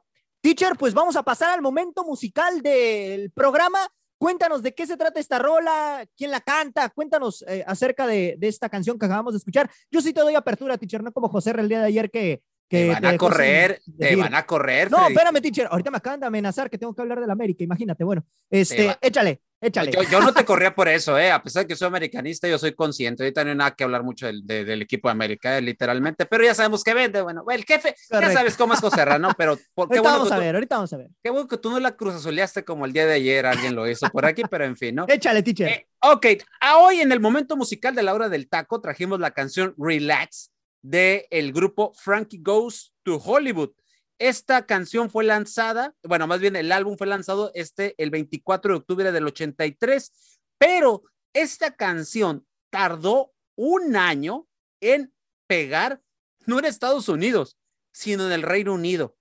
teacher, 0.41 0.75
pues 0.79 0.95
vamos 0.95 1.17
a 1.17 1.23
pasar 1.23 1.51
al 1.51 1.61
momento 1.61 2.03
musical 2.03 2.63
del 2.63 3.31
programa. 3.31 3.79
Cuéntanos 4.17 4.63
de 4.63 4.73
qué 4.75 4.87
se 4.87 4.97
trata 4.97 5.21
esta 5.21 5.39
rola, 5.39 6.07
quién 6.17 6.31
la 6.31 6.41
canta, 6.41 6.89
cuéntanos 6.89 7.45
eh, 7.47 7.63
acerca 7.67 8.07
de, 8.07 8.37
de, 8.39 8.49
esta 8.49 8.71
canción 8.71 8.99
que 8.99 9.05
acabamos 9.05 9.35
de 9.35 9.39
escuchar. 9.39 9.71
Yo 9.91 10.01
sí 10.01 10.15
te 10.15 10.23
doy 10.23 10.35
apertura, 10.35 10.79
teacher, 10.79 11.03
no 11.03 11.13
como 11.13 11.29
José 11.29 11.51
el 11.51 11.69
día 11.69 11.81
de 11.81 11.89
ayer 11.89 12.11
que, 12.11 12.43
que 12.69 12.85
te 12.85 12.89
van 13.01 13.07
a 13.07 13.17
correr, 13.17 13.81
te 13.99 14.17
van 14.17 14.35
a 14.35 14.45
correr. 14.45 14.91
No, 14.91 15.09
espérame, 15.09 15.41
teacher. 15.41 15.69
Ahorita 15.71 15.91
me 15.91 15.97
acaban 15.97 16.21
de 16.21 16.27
amenazar 16.27 16.69
que 16.69 16.77
tengo 16.77 16.95
que 16.95 17.01
hablar 17.01 17.19
de 17.19 17.27
la 17.27 17.33
América. 17.33 17.65
Imagínate, 17.65 18.05
bueno, 18.05 18.25
este, 18.51 18.95
échale, 19.01 19.41
échale. 19.59 19.91
Yo, 19.91 20.03
yo, 20.03 20.21
no 20.21 20.35
te 20.35 20.45
corría 20.45 20.75
por 20.75 20.87
eso, 20.87 21.19
¿eh? 21.19 21.31
A 21.31 21.43
pesar 21.43 21.63
de 21.63 21.69
que 21.69 21.77
soy 21.77 21.89
americanista, 21.89 22.47
yo 22.47 22.59
soy 22.59 22.75
consciente. 22.75 23.23
Ahorita 23.23 23.43
no 23.43 23.51
hay 23.51 23.57
nada 23.57 23.71
que 23.71 23.85
hablar 23.85 24.03
mucho 24.03 24.27
del, 24.27 24.47
de, 24.47 24.67
del 24.67 24.83
equipo 24.83 25.09
de 25.09 25.13
América, 25.13 25.57
eh, 25.57 25.63
literalmente, 25.63 26.27
pero 26.27 26.45
ya 26.45 26.55
sabemos 26.55 26.85
que 26.85 26.93
vende. 26.93 27.23
Bueno, 27.23 27.43
el 27.49 27.65
jefe, 27.65 27.95
Correcto. 28.11 28.29
ya 28.29 28.39
sabes 28.39 28.57
cómo 28.57 28.75
es 28.75 28.81
José 28.81 29.03
Rano, 29.03 29.31
pero 29.39 29.57
¿por 29.75 29.89
qué 29.89 30.01
bueno 30.01 30.19
vamos 30.19 30.33
a 30.33 30.39
ver, 30.39 30.55
ahorita 30.55 30.77
vamos 30.77 30.93
a 30.93 30.99
ver. 30.99 31.09
Qué 31.23 31.31
bueno 31.31 31.49
que 31.49 31.57
tú 31.57 31.71
no 31.71 31.81
la 31.81 31.97
cruzazoleaste 31.97 32.65
como 32.65 32.85
el 32.85 32.93
día 32.93 33.07
de 33.07 33.15
ayer, 33.15 33.47
alguien 33.47 33.75
lo 33.75 33.89
hizo 33.89 34.09
por 34.11 34.27
aquí, 34.27 34.43
pero 34.51 34.67
en 34.67 34.77
fin, 34.77 34.95
¿no? 34.95 35.07
Échale, 35.09 35.43
teacher. 35.43 35.69
Eh, 35.69 35.87
ok, 36.03 36.27
a 36.61 36.79
hoy 36.79 37.01
en 37.01 37.13
el 37.13 37.21
momento 37.21 37.57
musical 37.57 37.95
de 37.95 38.03
la 38.03 38.13
hora 38.13 38.29
del 38.29 38.47
taco 38.47 38.81
trajimos 38.83 39.21
la 39.21 39.31
canción 39.31 39.75
Relax 39.79 40.51
del 40.83 41.25
el 41.31 41.53
grupo 41.53 41.93
Frankie 41.95 42.41
Goes 42.43 42.93
to 43.03 43.17
Hollywood. 43.17 43.71
Esta 44.19 44.67
canción 44.67 45.11
fue 45.11 45.25
lanzada, 45.25 45.95
bueno, 46.03 46.27
más 46.27 46.41
bien 46.41 46.57
el 46.57 46.73
álbum 46.73 46.97
fue 46.97 47.07
lanzado 47.07 47.53
este 47.55 47.95
el 47.99 48.11
24 48.11 48.73
de 48.73 48.79
octubre 48.79 49.13
del 49.13 49.27
83, 49.27 50.41
pero 50.59 51.03
esta 51.33 51.77
canción 51.77 52.47
tardó 52.71 53.33
un 53.57 53.97
año 53.97 54.49
en 54.81 55.13
pegar, 55.47 56.03
no 56.47 56.59
en 56.59 56.65
Estados 56.65 57.09
Unidos, 57.09 57.57
sino 57.93 58.27
en 58.27 58.33
el 58.33 58.43
Reino 58.43 58.75
Unido. 58.75 59.17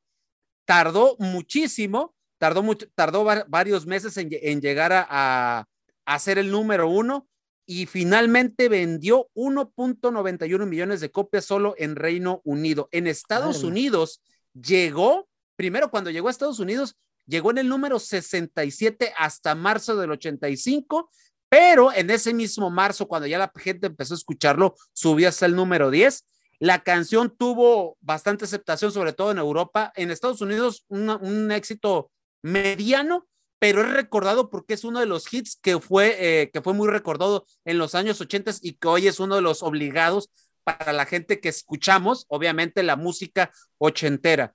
Tardó 0.65 1.15
muchísimo, 1.19 2.15
tardó, 2.39 2.63
tardó 2.95 3.23
varios 3.23 3.85
meses 3.85 4.17
en, 4.17 4.29
en 4.31 4.61
llegar 4.61 4.91
a, 4.93 5.07
a, 5.09 5.67
a 6.05 6.19
ser 6.19 6.39
el 6.39 6.51
número 6.51 6.89
uno 6.89 7.27
y 7.69 7.85
finalmente 7.85 8.69
vendió 8.69 9.29
1.91 9.35 10.65
millones 10.65 11.01
de 11.01 11.11
copias 11.11 11.43
solo 11.43 11.75
en 11.77 11.97
Reino 11.97 12.41
Unido. 12.45 12.87
En 12.91 13.07
Estados 13.07 13.59
Ay. 13.59 13.65
Unidos 13.65 14.21
llegó, 14.53 15.27
primero 15.57 15.91
cuando 15.91 16.09
llegó 16.09 16.29
a 16.29 16.31
Estados 16.31 16.59
Unidos, 16.59 16.97
llegó 17.25 17.51
en 17.51 17.57
el 17.57 17.67
número 17.67 17.99
67 17.99 19.13
hasta 19.17 19.53
marzo 19.53 19.97
del 19.97 20.11
85, 20.11 21.09
pero 21.49 21.91
en 21.93 22.09
ese 22.09 22.33
mismo 22.33 22.69
marzo, 22.69 23.05
cuando 23.05 23.27
ya 23.27 23.37
la 23.37 23.51
gente 23.57 23.87
empezó 23.87 24.13
a 24.13 24.17
escucharlo, 24.17 24.75
subió 24.93 25.27
hasta 25.27 25.45
el 25.45 25.55
número 25.55 25.91
10. 25.91 26.25
La 26.59 26.83
canción 26.83 27.35
tuvo 27.37 27.97
bastante 27.99 28.45
aceptación, 28.45 28.93
sobre 28.93 29.11
todo 29.11 29.31
en 29.31 29.39
Europa. 29.39 29.91
En 29.95 30.09
Estados 30.09 30.39
Unidos, 30.39 30.85
una, 30.87 31.17
un 31.17 31.51
éxito 31.51 32.11
mediano, 32.41 33.27
pero 33.59 33.81
es 33.81 33.91
recordado 33.91 34.49
porque 34.49 34.73
es 34.73 34.83
uno 34.83 34.99
de 34.99 35.05
los 35.05 35.31
hits 35.33 35.57
que 35.61 35.79
fue, 35.79 36.15
eh, 36.19 36.51
que 36.51 36.61
fue 36.61 36.73
muy 36.73 36.87
recordado 36.89 37.45
en 37.65 37.77
los 37.77 37.95
años 37.95 38.21
80 38.21 38.51
y 38.61 38.73
que 38.73 38.87
hoy 38.87 39.07
es 39.07 39.19
uno 39.19 39.35
de 39.35 39.41
los 39.41 39.63
obligados 39.63 40.29
para 40.63 40.93
la 40.93 41.05
gente 41.05 41.39
que 41.39 41.49
escuchamos, 41.49 42.25
obviamente, 42.27 42.83
la 42.83 42.97
música 42.97 43.51
ochentera. 43.77 44.53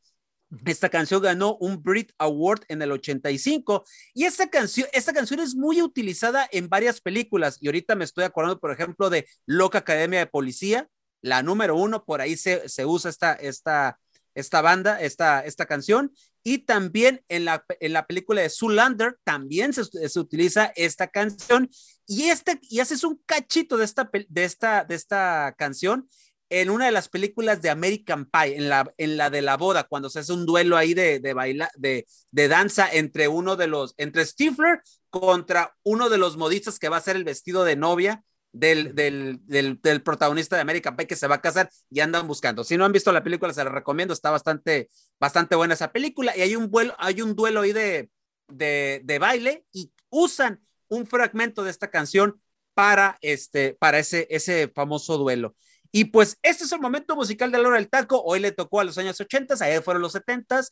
Esta 0.67 0.91
canción 0.91 1.23
ganó 1.23 1.57
un 1.57 1.83
Brit 1.83 2.13
Award 2.19 2.65
en 2.69 2.83
el 2.83 2.93
85 2.93 3.85
y 4.13 4.25
esta 4.25 4.51
canción, 4.51 4.87
esta 4.93 5.15
canción 5.15 5.41
es 5.41 5.55
muy 5.55 5.81
utilizada 5.81 6.47
en 6.53 6.69
varias 6.69 7.01
películas 7.01 7.57
y 7.61 7.69
ahorita 7.69 7.95
me 7.95 8.05
estoy 8.05 8.25
acordando, 8.25 8.61
por 8.61 8.71
ejemplo, 8.71 9.09
de 9.09 9.27
Loca 9.47 9.79
Academia 9.79 10.19
de 10.19 10.27
Policía, 10.27 10.89
la 11.23 11.43
número 11.43 11.77
uno, 11.77 12.05
por 12.05 12.21
ahí 12.21 12.37
se, 12.37 12.69
se 12.69 12.85
usa 12.85 13.09
esta, 13.09 13.33
esta, 13.33 13.99
esta 14.35 14.62
banda, 14.62 15.01
esta, 15.01 15.41
esta 15.41 15.66
canción, 15.66 16.12
y 16.43 16.59
también 16.59 17.24
en 17.28 17.45
la, 17.45 17.64
en 17.80 17.93
la 17.93 18.07
película 18.07 18.43
de 18.43 18.51
Zoolander 18.51 19.18
también 19.24 19.72
se, 19.72 19.85
se, 19.85 20.20
utiliza 20.20 20.72
esta 20.76 21.09
canción, 21.09 21.70
y, 22.07 22.24
este, 22.24 22.59
y 22.62 22.80
haces 22.80 23.05
un 23.05 23.20
cachito 23.26 23.76
de 23.76 23.85
esta, 23.85 24.11
de, 24.28 24.45
esta, 24.45 24.85
de 24.85 24.95
esta 24.95 25.55
canción 25.57 26.09
en 26.51 26.68
una 26.68 26.85
de 26.85 26.93
las 26.93 27.09
películas 27.09 27.62
de 27.62 27.70
American 27.70 28.26
Pie, 28.26 28.57
en 28.57 28.68
la, 28.68 28.93
en 28.99 29.16
la 29.16 29.30
de 29.30 29.41
la 29.41 29.57
boda, 29.57 29.85
cuando 29.85 30.11
se 30.11 30.18
hace 30.18 30.35
un 30.35 30.45
duelo 30.45 30.76
ahí 30.76 30.93
de, 30.93 31.18
de, 31.18 31.33
baila, 31.33 31.70
de, 31.76 32.07
de 32.30 32.49
danza 32.49 32.93
entre 32.93 33.26
uno 33.26 33.57
de 33.57 33.68
los, 33.68 33.95
entre 33.97 34.26
Stifler 34.26 34.83
contra 35.09 35.74
uno 35.83 36.11
de 36.11 36.18
los 36.18 36.37
modistas 36.37 36.78
que 36.78 36.91
va 36.91 36.99
a 36.99 37.03
ser 37.03 37.16
el 37.16 37.24
vestido 37.24 37.64
de 37.64 37.76
novia 37.76 38.22
del, 38.53 38.95
del, 38.95 39.41
del, 39.47 40.03
protagonista 40.03 40.57
de 40.57 40.63
American 40.63 40.97
Pie 40.97 41.07
que 41.07 41.17
se 41.17 41.27
va 41.27 41.37
a 41.37 41.41
casar 41.41 41.71
y 41.91 42.01
andan 42.01 42.27
buscando. 42.27 42.65
Si 42.65 42.77
no 42.77 42.85
han 42.85 42.93
visto 42.93 43.13
la 43.13 43.23
película, 43.23 43.53
se 43.53 43.65
la 43.65 43.71
recomiendo, 43.71 44.15
está 44.15 44.31
bastante, 44.31 44.89
bastante 45.19 45.57
buena 45.57 45.75
esa 45.75 45.93
película. 45.93 46.37
Y 46.37 46.43
hay 46.43 46.57
un, 46.57 46.71
vuelo, 46.71 46.95
hay 46.99 47.23
un 47.23 47.35
duelo 47.35 47.63
ahí 47.63 47.73
de, 47.73 48.11
de, 48.49 49.01
de 49.05 49.19
baile 49.19 49.67
y 49.73 49.93
usan 50.11 50.61
un 50.89 51.07
fragmento 51.07 51.65
de 51.65 51.71
esta 51.71 51.91
canción 51.91 52.41
para, 52.75 53.19
este, 53.23 53.75
para 53.75 53.99
ese, 53.99 54.27
ese 54.31 54.69
famoso 54.69 55.17
duelo. 55.19 55.57
Y 55.91 56.07
pues 56.07 56.39
este 56.43 56.65
es 56.65 56.73
el 56.73 56.81
momento 56.81 57.17
musical 57.17 57.53
de 57.53 57.59
la 57.59 57.69
hora 57.69 57.77
del 57.77 57.91
taco. 57.91 58.23
Hoy 58.23 58.41
le 58.41 58.53
tocó 58.53 58.81
a 58.81 58.85
los 58.85 58.97
años 58.97 59.21
80, 59.21 59.55
ayer 59.61 59.83
fueron 59.83 60.03
los 60.03 60.13
70 60.13 60.63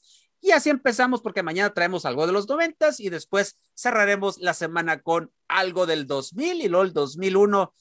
y 0.41 0.53
así 0.53 0.71
empezamos 0.71 1.21
porque 1.21 1.43
mañana 1.43 1.75
traemos 1.75 2.07
algo 2.07 2.27
de 2.27 2.33
los 2.33 2.49
90 2.49 2.91
y 2.99 3.11
después 3.11 3.59
cerraremos 3.77 4.39
la 4.39 4.55
semana 4.55 5.03
con 5.03 5.31
algo 5.49 5.87
del 5.87 6.07
2000 6.07 6.63
y 6.63 6.69
luego 6.69 6.85
el 6.85 6.93
2001. 6.93 7.75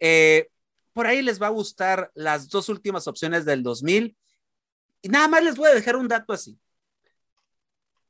Eh, 0.00 0.48
por 0.92 1.06
ahí 1.06 1.22
les 1.22 1.40
va 1.40 1.46
a 1.46 1.50
gustar 1.50 2.10
las 2.14 2.48
dos 2.48 2.68
últimas 2.68 3.08
opciones 3.08 3.44
del 3.46 3.62
2000. 3.62 4.16
Y 5.00 5.08
nada 5.08 5.26
más 5.28 5.42
les 5.42 5.56
voy 5.56 5.70
a 5.70 5.74
dejar 5.74 5.96
un 5.96 6.06
dato 6.06 6.34
así. 6.34 6.58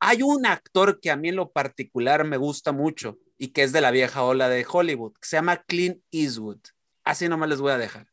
Hay 0.00 0.22
un 0.22 0.46
actor 0.46 1.00
que 1.00 1.12
a 1.12 1.16
mí 1.16 1.28
en 1.28 1.36
lo 1.36 1.52
particular 1.52 2.24
me 2.24 2.36
gusta 2.36 2.72
mucho 2.72 3.18
y 3.38 3.48
que 3.48 3.62
es 3.62 3.72
de 3.72 3.80
la 3.80 3.92
vieja 3.92 4.24
ola 4.24 4.48
de 4.48 4.66
Hollywood, 4.68 5.12
que 5.12 5.28
se 5.28 5.36
llama 5.36 5.62
Clint 5.62 6.02
Eastwood. 6.10 6.58
Así 7.04 7.28
nomás 7.28 7.48
les 7.48 7.60
voy 7.60 7.70
a 7.70 7.78
dejar. 7.78 8.08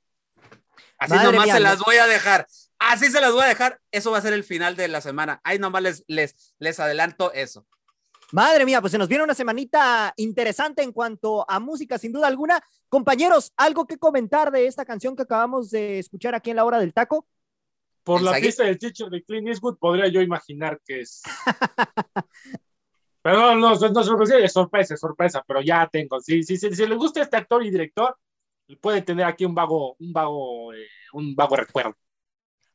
Así 0.99 1.13
Madre 1.13 1.31
nomás 1.31 1.45
mía, 1.45 1.55
se 1.55 1.59
las 1.61 1.79
voy 1.79 1.95
a 1.95 2.05
dejar. 2.05 2.45
Así 2.79 3.11
se 3.11 3.21
las 3.21 3.33
voy 3.33 3.43
a 3.43 3.47
dejar. 3.47 3.79
Eso 3.91 4.11
va 4.11 4.17
a 4.17 4.21
ser 4.21 4.33
el 4.33 4.43
final 4.43 4.75
de 4.75 4.87
la 4.87 5.01
semana. 5.01 5.41
Ahí 5.43 5.59
nomás 5.59 5.83
les, 5.83 6.03
les, 6.07 6.55
les 6.59 6.79
adelanto 6.79 7.31
eso. 7.33 7.67
Madre 8.31 8.63
mía, 8.63 8.79
pues 8.79 8.91
se 8.91 8.97
nos 8.97 9.07
viene 9.07 9.23
una 9.23 9.33
semanita 9.33 10.13
interesante 10.17 10.83
en 10.83 10.91
cuanto 10.91 11.49
a 11.49 11.59
música, 11.59 11.97
sin 11.97 12.11
duda 12.11 12.27
alguna. 12.27 12.61
Compañeros, 12.87 13.53
¿algo 13.57 13.87
que 13.87 13.97
comentar 13.97 14.51
de 14.51 14.67
esta 14.67 14.85
canción 14.85 15.15
que 15.15 15.23
acabamos 15.23 15.71
de 15.71 15.99
escuchar 15.99 16.35
aquí 16.35 16.51
en 16.51 16.57
la 16.57 16.65
hora 16.65 16.79
del 16.79 16.93
taco? 16.93 17.25
Por 18.03 18.21
la 18.21 18.33
pista 18.39 18.63
del 18.63 18.77
teacher 18.77 19.09
de 19.09 19.23
Clint 19.23 19.47
Eastwood, 19.47 19.77
podría 19.77 20.07
yo 20.07 20.21
imaginar 20.21 20.79
que 20.85 21.01
es. 21.01 21.21
pero 23.21 23.55
no, 23.55 23.55
no, 23.55 23.75
no, 23.75 23.89
no, 23.89 23.99
es 23.99 24.53
sorpresa, 24.53 24.93
es 24.93 24.99
sorpresa, 24.99 25.43
pero 25.47 25.61
ya 25.61 25.87
tengo. 25.91 26.19
Si, 26.21 26.43
si, 26.43 26.57
si, 26.57 26.73
si 26.73 26.85
les 26.85 26.97
gusta 26.97 27.21
este 27.21 27.37
actor 27.37 27.65
y 27.65 27.71
director, 27.71 28.15
puede 28.79 29.01
tener 29.01 29.25
aquí 29.25 29.43
un 29.43 29.55
vago, 29.55 29.95
un 29.99 30.13
vago, 30.13 30.73
eh, 30.73 30.87
un 31.13 31.35
vago 31.35 31.55
recuerdo. 31.55 31.95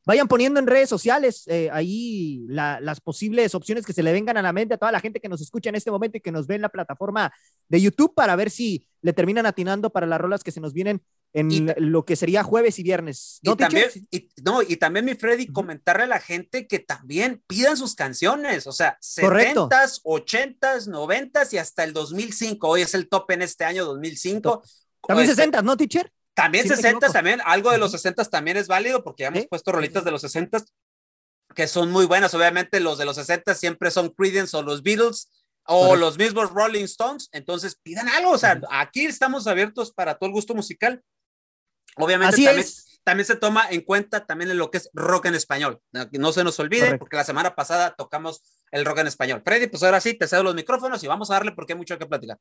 Vayan 0.05 0.27
poniendo 0.27 0.59
en 0.59 0.67
redes 0.67 0.87
sociales 0.87 1.43
eh, 1.47 1.69
ahí 1.71 2.45
la, 2.47 2.79
las 2.79 3.01
posibles 3.01 3.55
opciones 3.55 3.85
que 3.85 3.93
se 3.93 4.03
le 4.03 4.13
vengan 4.13 4.37
a 4.37 4.41
la 4.43 4.53
mente 4.53 4.75
a 4.75 4.77
toda 4.77 4.91
la 4.91 4.99
gente 4.99 5.19
que 5.19 5.29
nos 5.29 5.41
escucha 5.41 5.69
en 5.69 5.75
este 5.75 5.89
momento 5.89 6.17
y 6.17 6.21
que 6.21 6.31
nos 6.31 6.45
ve 6.45 6.55
en 6.55 6.61
la 6.61 6.69
plataforma 6.69 7.33
de 7.67 7.81
YouTube 7.81 8.13
para 8.13 8.35
ver 8.35 8.51
si 8.51 8.87
le 9.01 9.13
terminan 9.13 9.45
atinando 9.45 9.89
para 9.89 10.05
las 10.05 10.21
rolas 10.21 10.43
que 10.43 10.51
se 10.51 10.61
nos 10.61 10.73
vienen 10.73 11.01
en 11.33 11.51
y, 11.51 11.67
lo 11.77 12.05
que 12.05 12.15
sería 12.15 12.43
jueves 12.43 12.79
y 12.79 12.83
viernes. 12.83 13.39
¿No, 13.43 13.53
y, 13.53 13.55
también, 13.57 13.89
y, 14.09 14.29
no, 14.43 14.61
y 14.61 14.77
también, 14.77 15.05
mi 15.05 15.15
Freddy, 15.15 15.43
uh 15.43 15.47
-huh. 15.47 15.53
comentarle 15.53 16.03
a 16.03 16.07
la 16.07 16.19
gente 16.19 16.65
que 16.65 16.79
también 16.79 17.43
pidan 17.45 17.75
sus 17.75 17.93
canciones, 17.93 18.67
o 18.67 18.71
sea, 18.71 18.97
Correcto. 19.19 19.67
70s, 19.69 20.01
80s, 20.03 20.87
90s 20.87 21.53
y 21.53 21.57
hasta 21.57 21.83
el 21.83 21.91
2005. 21.91 22.67
Hoy 22.67 22.81
es 22.83 22.93
el 22.93 23.09
top 23.09 23.31
en 23.31 23.41
este 23.41 23.65
año 23.65 23.85
2005. 23.85 24.63
También 25.07 25.29
este, 25.29 25.41
60, 25.41 25.61
¿no, 25.61 25.75
teacher? 25.75 26.11
También 26.35 26.67
sí 26.67 26.75
60, 26.75 27.11
también, 27.11 27.41
algo 27.45 27.71
de 27.71 27.77
los 27.77 27.91
60 27.91 28.23
también 28.25 28.57
es 28.57 28.67
válido 28.67 29.03
porque 29.03 29.23
ya 29.23 29.27
hemos 29.29 29.41
¿Sí? 29.41 29.47
puesto 29.47 29.71
rolitas 29.71 30.03
de 30.03 30.11
los 30.11 30.21
60 30.21 30.59
que 31.55 31.67
son 31.67 31.91
muy 31.91 32.05
buenas. 32.05 32.33
Obviamente 32.33 32.79
los 32.81 32.97
de 32.97 33.05
los 33.05 33.15
60 33.15 33.55
siempre 33.55 33.89
son 33.89 34.09
Creedence 34.09 34.55
o 34.57 34.61
los 34.61 34.83
Beatles 34.83 35.31
o 35.65 35.79
Correcto. 35.79 35.95
los 35.95 36.17
mismos 36.17 36.51
Rolling 36.51 36.83
Stones. 36.83 37.29
Entonces 37.31 37.79
pidan 37.81 38.09
algo. 38.09 38.31
O 38.31 38.37
sea, 38.37 38.61
aquí 38.69 39.05
estamos 39.05 39.47
abiertos 39.47 39.91
para 39.93 40.15
todo 40.15 40.27
el 40.27 40.33
gusto 40.33 40.53
musical. 40.53 41.01
Obviamente 41.95 42.33
Así 42.35 42.43
también, 42.43 42.65
es. 42.65 42.99
también 43.05 43.25
se 43.25 43.35
toma 43.37 43.67
en 43.69 43.81
cuenta 43.81 44.25
también 44.25 44.51
en 44.51 44.57
lo 44.57 44.69
que 44.69 44.79
es 44.79 44.89
rock 44.93 45.27
en 45.27 45.35
español. 45.35 45.79
No 46.11 46.33
se 46.33 46.43
nos 46.43 46.59
olvide 46.59 46.81
Correcto. 46.81 46.99
porque 46.99 47.15
la 47.15 47.23
semana 47.23 47.55
pasada 47.55 47.95
tocamos 47.95 48.41
el 48.71 48.83
rock 48.83 48.97
en 48.99 49.07
español. 49.07 49.41
Freddy, 49.45 49.67
pues 49.67 49.81
ahora 49.83 50.01
sí, 50.01 50.13
te 50.15 50.27
cedo 50.27 50.43
los 50.43 50.55
micrófonos 50.55 51.01
y 51.03 51.07
vamos 51.07 51.31
a 51.31 51.35
darle 51.35 51.53
porque 51.53 51.71
hay 51.71 51.77
mucho 51.77 51.97
que 51.97 52.05
platicar. 52.05 52.37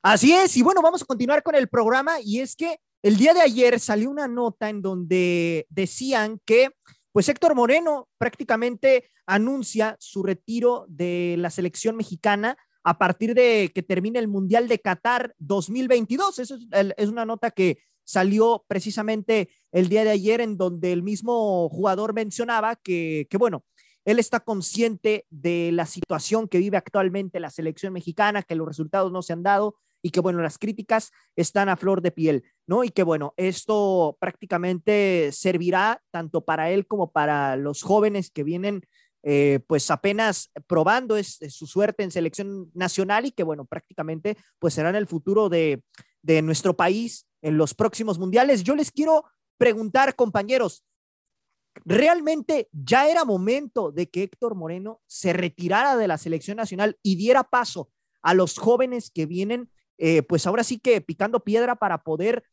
Así 0.00 0.32
es, 0.32 0.56
y 0.56 0.62
bueno, 0.62 0.80
vamos 0.80 1.02
a 1.02 1.04
continuar 1.04 1.42
con 1.42 1.54
el 1.54 1.68
programa 1.68 2.20
y 2.22 2.40
es 2.40 2.56
que 2.56 2.78
el 3.04 3.18
día 3.18 3.34
de 3.34 3.42
ayer 3.42 3.78
salió 3.80 4.10
una 4.10 4.26
nota 4.26 4.70
en 4.70 4.80
donde 4.80 5.66
decían 5.68 6.40
que 6.46 6.70
pues 7.12 7.28
Héctor 7.28 7.54
Moreno 7.54 8.08
prácticamente 8.16 9.10
anuncia 9.26 9.94
su 10.00 10.22
retiro 10.22 10.86
de 10.88 11.36
la 11.38 11.50
selección 11.50 11.96
mexicana 11.96 12.56
a 12.82 12.96
partir 12.96 13.34
de 13.34 13.70
que 13.74 13.82
termine 13.82 14.18
el 14.20 14.28
Mundial 14.28 14.68
de 14.68 14.78
Qatar 14.78 15.34
2022. 15.38 16.38
Eso 16.38 16.54
es, 16.54 16.66
es 16.96 17.08
una 17.10 17.26
nota 17.26 17.50
que 17.50 17.76
salió 18.04 18.64
precisamente 18.68 19.50
el 19.70 19.90
día 19.90 20.04
de 20.04 20.10
ayer 20.10 20.40
en 20.40 20.56
donde 20.56 20.90
el 20.90 21.02
mismo 21.02 21.68
jugador 21.68 22.14
mencionaba 22.14 22.74
que, 22.76 23.26
que 23.28 23.36
bueno, 23.36 23.66
él 24.06 24.18
está 24.18 24.40
consciente 24.40 25.26
de 25.28 25.72
la 25.72 25.84
situación 25.84 26.48
que 26.48 26.58
vive 26.58 26.78
actualmente 26.78 27.38
la 27.38 27.50
selección 27.50 27.92
mexicana, 27.92 28.42
que 28.42 28.54
los 28.54 28.66
resultados 28.66 29.12
no 29.12 29.20
se 29.20 29.34
han 29.34 29.42
dado, 29.42 29.76
y 30.04 30.10
que 30.10 30.20
bueno, 30.20 30.42
las 30.42 30.58
críticas 30.58 31.12
están 31.34 31.70
a 31.70 31.78
flor 31.78 32.02
de 32.02 32.10
piel, 32.10 32.44
¿no? 32.66 32.84
Y 32.84 32.90
que 32.90 33.02
bueno, 33.02 33.32
esto 33.38 34.18
prácticamente 34.20 35.30
servirá 35.32 36.02
tanto 36.10 36.44
para 36.44 36.70
él 36.70 36.86
como 36.86 37.10
para 37.10 37.56
los 37.56 37.82
jóvenes 37.82 38.30
que 38.30 38.42
vienen 38.42 38.82
eh, 39.22 39.60
pues 39.66 39.90
apenas 39.90 40.50
probando 40.66 41.16
es, 41.16 41.38
su 41.48 41.66
suerte 41.66 42.02
en 42.02 42.10
selección 42.10 42.70
nacional 42.74 43.24
y 43.24 43.30
que 43.30 43.44
bueno, 43.44 43.64
prácticamente 43.64 44.36
pues 44.58 44.74
serán 44.74 44.94
el 44.94 45.06
futuro 45.06 45.48
de, 45.48 45.82
de 46.20 46.42
nuestro 46.42 46.76
país 46.76 47.26
en 47.40 47.56
los 47.56 47.72
próximos 47.72 48.18
mundiales. 48.18 48.62
Yo 48.62 48.76
les 48.76 48.92
quiero 48.92 49.24
preguntar, 49.56 50.16
compañeros, 50.16 50.84
¿realmente 51.86 52.68
ya 52.72 53.08
era 53.08 53.24
momento 53.24 53.90
de 53.90 54.10
que 54.10 54.24
Héctor 54.24 54.54
Moreno 54.54 55.00
se 55.06 55.32
retirara 55.32 55.96
de 55.96 56.08
la 56.08 56.18
selección 56.18 56.58
nacional 56.58 56.98
y 57.02 57.16
diera 57.16 57.42
paso 57.44 57.88
a 58.20 58.34
los 58.34 58.58
jóvenes 58.58 59.10
que 59.10 59.24
vienen 59.24 59.70
eh, 59.98 60.22
pues 60.22 60.46
ahora 60.46 60.64
sí 60.64 60.78
que 60.78 61.00
picando 61.00 61.40
piedra 61.40 61.76
para 61.76 61.98
poder 61.98 62.44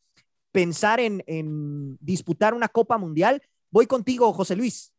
pensar 0.52 1.00
en, 1.00 1.24
en, 1.26 1.96
disputar 2.00 2.54
una 2.54 2.68
Copa 2.68 2.98
Mundial. 2.98 3.42
Voy 3.70 3.86
contigo, 3.86 4.32
José 4.32 4.54
Luis. 4.56 4.92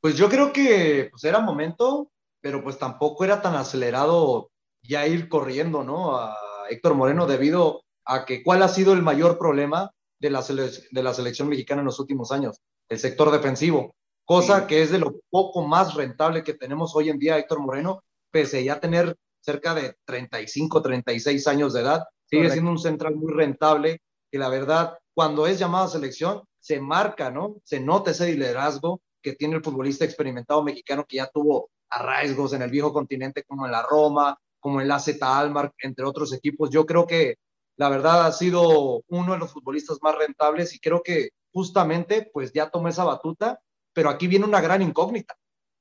Pues 0.00 0.16
yo 0.16 0.28
creo 0.28 0.52
que 0.52 1.08
pues 1.10 1.24
era 1.24 1.40
momento, 1.40 2.10
pero 2.40 2.62
pues 2.62 2.78
tampoco 2.78 3.24
era 3.24 3.40
tan 3.40 3.54
acelerado 3.54 4.50
ya 4.82 5.06
ir 5.06 5.28
corriendo, 5.28 5.82
¿no? 5.82 6.16
A 6.16 6.36
Héctor 6.68 6.94
Moreno 6.94 7.26
debido 7.26 7.84
a 8.04 8.24
que 8.26 8.42
cuál 8.42 8.62
ha 8.62 8.68
sido 8.68 8.92
el 8.92 9.02
mayor 9.02 9.38
problema 9.38 9.90
de 10.20 10.30
la, 10.30 10.42
de 10.42 11.02
la 11.02 11.14
selección 11.14 11.48
mexicana 11.48 11.80
en 11.80 11.86
los 11.86 11.98
últimos 12.00 12.32
años, 12.32 12.60
el 12.88 12.98
sector 12.98 13.30
defensivo, 13.30 13.94
cosa 14.24 14.60
sí. 14.60 14.66
que 14.66 14.82
es 14.82 14.90
de 14.90 14.98
lo 14.98 15.20
poco 15.30 15.66
más 15.66 15.94
rentable 15.94 16.44
que 16.44 16.54
tenemos 16.54 16.94
hoy 16.94 17.08
en 17.08 17.18
día 17.18 17.38
Héctor 17.38 17.60
Moreno, 17.60 18.04
pese 18.30 18.58
a 18.58 18.62
ya 18.62 18.80
tener 18.80 19.16
cerca 19.44 19.74
de 19.74 19.96
35, 20.06 20.80
36 20.80 21.46
años 21.48 21.72
de 21.74 21.82
edad, 21.82 22.04
sigue 22.24 22.42
Correcto. 22.42 22.52
siendo 22.54 22.70
un 22.70 22.78
central 22.78 23.16
muy 23.16 23.32
rentable, 23.32 24.00
que 24.30 24.38
la 24.38 24.48
verdad, 24.48 24.98
cuando 25.12 25.46
es 25.46 25.58
llamado 25.58 25.84
a 25.84 25.88
selección, 25.88 26.42
se 26.58 26.80
marca, 26.80 27.30
¿no? 27.30 27.56
Se 27.62 27.78
nota 27.78 28.12
ese 28.12 28.34
liderazgo 28.34 29.02
que 29.22 29.34
tiene 29.34 29.56
el 29.56 29.62
futbolista 29.62 30.04
experimentado 30.04 30.62
mexicano 30.64 31.04
que 31.06 31.18
ya 31.18 31.26
tuvo 31.26 31.70
arraigos 31.90 32.54
en 32.54 32.62
el 32.62 32.70
viejo 32.70 32.92
continente, 32.92 33.44
como 33.44 33.66
en 33.66 33.72
la 33.72 33.82
Roma, 33.82 34.36
como 34.60 34.80
en 34.80 34.88
la 34.88 34.98
Z 34.98 35.38
Almar, 35.38 35.72
entre 35.78 36.06
otros 36.06 36.32
equipos. 36.32 36.70
Yo 36.70 36.86
creo 36.86 37.06
que 37.06 37.36
la 37.76 37.90
verdad 37.90 38.26
ha 38.26 38.32
sido 38.32 39.02
uno 39.08 39.32
de 39.32 39.38
los 39.38 39.52
futbolistas 39.52 39.98
más 40.00 40.14
rentables 40.16 40.74
y 40.74 40.78
creo 40.78 41.02
que 41.02 41.30
justamente 41.52 42.30
pues 42.32 42.52
ya 42.52 42.70
tomó 42.70 42.88
esa 42.88 43.04
batuta, 43.04 43.60
pero 43.92 44.08
aquí 44.08 44.26
viene 44.26 44.46
una 44.46 44.60
gran 44.60 44.80
incógnita. 44.80 45.36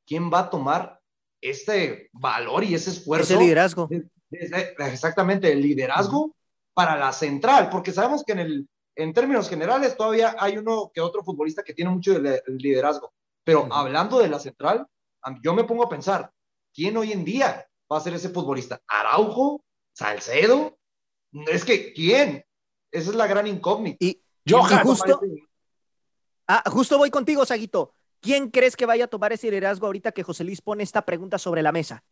¿Quién 0.06 0.32
va 0.32 0.40
a 0.40 0.50
tomar 0.50 1.00
este 1.44 2.10
valor 2.14 2.64
y 2.64 2.74
ese 2.74 2.92
esfuerzo. 2.92 3.34
Ese 3.34 3.44
liderazgo. 3.44 3.88
De, 3.88 4.10
de, 4.30 4.48
de, 4.48 4.88
exactamente, 4.92 5.52
el 5.52 5.62
liderazgo 5.62 6.26
uh 6.26 6.28
-huh. 6.30 6.36
para 6.74 6.98
la 6.98 7.12
central, 7.12 7.70
porque 7.70 7.92
sabemos 7.92 8.24
que 8.24 8.32
en, 8.32 8.40
el, 8.40 8.70
en 8.96 9.14
términos 9.14 9.50
generales 9.50 9.96
todavía 9.96 10.36
hay 10.40 10.58
uno 10.58 10.92
que 10.94 11.02
otro 11.02 11.24
futbolista 11.24 11.64
que 11.64 11.74
tiene 11.74 11.92
mucho 11.92 12.18
liderazgo, 12.48 13.14
pero 13.44 13.64
uh 13.64 13.66
-huh. 13.66 13.70
hablando 13.72 14.20
de 14.20 14.30
la 14.30 14.40
central, 14.40 14.88
yo 15.42 15.54
me 15.54 15.64
pongo 15.64 15.84
a 15.84 15.90
pensar, 15.90 16.32
¿quién 16.74 16.98
hoy 16.98 17.12
en 17.12 17.24
día 17.24 17.68
va 17.92 17.98
a 17.98 18.02
ser 18.02 18.14
ese 18.14 18.30
futbolista? 18.30 18.82
¿Araujo? 18.88 19.64
¿Salcedo? 19.94 20.78
Es 21.52 21.64
que, 21.64 21.94
¿quién? 21.94 22.44
Esa 22.92 23.10
es 23.10 23.16
la 23.16 23.28
gran 23.28 23.48
incógnita. 23.48 23.98
Y, 24.00 24.22
Johan, 24.48 24.80
y 24.80 24.84
justo, 24.84 25.22
ah, 26.48 26.64
justo 26.68 26.98
voy 26.98 27.10
contigo, 27.10 27.46
Saguito 27.46 27.94
¿Quién 28.24 28.50
crees 28.50 28.78
que 28.78 28.86
vaya 28.86 29.04
a 29.04 29.10
tomar 29.10 29.34
ese 29.34 29.48
liderazgo 29.48 29.86
ahorita 29.86 30.14
que 30.14 30.24
José 30.24 30.46
Luis 30.46 30.62
pone 30.62 30.82
esta 30.82 31.04
pregunta 31.04 31.38
sobre 31.38 31.62
la 31.62 31.74
mesa? 31.74 32.06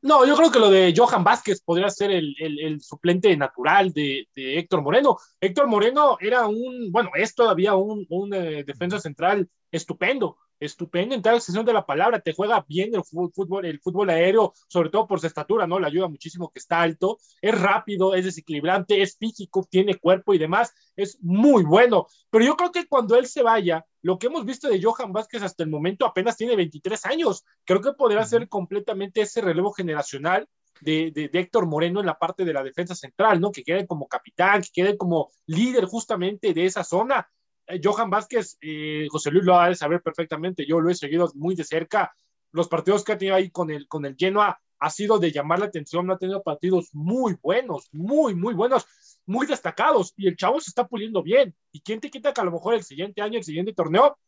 No, 0.00 0.24
yo 0.24 0.34
creo 0.34 0.50
que 0.50 0.58
lo 0.58 0.70
de 0.70 0.94
Johan 0.96 1.22
Vázquez 1.22 1.60
podría 1.60 1.90
ser 1.90 2.10
el, 2.10 2.80
suplente 2.80 3.36
natural 3.36 3.92
de, 3.92 4.26
Héctor 4.34 4.80
Moreno. 4.80 5.18
Héctor 5.38 5.66
Moreno 5.66 6.16
era 6.18 6.46
un, 6.46 6.90
bueno, 6.90 7.10
es 7.14 7.34
todavía 7.34 7.74
un, 7.74 8.06
un 8.08 8.32
eh, 8.32 8.64
defensa 8.64 8.98
central 8.98 9.50
estupendo, 9.70 10.38
estupendo 10.60 11.14
en 11.14 11.22
tal 11.22 11.36
extensión 11.36 11.64
de 11.64 11.72
la 11.72 11.86
palabra, 11.86 12.20
te 12.20 12.32
juega 12.32 12.64
bien 12.68 12.94
el 12.94 13.02
fútbol, 13.02 13.64
el 13.64 13.80
fútbol 13.80 14.10
aéreo, 14.10 14.52
sobre 14.68 14.90
todo 14.90 15.06
por 15.06 15.18
su 15.18 15.26
estatura, 15.26 15.66
¿no? 15.66 15.80
Le 15.80 15.86
ayuda 15.86 16.08
muchísimo 16.08 16.50
que 16.50 16.58
está 16.58 16.82
alto, 16.82 17.18
es 17.40 17.58
rápido, 17.58 18.14
es 18.14 18.24
desequilibrante, 18.24 19.02
es 19.02 19.16
físico, 19.16 19.66
tiene 19.68 19.96
cuerpo 19.96 20.34
y 20.34 20.38
demás, 20.38 20.72
es 20.94 21.18
muy 21.22 21.64
bueno. 21.64 22.06
Pero 22.30 22.44
yo 22.44 22.56
creo 22.56 22.70
que 22.70 22.86
cuando 22.86 23.16
él 23.16 23.26
se 23.26 23.42
vaya, 23.42 23.84
lo 24.02 24.18
que 24.18 24.28
hemos 24.28 24.44
visto 24.44 24.68
de 24.68 24.82
Johan 24.82 25.12
Vázquez 25.12 25.42
hasta 25.42 25.62
el 25.62 25.70
momento 25.70 26.06
apenas 26.06 26.36
tiene 26.36 26.56
23 26.56 27.06
años, 27.06 27.44
creo 27.64 27.80
que 27.80 27.92
podrá 27.92 28.24
ser 28.24 28.48
completamente 28.48 29.22
ese 29.22 29.40
relevo 29.40 29.72
generacional 29.72 30.48
de, 30.80 31.10
de, 31.14 31.28
de, 31.28 31.38
Héctor 31.40 31.66
Moreno 31.66 32.00
en 32.00 32.06
la 32.06 32.18
parte 32.18 32.44
de 32.44 32.52
la 32.52 32.62
defensa 32.62 32.94
central, 32.94 33.40
¿no? 33.40 33.52
Que 33.52 33.62
quede 33.62 33.86
como 33.86 34.08
capitán, 34.08 34.62
que 34.62 34.70
quede 34.72 34.96
como 34.96 35.30
líder 35.46 35.84
justamente 35.84 36.54
de 36.54 36.64
esa 36.64 36.84
zona. 36.84 37.28
Eh, 37.70 37.80
Johan 37.82 38.10
Vázquez, 38.10 38.58
eh, 38.60 39.06
José 39.10 39.30
Luis 39.30 39.44
lo 39.44 39.58
ha 39.58 39.68
de 39.68 39.74
saber 39.74 40.02
perfectamente, 40.02 40.66
yo 40.66 40.80
lo 40.80 40.90
he 40.90 40.94
seguido 40.94 41.30
muy 41.34 41.54
de 41.54 41.64
cerca. 41.64 42.12
Los 42.52 42.68
partidos 42.68 43.04
que 43.04 43.12
ha 43.12 43.18
tenido 43.18 43.36
ahí 43.36 43.50
con 43.50 43.70
el, 43.70 43.86
con 43.86 44.04
el 44.04 44.16
Genoa 44.18 44.60
ha 44.80 44.90
sido 44.90 45.18
de 45.18 45.30
llamar 45.30 45.60
la 45.60 45.66
atención, 45.66 46.10
ha 46.10 46.18
tenido 46.18 46.42
partidos 46.42 46.88
muy 46.92 47.36
buenos, 47.40 47.88
muy, 47.92 48.34
muy 48.34 48.54
buenos, 48.54 48.86
muy 49.26 49.46
destacados, 49.46 50.14
y 50.16 50.26
el 50.26 50.36
chavo 50.36 50.58
se 50.58 50.70
está 50.70 50.88
puliendo 50.88 51.22
bien. 51.22 51.54
¿Y 51.70 51.80
quién 51.80 52.00
te 52.00 52.10
quita 52.10 52.32
que 52.32 52.40
a 52.40 52.44
lo 52.44 52.50
mejor 52.50 52.74
el 52.74 52.82
siguiente 52.82 53.20
año, 53.20 53.38
el 53.38 53.44
siguiente 53.44 53.74
torneo, 53.74 54.18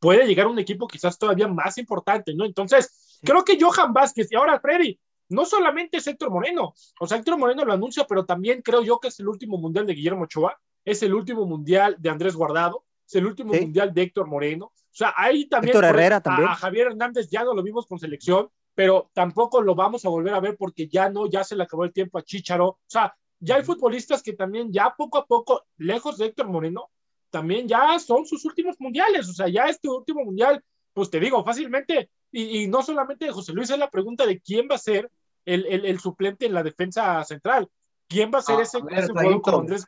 puede 0.00 0.26
llegar 0.26 0.46
un 0.46 0.58
equipo 0.58 0.86
quizás 0.86 1.18
todavía 1.18 1.48
más 1.48 1.78
importante, 1.78 2.34
¿no? 2.34 2.44
Entonces, 2.44 3.18
sí. 3.20 3.26
creo 3.26 3.44
que 3.44 3.58
Johan 3.60 3.92
Vázquez 3.92 4.32
y 4.32 4.36
ahora 4.36 4.58
Freddy, 4.58 4.98
no 5.28 5.44
solamente 5.44 5.98
es 5.98 6.06
Héctor 6.06 6.30
Moreno, 6.30 6.74
o 7.00 7.06
sea, 7.06 7.18
Héctor 7.18 7.38
Moreno 7.38 7.64
lo 7.64 7.72
anuncia, 7.72 8.04
pero 8.06 8.24
también 8.24 8.62
creo 8.62 8.82
yo 8.82 8.98
que 8.98 9.08
es 9.08 9.20
el 9.20 9.28
último 9.28 9.58
mundial 9.58 9.86
de 9.86 9.94
Guillermo 9.94 10.24
Ochoa, 10.24 10.58
es 10.84 11.02
el 11.02 11.14
último 11.14 11.46
mundial 11.46 11.96
de 11.98 12.10
Andrés 12.10 12.36
Guardado, 12.36 12.84
es 13.06 13.14
el 13.16 13.26
último 13.26 13.52
sí. 13.54 13.60
mundial 13.60 13.92
de 13.92 14.02
Héctor 14.02 14.26
Moreno. 14.26 14.66
O 14.66 14.96
sea, 14.96 15.12
ahí 15.16 15.46
también, 15.46 15.70
Héctor 15.70 15.84
Herrera, 15.84 16.16
a, 16.16 16.20
también. 16.20 16.48
a 16.48 16.54
Javier 16.54 16.88
Hernández 16.88 17.28
ya 17.30 17.44
no 17.44 17.54
lo 17.54 17.62
vimos 17.62 17.86
con 17.86 17.98
selección, 17.98 18.48
pero 18.74 19.10
tampoco 19.12 19.60
lo 19.60 19.74
vamos 19.74 20.04
a 20.04 20.08
volver 20.08 20.34
a 20.34 20.40
ver 20.40 20.56
porque 20.56 20.88
ya 20.88 21.08
no, 21.08 21.26
ya 21.28 21.44
se 21.44 21.56
le 21.56 21.64
acabó 21.64 21.84
el 21.84 21.92
tiempo 21.92 22.18
a 22.18 22.22
Chicharo. 22.22 22.66
O 22.68 22.78
sea, 22.86 23.14
ya 23.40 23.56
hay 23.56 23.62
futbolistas 23.62 24.22
que 24.22 24.32
también 24.32 24.72
ya 24.72 24.94
poco 24.96 25.18
a 25.18 25.26
poco, 25.26 25.64
lejos 25.76 26.18
de 26.18 26.26
Héctor 26.26 26.48
Moreno, 26.48 26.90
también 27.30 27.66
ya 27.66 27.98
son 27.98 28.26
sus 28.26 28.44
últimos 28.44 28.76
mundiales. 28.78 29.28
O 29.28 29.32
sea, 29.32 29.48
ya 29.48 29.64
este 29.64 29.88
último 29.88 30.24
mundial, 30.24 30.62
pues 30.92 31.10
te 31.10 31.18
digo, 31.20 31.44
fácilmente, 31.44 32.10
y, 32.30 32.62
y 32.62 32.68
no 32.68 32.82
solamente 32.82 33.26
de 33.26 33.32
José 33.32 33.52
Luis, 33.52 33.70
es 33.70 33.78
la 33.78 33.90
pregunta 33.90 34.26
de 34.26 34.40
quién 34.40 34.68
va 34.70 34.76
a 34.76 34.78
ser 34.78 35.10
el, 35.44 35.66
el, 35.66 35.84
el 35.84 36.00
suplente 36.00 36.46
en 36.46 36.54
la 36.54 36.62
defensa 36.62 37.22
central. 37.24 37.68
¿Quién 38.08 38.30
va 38.32 38.38
a 38.38 38.42
ser 38.42 38.60
Ah, 38.60 38.62
ese, 38.62 38.78
a 38.78 38.80
ver, 38.84 38.98
ese 38.98 39.08
jugador 39.08 39.30
Saguito. 39.30 39.42
con 39.50 39.60
Andrés? 39.60 39.86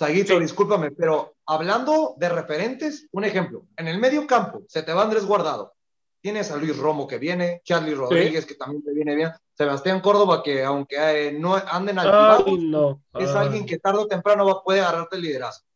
Saguito, 0.00 0.32
Sí. 0.36 0.40
discúlpame, 0.40 0.92
pero 0.92 1.34
hablando 1.44 2.14
de 2.16 2.30
referentes, 2.30 3.06
un 3.12 3.24
ejemplo, 3.24 3.66
en 3.76 3.86
el 3.86 3.98
medio 3.98 4.26
campo 4.26 4.62
se 4.66 4.82
te 4.82 4.94
va 4.94 5.02
Andrés 5.02 5.26
Guardado, 5.26 5.74
tienes 6.22 6.50
a 6.50 6.56
Luis 6.56 6.74
Romo 6.78 7.06
que 7.06 7.18
viene, 7.18 7.60
Charlie 7.66 7.94
Rodríguez 7.94 8.46
que 8.46 8.54
también 8.54 8.82
te 8.82 8.94
viene 8.94 9.14
bien, 9.14 9.30
Sebastián 9.52 10.00
Córdoba 10.00 10.42
que 10.42 10.64
aunque 10.64 10.96
eh, 10.96 11.32
no 11.32 11.54
anden 11.54 11.98
al 11.98 12.10
Ay, 12.46 12.56
no. 12.56 13.02
es 13.12 13.28
Ay. 13.28 13.36
alguien 13.46 13.66
que 13.66 13.78
tarde 13.78 13.98
o 13.98 14.06
temprano 14.06 14.46
va, 14.46 14.62
puede 14.64 14.80
agarrarte 14.80 15.16
el 15.16 15.22
liderazgo. 15.22 15.66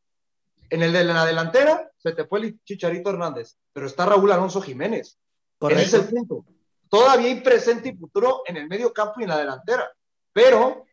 En 0.70 0.82
el 0.82 0.90
de 0.94 1.04
la 1.04 1.26
delantera 1.26 1.90
se 1.98 2.12
te 2.12 2.24
fue 2.24 2.40
el 2.40 2.58
Chicharito 2.64 3.10
Hernández, 3.10 3.58
pero 3.74 3.86
está 3.86 4.06
Raúl 4.06 4.32
Alonso 4.32 4.62
Jiménez. 4.62 5.06
Ese 5.06 5.82
es 5.82 5.90
Correcto. 5.90 5.96
el 5.98 6.06
punto. 6.08 6.44
Todavía 6.88 7.26
hay 7.28 7.40
presente 7.42 7.90
y 7.90 7.96
futuro 7.96 8.40
en 8.46 8.56
el 8.56 8.68
medio 8.68 8.90
campo 8.90 9.20
y 9.20 9.24
en 9.24 9.28
la 9.28 9.38
delantera. 9.38 9.92
Pero, 10.32 10.86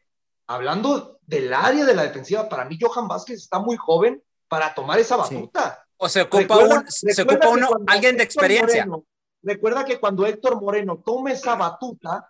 hablando 0.48 1.20
del 1.32 1.54
área 1.54 1.86
de 1.86 1.96
la 1.96 2.04
defensiva, 2.04 2.50
para 2.50 2.66
mí 2.66 2.78
Johan 2.80 3.08
Vázquez 3.08 3.38
está 3.40 3.58
muy 3.60 3.78
joven 3.78 4.22
para 4.50 4.74
tomar 4.74 5.00
esa 5.00 5.16
Sí. 5.26 5.36
batuta. 5.36 5.86
O 5.98 6.10
se 6.10 6.22
ocupa, 6.24 6.40
Recuerda- 6.56 6.80
un, 6.82 6.92
se 6.92 7.08
recuerda 7.24 7.48
ocupa 7.48 7.50
uno, 7.70 7.84
alguien 7.88 8.18
de 8.18 8.24
experiencia. 8.24 8.86
Moreno- 8.86 9.06
recuerda 9.42 9.86
que 9.86 10.00
cuando 10.00 10.26
Héctor 10.26 10.60
Moreno 10.62 11.02
toma 11.06 11.32
esa 11.32 11.56
batuta, 11.56 12.30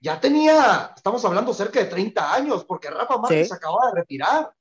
ya 0.00 0.20
tenía, 0.20 0.92
estamos 0.94 1.24
hablando 1.24 1.52
cerca 1.52 1.80
de 1.80 1.86
30 1.86 2.32
años, 2.32 2.64
porque 2.64 2.90
Rafa 2.90 3.18
Márquez 3.18 3.46
Sí. 3.46 3.48
se 3.48 3.54
acababa 3.54 3.90
de 3.90 4.00
retirar. 4.00 4.52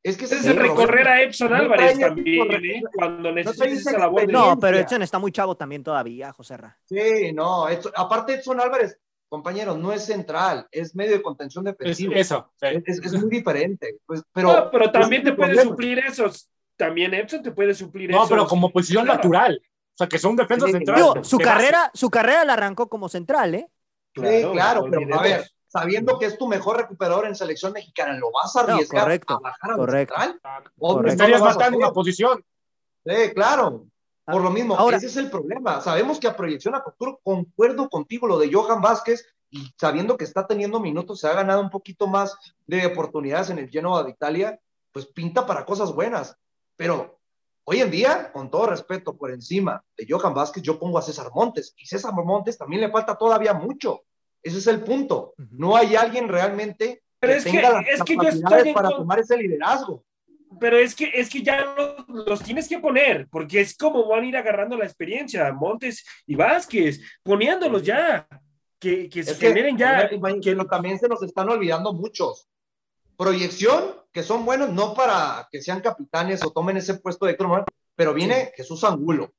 Es 0.00 0.16
que 0.16 0.26
ese 0.26 0.36
Es 0.36 0.40
es 0.42 0.46
el 0.46 0.56
recorrer 0.58 0.86
problema. 0.88 1.10
a 1.10 1.22
Epson 1.22 1.50
No 1.50 1.56
Álvarez 1.56 1.98
trae 1.98 2.08
también. 2.08 2.64
¿eh? 2.64 2.82
Cuando 2.94 3.28
esa 3.36 3.98
labor 3.98 4.20
de... 4.26 4.32
No, 4.32 4.58
pero. 4.60 4.78
Edson 4.78 5.02
está 5.02 5.18
muy 5.18 5.32
chavo 5.32 5.56
también 5.56 5.82
todavía, 5.82 6.32
José 6.32 6.56
Ra. 6.56 6.78
Sí, 6.84 7.32
no, 7.32 7.68
Edson- 7.68 7.92
aparte 7.96 8.34
Edson 8.34 8.60
Álvarez, 8.60 8.96
compañero, 9.28 9.76
no 9.76 9.92
es 9.92 10.04
central, 10.04 10.66
es 10.70 10.94
medio 10.94 11.12
de 11.12 11.22
contención 11.22 11.66
Es, 11.68 11.76
defensiva. 11.76 12.14
eso. 12.16 12.50
sí. 12.60 12.66
Es, 12.86 12.98
es 13.04 13.12
muy 13.14 13.30
diferente. 13.30 13.96
Pues, 14.06 14.22
pero, 14.32 14.52
No, 14.52 14.70
pero 14.70 14.90
también 14.90 15.22
te 15.22 15.30
es 15.30 15.36
puede 15.36 15.50
problema. 15.54 15.70
suplir 15.70 15.98
esos. 16.00 16.50
También 16.76 17.12
Epson 17.14 17.42
te 17.42 17.50
puede 17.50 17.74
suplir 17.74 18.10
No, 18.10 18.18
esos. 18.18 18.30
pero 18.30 18.46
como 18.46 18.70
posición 18.70 19.04
Claro. 19.04 19.16
natural. 19.18 19.60
O 19.64 19.96
sea, 19.98 20.08
que 20.08 20.18
son 20.18 20.36
defensas 20.36 20.68
Sí. 20.70 20.72
centrales. 20.76 21.04
Digo, 21.04 21.24
su 21.24 21.38
carrera, 21.38 21.90
su 21.92 22.08
carrera 22.08 22.44
la 22.44 22.52
arrancó 22.54 22.88
como 22.88 23.08
central, 23.08 23.54
¿eh? 23.54 23.68
Sí, 24.14 24.22
claro, 24.52 24.82
no 24.86 24.90
pero 24.90 25.18
a 25.18 25.22
ver, 25.22 25.50
sabiendo 25.66 26.18
que 26.18 26.26
es 26.26 26.38
tu 26.38 26.48
mejor 26.48 26.76
recuperador 26.78 27.26
en 27.26 27.34
selección 27.34 27.72
mexicana, 27.72 28.14
¿lo 28.16 28.30
vas 28.32 28.54
a 28.56 28.62
No, 28.66 28.74
arriesgar 28.74 29.02
correcto, 29.02 29.34
a 29.34 29.40
bajar 29.40 29.70
a 29.72 29.76
correcto. 29.76 30.14
central? 30.14 30.40
Correcto. 30.78 31.02
no 31.02 31.08
Estarías 31.08 31.40
matando 31.42 31.78
una 31.78 31.92
posición. 31.92 32.44
Sí, 33.04 33.14
claro. 33.34 33.86
Por 34.30 34.42
lo 34.42 34.50
mismo, 34.50 34.74
Ahora- 34.76 34.96
ese 34.98 35.06
es 35.06 35.16
el 35.16 35.30
problema. 35.30 35.80
Sabemos 35.80 36.18
que 36.20 36.28
a 36.28 36.36
proyección 36.36 36.74
a 36.74 36.82
futuro, 36.82 37.18
concuerdo 37.22 37.88
contigo 37.88 38.26
lo 38.26 38.38
de 38.38 38.52
Johan 38.52 38.80
Vázquez, 38.80 39.26
y 39.50 39.70
sabiendo 39.78 40.16
que 40.18 40.24
está 40.24 40.46
teniendo 40.46 40.78
minutos, 40.80 41.20
se 41.20 41.26
ha 41.28 41.32
ganado 41.32 41.60
un 41.62 41.70
poquito 41.70 42.06
más 42.06 42.36
de 42.66 42.84
oportunidades 42.86 43.48
en 43.50 43.58
el 43.58 43.70
Genoa 43.70 44.04
de 44.04 44.10
Italia, 44.10 44.60
pues 44.92 45.06
pinta 45.06 45.46
para 45.46 45.64
cosas 45.64 45.92
buenas. 45.94 46.36
Pero 46.76 47.18
hoy 47.64 47.80
en 47.80 47.90
día, 47.90 48.30
con 48.32 48.50
todo 48.50 48.66
respeto, 48.66 49.16
por 49.16 49.30
encima 49.30 49.82
de 49.96 50.06
Johan 50.08 50.34
Vázquez, 50.34 50.62
yo 50.62 50.78
pongo 50.78 50.98
a 50.98 51.02
César 51.02 51.30
Montes, 51.34 51.72
y 51.78 51.86
César 51.86 52.12
Montes 52.12 52.58
también 52.58 52.82
le 52.82 52.90
falta 52.90 53.16
todavía 53.16 53.54
mucho. 53.54 54.02
Ese 54.42 54.58
es 54.58 54.66
el 54.66 54.80
punto. 54.82 55.32
No 55.38 55.76
hay 55.76 55.96
alguien 55.96 56.28
realmente 56.28 57.02
Pero 57.18 57.32
que 57.32 57.38
es 57.38 57.44
que- 57.44 57.50
tenga 57.50 57.70
las 57.70 57.86
es 57.88 58.02
que 58.02 58.14
yo 58.14 58.18
capacidades 58.20 58.58
estoy 58.58 58.74
para 58.74 58.88
con- 58.90 58.98
tomar 58.98 59.18
ese 59.20 59.36
liderazgo. 59.38 60.04
Pero 60.60 60.78
es 60.78 60.94
que, 60.94 61.10
es 61.14 61.28
que 61.28 61.42
ya 61.42 61.64
lo- 61.64 62.24
los 62.24 62.42
tienes 62.42 62.68
que 62.68 62.78
poner, 62.78 63.28
porque 63.30 63.60
es 63.60 63.76
como 63.76 64.06
van 64.08 64.24
a 64.24 64.26
ir 64.26 64.36
agarrando 64.36 64.76
la 64.76 64.84
experiencia, 64.84 65.52
Montes 65.52 66.04
y 66.26 66.34
Vázquez, 66.36 67.00
poniéndolos 67.22 67.82
ya, 67.82 68.26
que, 68.78 69.08
que 69.08 69.22
se 69.22 69.32
Es 69.32 69.38
que, 69.38 69.48
generen 69.48 69.76
ya. 69.76 69.98
a 69.98 70.08
ver, 70.08 70.40
que- 70.40 70.56
también 70.70 70.98
se 70.98 71.08
nos 71.08 71.22
están 71.22 71.48
olvidando 71.48 71.92
muchos. 71.92 72.48
Proyección, 73.16 73.96
que 74.12 74.22
son 74.22 74.44
buenos, 74.44 74.70
no 74.70 74.94
para 74.94 75.48
que 75.50 75.60
sean 75.60 75.80
capitanes 75.80 76.44
o 76.44 76.50
tomen 76.52 76.76
ese 76.76 76.94
puesto 76.94 77.26
de 77.26 77.32
Héctor 77.32 77.64
pero 77.96 78.14
viene 78.14 78.52
Jesús 78.56 78.84
Angulo. 78.84 79.32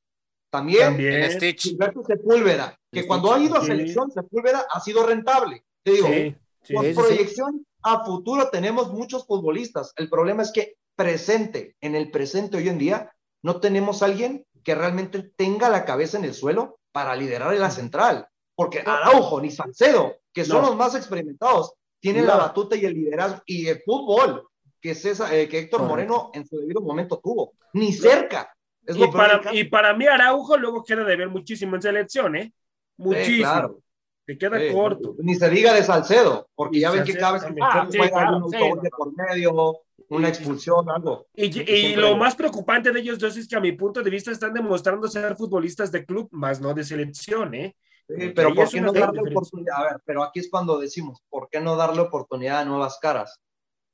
También, 0.49 0.81
también. 0.89 1.31
Stitch. 1.31 1.61
Gilberto 1.61 2.03
Sepúlveda, 2.03 2.77
que 2.91 3.01
Sí, 3.03 3.07
cuando 3.07 3.31
ha 3.33 3.39
ido 3.39 3.55
a 3.55 3.61
sí. 3.61 3.67
selección, 3.67 4.11
Sepúlveda 4.11 4.65
ha 4.69 4.79
sido 4.81 5.05
rentable. 5.05 5.63
Te 5.83 5.91
digo, 5.93 6.07
Sí, 6.07 6.35
sí. 6.63 6.75
sí, 6.77 6.87
sí. 6.87 6.93
proyección 6.93 7.65
a 7.83 8.03
futuro 8.03 8.49
tenemos 8.49 8.91
muchos 8.91 9.25
futbolistas. 9.25 9.93
El 9.95 10.09
problema 10.09 10.43
es 10.43 10.51
que 10.51 10.75
presente, 11.03 11.77
en 11.79 11.95
el 11.95 12.11
presente 12.11 12.57
hoy 12.57 12.67
en 12.67 12.77
día, 12.77 13.13
no 13.41 13.61
tenemos 13.61 14.03
alguien 14.03 14.45
que 14.65 14.75
realmente 14.75 15.23
tenga 15.37 15.69
la 15.69 15.85
cabeza 15.85 16.17
en 16.17 16.25
el 16.25 16.33
suelo 16.33 16.77
para 16.91 17.15
liderar 17.15 17.53
en 17.53 17.61
la 17.61 17.71
central. 17.71 18.27
Porque 18.53 18.83
Araujo 18.85 19.39
ni 19.39 19.49
Salcedo, 19.49 20.17
que 20.33 20.43
son 20.43 20.61
No. 20.61 20.67
los 20.67 20.75
más 20.75 20.93
experimentados, 20.95 21.73
tienen 22.01 22.23
No. 22.25 22.31
la 22.31 22.35
batuta 22.37 22.75
y 22.75 22.83
el 22.83 22.93
liderazgo 22.95 23.41
y 23.45 23.67
el 23.67 23.81
fútbol 23.85 24.45
que, 24.81 24.93
César- 24.93 25.33
eh, 25.33 25.47
que 25.47 25.59
Héctor. 25.59 25.83
Moreno 25.83 26.31
en 26.33 26.45
su 26.45 26.57
debido 26.59 26.81
momento 26.81 27.17
tuvo. 27.23 27.53
Ni 27.71 27.93
cerca. 27.93 28.53
Es 28.85 28.97
Y 28.97 29.07
para, 29.07 29.53
y 29.53 29.63
para 29.65 29.93
mí 29.93 30.05
Araujo 30.05 30.57
luego 30.57 30.83
queda 30.83 31.05
de 31.05 31.15
ver 31.15 31.29
muchísimo 31.29 31.77
en 31.77 31.81
selección, 31.81 32.35
¿eh? 32.35 32.43
Sí, 32.43 32.53
Muchísimo. 32.97 33.37
claro. 33.43 33.79
Te 34.25 34.37
queda 34.37 34.59
Sí, 34.59 34.73
corto. 34.73 35.15
Ni 35.19 35.35
se 35.35 35.49
diga 35.49 35.73
de 35.73 35.81
Salcedo, 35.83 36.49
porque 36.55 36.77
Y 36.77 36.81
ya 36.81 36.91
ven 36.91 37.03
que 37.05 37.15
cada 37.15 37.31
vez 37.33 37.43
que. 37.45 37.53
Ah, 37.61 37.87
sí, 37.89 37.97
claro, 37.97 38.43
sí, 38.49 38.55
autogol 38.57 38.81
de 38.81 38.89
no. 38.89 38.97
por 38.97 39.13
medio, 39.15 39.77
una 40.09 40.27
expulsión, 40.29 40.89
algo. 40.89 41.27
Y, 41.33 41.95
lo 41.95 42.17
más 42.17 42.35
preocupante 42.35 42.91
de 42.91 42.99
ellos 42.99 43.19
dos 43.19 43.37
es 43.37 43.47
que 43.47 43.55
a 43.55 43.59
mi 43.59 43.71
punto 43.73 44.01
de 44.01 44.09
vista 44.09 44.31
están 44.31 44.53
demostrando 44.53 45.07
ser 45.07 45.35
futbolistas 45.35 45.91
de 45.91 46.05
club, 46.05 46.27
más 46.31 46.59
no 46.59 46.73
de 46.73 46.83
selección, 46.83 47.53
¿é 47.53 47.75
Sí, 48.09 48.15
Porque 48.15 48.31
pero 48.31 48.55
¿por 48.55 48.67
qué 48.67 48.81
no 48.81 48.91
darle 48.91 49.19
diferencia. 49.19 49.37
oportunidad? 49.37 49.75
A 49.77 49.83
ver, 49.83 50.01
pero 50.03 50.23
aquí 50.23 50.39
es 50.39 50.49
cuando 50.49 50.79
decimos, 50.79 51.21
¿por 51.29 51.47
qué 51.47 51.59
no 51.61 51.75
darle 51.75 52.01
oportunidad 52.01 52.61
a 52.61 52.65
nuevas 52.65 52.97
caras? 52.99 53.39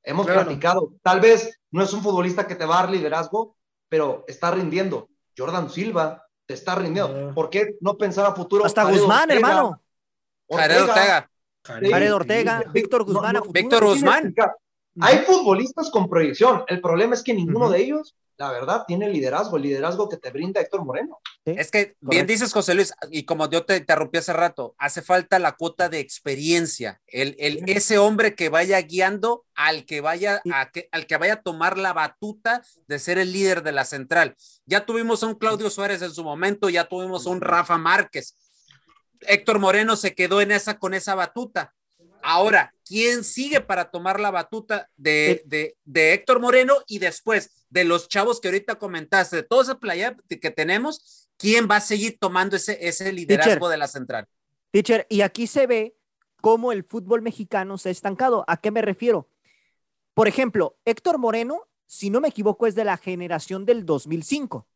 Hemos 0.03 0.25
Claro. 0.25 0.45
platicado, 0.45 0.93
tal 1.03 1.19
vez 1.19 1.59
no 1.71 1.83
es 1.83 1.91
un 1.91 2.01
futbolista 2.01 2.47
que 2.47 2.55
te 2.55 2.65
va 2.65 2.79
a 2.79 2.81
dar 2.83 2.91
liderazgo, 2.91 3.57
pero 3.89 4.23
está 4.29 4.51
rindiendo. 4.51 5.09
Jordan 5.37 5.69
Silva 5.69 6.25
te 6.45 6.53
está 6.53 6.75
rindiendo. 6.75 7.29
Ah. 7.29 7.33
¿Por 7.35 7.49
qué 7.49 7.75
no 7.81 7.97
pensar 7.97 8.25
a 8.25 8.33
futuro? 8.33 8.63
Hasta 8.63 8.83
Jared 8.83 8.99
Guzmán, 8.99 9.21
Ortega, 9.23 9.35
hermano. 9.35 9.81
Jared 10.49 10.81
Ortega. 10.83 11.29
Jared 11.65 12.15
Ortega, 12.15 12.61
sí. 12.63 12.69
Víctor 12.71 13.03
Guzmán 13.03 13.33
no, 13.33 13.39
futuro. 13.39 13.61
Víctor 13.61 13.83
no, 13.83 13.89
Guzmán. 13.89 14.35
Hay 15.01 15.19
futbolistas 15.19 15.89
con 15.89 16.09
proyección. 16.09 16.63
El 16.67 16.81
problema 16.81 17.15
es 17.15 17.23
que 17.23 17.33
ninguno 17.33 17.69
de 17.69 17.81
ellos 17.81 18.15
la 18.37 18.51
verdad, 18.51 18.83
tiene 18.85 19.09
liderazgo, 19.09 19.57
el 19.57 19.63
liderazgo 19.63 20.09
que 20.09 20.17
te 20.17 20.29
brinda 20.29 20.59
Héctor 20.59 20.83
Moreno. 20.83 21.19
Es 21.45 21.71
que 21.71 21.95
bien 22.01 22.27
dices, 22.27 22.51
José 22.51 22.73
Luis, 22.73 22.93
y 23.09 23.23
como 23.23 23.49
yo 23.49 23.65
te 23.65 23.77
interrumpí 23.77 24.17
hace 24.17 24.33
rato, 24.33 24.75
hace 24.77 25.01
falta 25.01 25.39
la 25.39 25.53
cuota 25.53 25.89
de 25.89 25.99
experiencia, 25.99 27.01
el, 27.07 27.35
el 27.39 27.63
ese 27.69 27.97
hombre 27.97 28.35
que 28.35 28.49
vaya 28.49 28.81
guiando 28.81 29.45
al 29.53 29.85
que 29.85 30.01
vaya 30.01 30.41
a 30.51 30.71
que, 30.71 30.89
al 30.91 31.05
que 31.05 31.17
vaya 31.17 31.33
a 31.33 31.41
tomar 31.41 31.77
la 31.77 31.93
batuta 31.93 32.61
de 32.87 32.99
ser 32.99 33.17
el 33.19 33.31
líder 33.31 33.63
de 33.63 33.71
la 33.71 33.85
central. 33.85 34.35
Ya 34.65 34.85
tuvimos 34.85 35.23
a 35.23 35.27
un 35.27 35.35
Claudio 35.35 35.69
Suárez 35.69 36.01
en 36.01 36.13
su 36.13 36.23
momento, 36.23 36.69
ya 36.69 36.85
tuvimos 36.85 37.27
a 37.27 37.29
un 37.29 37.41
Rafa 37.41 37.77
Márquez. 37.77 38.35
Héctor 39.21 39.59
Moreno 39.59 39.95
se 39.95 40.13
quedó 40.13 40.41
en 40.41 40.51
esa 40.51 40.77
con 40.77 40.93
esa 40.93 41.15
batuta. 41.15 41.73
Ahora, 42.27 42.73
¿quién 42.83 43.23
sigue 43.23 43.61
para 43.61 43.91
tomar 43.91 44.19
la 44.19 44.31
batuta 44.31 44.89
de, 44.97 45.43
de, 45.45 45.77
de, 45.85 46.13
Héctor 46.13 46.39
Moreno 46.39 46.73
y 46.87 46.97
después 46.97 47.67
de 47.69 47.83
los 47.83 48.07
chavos 48.09 48.41
que 48.41 48.47
ahorita 48.47 48.79
comentaste, 48.79 49.35
de 49.35 49.43
toda 49.43 49.61
esa 49.61 49.79
playa 49.79 50.17
que 50.27 50.49
tenemos, 50.49 51.29
quién 51.37 51.67
va 51.69 51.75
a 51.75 51.81
seguir 51.81 52.17
tomando 52.19 52.55
ese, 52.55 52.79
ese 52.81 53.13
liderazgo 53.13 53.51
Teacher, 53.51 53.69
de 53.69 53.77
la 53.77 53.87
central? 53.87 54.27
Teacher, 54.71 55.05
y 55.07 55.21
aquí 55.21 55.45
se 55.45 55.67
ve 55.67 55.95
cómo 56.41 56.71
el 56.71 56.83
fútbol 56.83 57.21
mexicano 57.21 57.77
se 57.77 57.89
ha 57.89 57.91
estancado. 57.91 58.43
¿A 58.47 58.57
qué 58.57 58.71
me 58.71 58.81
refiero? 58.81 59.29
Por 60.15 60.27
ejemplo, 60.27 60.79
Héctor 60.83 61.19
Moreno, 61.19 61.67
si 61.85 62.09
no 62.09 62.21
me 62.21 62.29
equivoco, 62.29 62.65
es 62.65 62.73
de 62.73 62.85
la 62.85 62.97
generación 62.97 63.65
del 63.67 63.85
2005. 63.85 64.67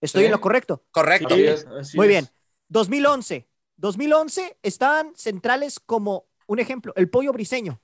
¿Estoy 0.00 0.22
Sí. 0.22 0.26
en 0.26 0.32
lo 0.32 0.40
correcto? 0.40 0.82
Correcto. 0.92 1.34
Así 1.34 1.44
es. 1.44 1.66
Así 1.66 1.96
Muy 1.98 2.06
es. 2.06 2.08
bien. 2.08 2.28
2011. 2.68 3.46
2011 3.76 4.56
estaban 4.62 5.12
centrales 5.14 5.78
como 5.78 6.26
un 6.46 6.58
ejemplo, 6.58 6.92
el 6.96 7.08
pollo 7.08 7.32
briseño. 7.32 7.80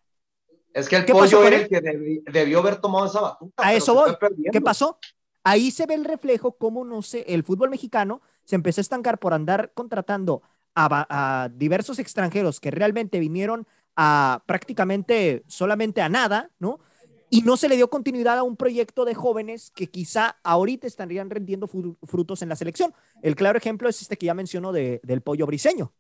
Es 0.73 0.89
que 0.89 0.97
el 0.97 1.05
¿Qué 1.05 1.13
pasó 1.13 1.37
pollo 1.39 1.47
era 1.49 1.57
el 1.57 1.69
que 1.69 1.83
debi- 1.83 2.23
debió 2.33 2.61
haber 2.61 2.81
tomado 2.81 3.07
esa 3.07 3.21
batuta. 3.21 3.63
A 3.63 3.75
eso 3.75 3.95
voy. 3.95 4.15
¿Qué 4.51 4.61
pasó? 4.61 4.99
Ahí 5.45 5.71
se 5.71 5.87
ve 5.87 5.95
el 5.95 6.05
reflejo 6.05 6.53
cómo, 6.57 6.85
no 6.85 7.03
sé, 7.03 7.25
el 7.29 7.43
fútbol 7.43 7.69
mexicano 7.69 8.23
se 8.45 8.55
empezó 8.55 8.81
a 8.81 8.83
estancar 8.83 9.19
por 9.19 9.35
andar 9.35 9.73
contratando 9.75 10.43
a, 10.75 11.51
diversos 11.55 11.99
extranjeros 11.99 12.61
que 12.61 12.71
realmente 12.71 13.19
vinieron 13.19 13.67
a 13.97 14.43
prácticamente 14.47 15.43
solamente 15.47 16.01
a 16.01 16.09
nada, 16.09 16.51
¿no? 16.59 16.81
Y 17.29 17.43
no 17.43 17.57
se 17.57 17.69
le 17.69 17.77
dio 17.77 17.91
continuidad 17.91 18.39
a 18.39 18.43
un 18.43 18.57
proyecto 18.57 19.05
de 19.05 19.15
jóvenes 19.15 19.71
que 19.75 19.91
quizá 19.91 20.37
ahorita 20.43 20.87
estarían 20.87 21.29
rendiendo 21.29 21.67
fru- 21.67 21.97
frutos 22.03 22.43
en 22.43 22.49
la 22.49 22.57
selección. 22.57 22.95
El 23.23 23.37
claro 23.37 23.59
ejemplo 23.59 23.89
es 23.89 24.01
este 24.01 24.17
que 24.17 24.27
ya 24.27 24.35
mencionó 24.35 24.73
de- 24.73 25.01
del 25.03 25.21
pollo 25.23 25.47
briseño. 25.47 25.93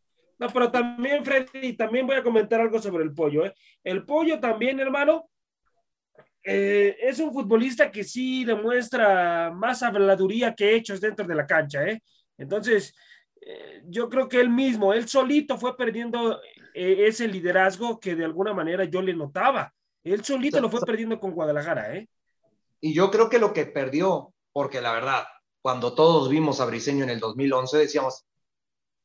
No, 0.42 0.48
pero 0.52 0.72
también, 0.72 1.24
Freddy, 1.24 1.74
también 1.74 2.04
voy 2.04 2.16
a 2.16 2.22
comentar 2.24 2.60
algo 2.60 2.82
sobre 2.82 3.04
el 3.04 3.14
pollo. 3.14 3.46
¿eh? 3.46 3.54
El 3.84 4.04
pollo 4.04 4.40
también, 4.40 4.80
hermano, 4.80 5.30
eh, 6.42 6.96
es 7.00 7.20
un 7.20 7.32
futbolista 7.32 7.92
que 7.92 8.02
sí 8.02 8.44
demuestra 8.44 9.52
más 9.52 9.84
habladuría 9.84 10.52
que 10.52 10.74
hechos 10.74 11.00
dentro 11.00 11.24
de 11.24 11.36
la 11.36 11.46
cancha. 11.46 11.84
¿eh? 11.84 12.02
Entonces, 12.36 12.92
eh, 13.40 13.82
yo 13.86 14.08
creo 14.08 14.28
que 14.28 14.40
él 14.40 14.50
mismo, 14.50 14.92
él 14.92 15.08
solito 15.08 15.56
fue 15.56 15.76
perdiendo 15.76 16.40
eh, 16.74 17.06
ese 17.06 17.28
liderazgo 17.28 18.00
que 18.00 18.16
de 18.16 18.24
alguna 18.24 18.52
manera 18.52 18.82
yo 18.82 19.00
le 19.00 19.14
notaba. 19.14 19.72
Él 20.02 20.24
solito 20.24 20.60
lo 20.60 20.70
fue 20.70 20.80
perdiendo 20.80 21.20
con 21.20 21.30
Guadalajara. 21.30 21.94
¿eh? 21.94 22.08
Y 22.80 22.94
yo 22.94 23.12
creo 23.12 23.28
que 23.28 23.38
lo 23.38 23.52
que 23.52 23.66
perdió, 23.66 24.34
porque 24.52 24.80
la 24.80 24.92
verdad, 24.92 25.22
cuando 25.60 25.94
todos 25.94 26.28
vimos 26.28 26.60
a 26.60 26.66
Briseño 26.66 27.04
en 27.04 27.10
el 27.10 27.20
2011, 27.20 27.78
decíamos, 27.78 28.24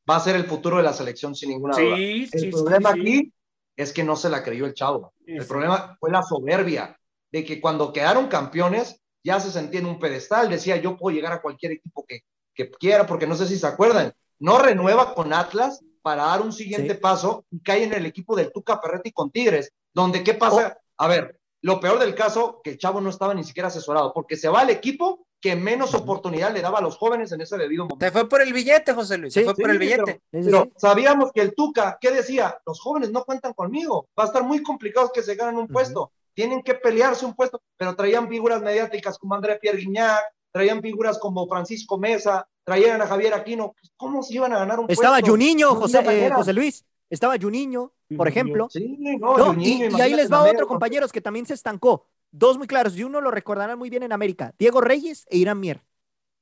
va 0.08 0.16
a 0.16 0.20
ser 0.20 0.36
el 0.36 0.44
futuro 0.44 0.76
de 0.78 0.82
la 0.82 0.92
selección 0.92 1.34
sin 1.34 1.50
ninguna 1.50 1.76
duda. 1.76 1.96
Sí, 1.96 2.28
El 2.32 2.40
sí, 2.40 2.50
problema 2.50 2.92
sí, 2.92 3.00
sí. 3.00 3.00
aquí 3.00 3.32
es 3.76 3.92
que 3.92 4.04
no 4.04 4.16
se 4.16 4.28
la 4.30 4.42
creyó 4.42 4.66
el 4.66 4.74
chavo. 4.74 5.12
El 5.26 5.42
Sí. 5.42 5.48
problema 5.48 5.96
fue 6.00 6.10
la 6.10 6.22
soberbia 6.22 6.98
de 7.30 7.44
que 7.44 7.60
cuando 7.60 7.92
quedaron 7.92 8.28
campeones 8.28 9.00
ya 9.22 9.38
se 9.40 9.50
sentía 9.50 9.80
en 9.80 9.86
un 9.86 9.98
pedestal. 9.98 10.48
Decía, 10.48 10.76
yo 10.76 10.96
puedo 10.96 11.14
llegar 11.14 11.32
a 11.32 11.42
cualquier 11.42 11.72
equipo 11.72 12.04
que, 12.06 12.20
que 12.54 12.70
quiera, 12.70 13.06
porque 13.06 13.26
no 13.26 13.34
sé 13.36 13.46
si 13.46 13.58
se 13.58 13.66
acuerdan. 13.66 14.12
No 14.38 14.58
renueva 14.58 15.14
con 15.14 15.32
Atlas 15.32 15.80
para 16.02 16.24
dar 16.26 16.40
un 16.40 16.52
siguiente 16.52 16.94
Sí. 16.94 17.00
paso 17.00 17.44
y 17.50 17.60
cae 17.60 17.84
en 17.84 17.92
el 17.92 18.06
equipo 18.06 18.34
del 18.34 18.50
Tuca 18.52 18.80
Ferretti 18.80 19.12
con 19.12 19.30
Tigres, 19.30 19.72
donde 19.92 20.22
¿qué 20.24 20.34
pasa? 20.34 20.78
A 20.96 21.06
ver, 21.08 21.38
lo 21.60 21.80
peor 21.80 21.98
del 21.98 22.14
caso, 22.14 22.60
que 22.64 22.70
el 22.70 22.78
chavo 22.78 23.00
no 23.00 23.10
estaba 23.10 23.34
ni 23.34 23.44
siquiera 23.44 23.66
asesorado, 23.68 24.12
porque 24.14 24.36
se 24.36 24.48
va 24.48 24.60
al 24.60 24.70
equipo 24.70 25.26
que 25.40 25.54
menos 25.56 25.94
oportunidad 25.94 26.52
le 26.52 26.60
daba 26.60 26.78
a 26.78 26.82
los 26.82 26.96
jóvenes 26.96 27.30
en 27.32 27.40
ese 27.40 27.56
debido 27.56 27.84
momento. 27.84 28.04
Se 28.04 28.10
fue 28.10 28.28
por 28.28 28.42
el 28.42 28.52
billete, 28.52 28.92
José 28.92 29.18
Luis, 29.18 29.32
se 29.32 29.40
Sí, 29.40 29.44
fue 29.44 29.54
por 29.54 29.70
el 29.70 29.78
billete. 29.78 30.20
Pero, 30.30 30.42
Sí, 30.42 30.50
sí, 30.50 30.50
pero 30.50 30.64
sí. 30.64 30.70
sabíamos 30.76 31.30
que 31.32 31.40
el 31.42 31.54
Tuca, 31.54 31.96
¿qué 32.00 32.10
decía? 32.10 32.58
Los 32.66 32.80
jóvenes 32.80 33.10
no 33.12 33.24
cuentan 33.24 33.52
conmigo. 33.52 34.08
Va 34.18 34.24
a 34.24 34.26
estar 34.26 34.42
muy 34.42 34.62
complicado 34.62 35.10
que 35.14 35.22
se 35.22 35.34
ganen 35.36 35.56
un 35.56 35.68
puesto. 35.68 36.10
Tienen 36.34 36.62
que 36.62 36.74
pelearse 36.74 37.24
un 37.24 37.34
puesto, 37.34 37.60
pero 37.76 37.94
traían 37.94 38.28
figuras 38.28 38.62
mediáticas 38.62 39.18
como 39.18 39.34
André 39.34 39.58
Pierre 39.60 39.78
Guignac, 39.78 40.20
traían 40.52 40.80
figuras 40.82 41.18
como 41.18 41.46
Francisco 41.48 41.98
Mesa, 41.98 42.48
traían 42.64 43.00
a 43.02 43.06
Javier 43.06 43.34
Aquino. 43.34 43.74
¿Cómo 43.96 44.22
se 44.22 44.34
iban 44.34 44.52
a 44.52 44.58
ganar 44.58 44.78
un 44.80 44.86
Estaba 44.90 45.16
puesto? 45.16 45.30
Juninho, 45.32 45.68
No 45.74 45.80
José, 45.80 46.00
eh. 46.06 46.30
José 46.34 46.52
Luis. 46.52 46.84
Estaba 47.10 47.36
Juninho, 47.40 47.92
por 48.16 48.18
Juninho. 48.18 48.28
ejemplo. 48.28 48.68
Sí, 48.70 48.96
no, 48.98 49.36
No, 49.38 49.44
Juninho, 49.46 49.86
y, 49.88 49.94
y 49.96 50.00
ahí 50.00 50.14
les 50.14 50.30
va 50.30 50.42
otro, 50.44 50.66
compañeros, 50.66 51.10
que 51.10 51.20
también 51.20 51.46
se 51.46 51.54
estancó. 51.54 52.06
Dos 52.30 52.58
muy 52.58 52.66
claros, 52.66 52.96
y 52.96 53.04
uno 53.04 53.20
lo 53.20 53.30
recordarán 53.30 53.78
muy 53.78 53.90
bien 53.90 54.02
en 54.02 54.12
América. 54.12 54.54
Diego 54.58 54.80
Reyes 54.80 55.26
e 55.30 55.38
Irán 55.38 55.60
Mier, 55.60 55.80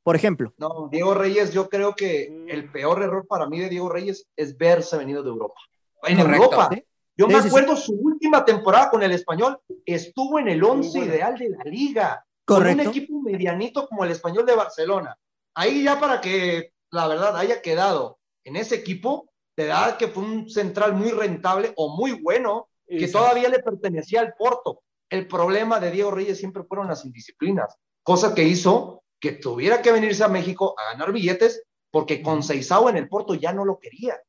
por 0.02 0.16
ejemplo. 0.16 0.52
No, 0.58 0.88
Diego 0.90 1.14
Reyes, 1.14 1.52
yo 1.52 1.68
creo 1.68 1.94
que 1.94 2.26
el 2.48 2.70
peor 2.72 3.02
error 3.02 3.26
para 3.26 3.46
mí 3.48 3.60
de 3.60 3.68
Diego 3.68 3.88
Reyes 3.88 4.26
es 4.36 4.56
verse 4.56 4.96
venido 4.98 5.22
de 5.22 5.30
Europa. 5.30 5.60
En 6.02 6.18
Correcto. 6.18 6.44
Europa. 6.44 6.68
¿sí? 6.72 6.84
Yo 7.16 7.26
Sí, 7.28 7.34
me 7.34 7.40
sí, 7.42 7.48
acuerdo 7.48 7.76
su 7.76 7.92
última 7.94 8.44
temporada 8.44 8.90
con 8.90 9.02
el 9.02 9.12
español, 9.12 9.58
estuvo 9.86 10.38
en 10.38 10.48
el 10.48 10.62
once 10.62 10.98
buena. 10.98 11.14
ideal 11.14 11.38
de 11.38 11.48
la 11.50 11.64
liga. 11.64 12.26
Con 12.44 12.66
un 12.66 12.80
equipo 12.80 13.20
medianito 13.22 13.88
como 13.88 14.04
el 14.04 14.10
español 14.10 14.44
de 14.46 14.54
Barcelona. 14.54 15.16
Ahí 15.54 15.82
ya 15.84 15.98
para 15.98 16.20
que 16.20 16.72
la 16.90 17.08
verdad 17.08 17.36
haya 17.36 17.62
quedado 17.62 18.18
en 18.44 18.56
ese 18.56 18.74
equipo, 18.76 19.28
te 19.54 19.66
da 19.66 19.96
que 19.98 20.08
fue 20.08 20.22
un 20.22 20.48
central 20.50 20.94
muy 20.94 21.10
rentable 21.10 21.72
o 21.76 21.96
muy 21.96 22.12
bueno, 22.12 22.68
que 22.86 23.08
todavía 23.08 23.48
le 23.48 23.58
pertenecía 23.60 24.20
al 24.20 24.34
Porto. 24.38 24.82
El 25.08 25.28
problema 25.28 25.80
de 25.80 25.90
Diego 25.90 26.10
Reyes 26.10 26.38
siempre 26.38 26.64
fueron 26.64 26.88
las 26.88 27.04
indisciplinas, 27.04 27.76
cosa 28.02 28.34
que 28.34 28.44
hizo 28.44 29.02
que 29.18 29.32
tuviera 29.32 29.82
que 29.82 29.92
venirse 29.92 30.24
a 30.24 30.28
México 30.28 30.74
a 30.78 30.92
ganar 30.92 31.12
billetes, 31.12 31.62
porque 31.90 32.22
con 32.22 32.42
Seizao 32.42 32.88
en 32.88 32.96
el 32.96 33.08
Porto 33.08 33.34
ya 33.34 33.52
no 33.52 33.64
lo 33.64 33.78
quería. 33.78 34.20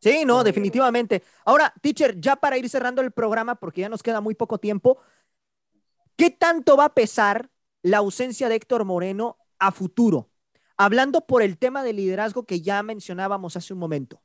Sí, 0.00 0.24
no, 0.24 0.42
definitivamente. 0.42 1.22
Ahora, 1.44 1.72
teacher, 1.80 2.20
ya 2.20 2.36
para 2.36 2.58
ir 2.58 2.68
cerrando 2.68 3.02
el 3.02 3.12
programa, 3.12 3.54
porque 3.54 3.82
ya 3.82 3.88
nos 3.88 4.02
queda 4.02 4.20
muy 4.20 4.34
poco 4.34 4.58
tiempo, 4.58 4.98
¿qué 6.16 6.30
tanto 6.30 6.76
va 6.76 6.86
a 6.86 6.94
pesar 6.94 7.50
la 7.82 7.98
ausencia 7.98 8.48
de 8.48 8.56
Héctor 8.56 8.84
Moreno 8.84 9.38
a 9.58 9.70
futuro? 9.70 10.30
Hablando 10.76 11.26
por 11.26 11.42
el 11.42 11.56
tema 11.56 11.84
de 11.84 11.92
liderazgo 11.92 12.44
que 12.44 12.60
ya 12.60 12.82
mencionábamos 12.82 13.56
hace 13.56 13.72
un 13.72 13.78
momento. 13.78 14.20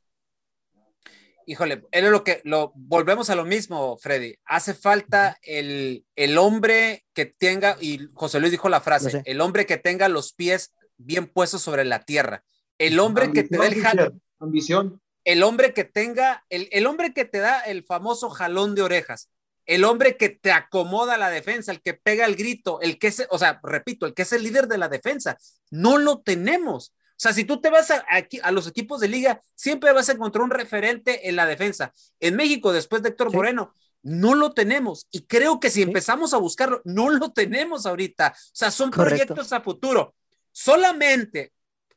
Híjole, 1.49 1.87
es 1.91 2.03
lo 2.03 2.25
que 2.25 2.41
lo 2.43 2.73
volvemos 2.75 3.29
a 3.29 3.35
lo 3.35 3.45
mismo, 3.45 3.97
Freddy. 3.97 4.35
Hace 4.43 4.73
falta 4.73 5.37
el, 5.41 6.05
el 6.17 6.37
hombre 6.37 7.05
que 7.13 7.25
tenga, 7.25 7.77
y 7.79 8.01
José 8.13 8.41
Luis 8.41 8.51
dijo 8.51 8.67
la 8.67 8.81
frase, 8.81 9.21
el 9.23 9.39
hombre 9.39 9.65
que 9.65 9.77
tenga 9.77 10.09
los 10.09 10.33
pies 10.33 10.73
bien 10.97 11.25
puestos 11.25 11.61
sobre 11.61 11.85
la 11.85 12.03
tierra. 12.03 12.43
El 12.77 12.99
hombre 12.99 13.31
que 13.31 13.43
te 13.43 13.57
dé 13.57 13.67
el 13.67 13.81
jalón, 13.81 14.21
Ambición. 14.39 15.01
el 15.23 15.41
hombre 15.41 15.73
que 15.73 15.85
tenga, 15.85 16.45
el, 16.49 16.67
el 16.73 16.85
hombre 16.85 17.13
que 17.13 17.23
te 17.23 17.37
da 17.37 17.61
el 17.61 17.85
famoso 17.85 18.29
jalón 18.29 18.75
de 18.75 18.81
orejas, 18.81 19.29
el 19.65 19.85
hombre 19.85 20.17
que 20.17 20.27
te 20.27 20.51
acomoda 20.51 21.17
la 21.17 21.29
defensa, 21.29 21.71
el 21.71 21.81
que 21.81 21.93
pega 21.93 22.25
el 22.25 22.35
grito, 22.35 22.81
el 22.81 22.99
que 22.99 23.07
es, 23.07 23.25
o 23.29 23.39
sea, 23.39 23.61
repito, 23.63 24.05
el 24.05 24.13
que 24.13 24.23
es 24.23 24.33
el 24.33 24.43
líder 24.43 24.67
de 24.67 24.77
la 24.77 24.89
defensa, 24.89 25.37
no 25.71 25.97
lo 25.97 26.19
tenemos. 26.19 26.93
O 27.17 27.19
sea, 27.19 27.33
si 27.33 27.45
tú 27.45 27.59
te 27.59 27.71
vas 27.71 27.89
a, 27.89 28.05
aquí, 28.11 28.39
a 28.43 28.51
los 28.51 28.67
equipos 28.67 28.99
de 28.99 29.07
liga, 29.07 29.41
siempre 29.55 29.91
vas 29.91 30.07
a 30.07 30.11
encontrar 30.11 30.43
un 30.43 30.51
referente 30.51 31.27
en 31.27 31.35
la 31.35 31.47
defensa. 31.47 31.91
En 32.19 32.35
México, 32.35 32.71
después 32.71 33.01
de 33.01 33.09
Héctor 33.09 33.31
Sí. 33.31 33.35
Moreno, 33.37 33.73
no 34.03 34.35
lo 34.35 34.53
tenemos. 34.53 35.07
Y 35.11 35.25
creo 35.25 35.59
que 35.59 35.71
si 35.71 35.81
empezamos 35.81 36.35
a 36.35 36.37
buscarlo, 36.37 36.81
no 36.85 37.09
lo 37.09 37.31
tenemos 37.31 37.87
ahorita. 37.87 38.33
O 38.35 38.49
sea, 38.53 38.69
son 38.69 38.91
Correcto. 38.91 39.25
proyectos 39.33 39.51
a 39.51 39.61
futuro. 39.61 40.13
Solamente 40.51 41.53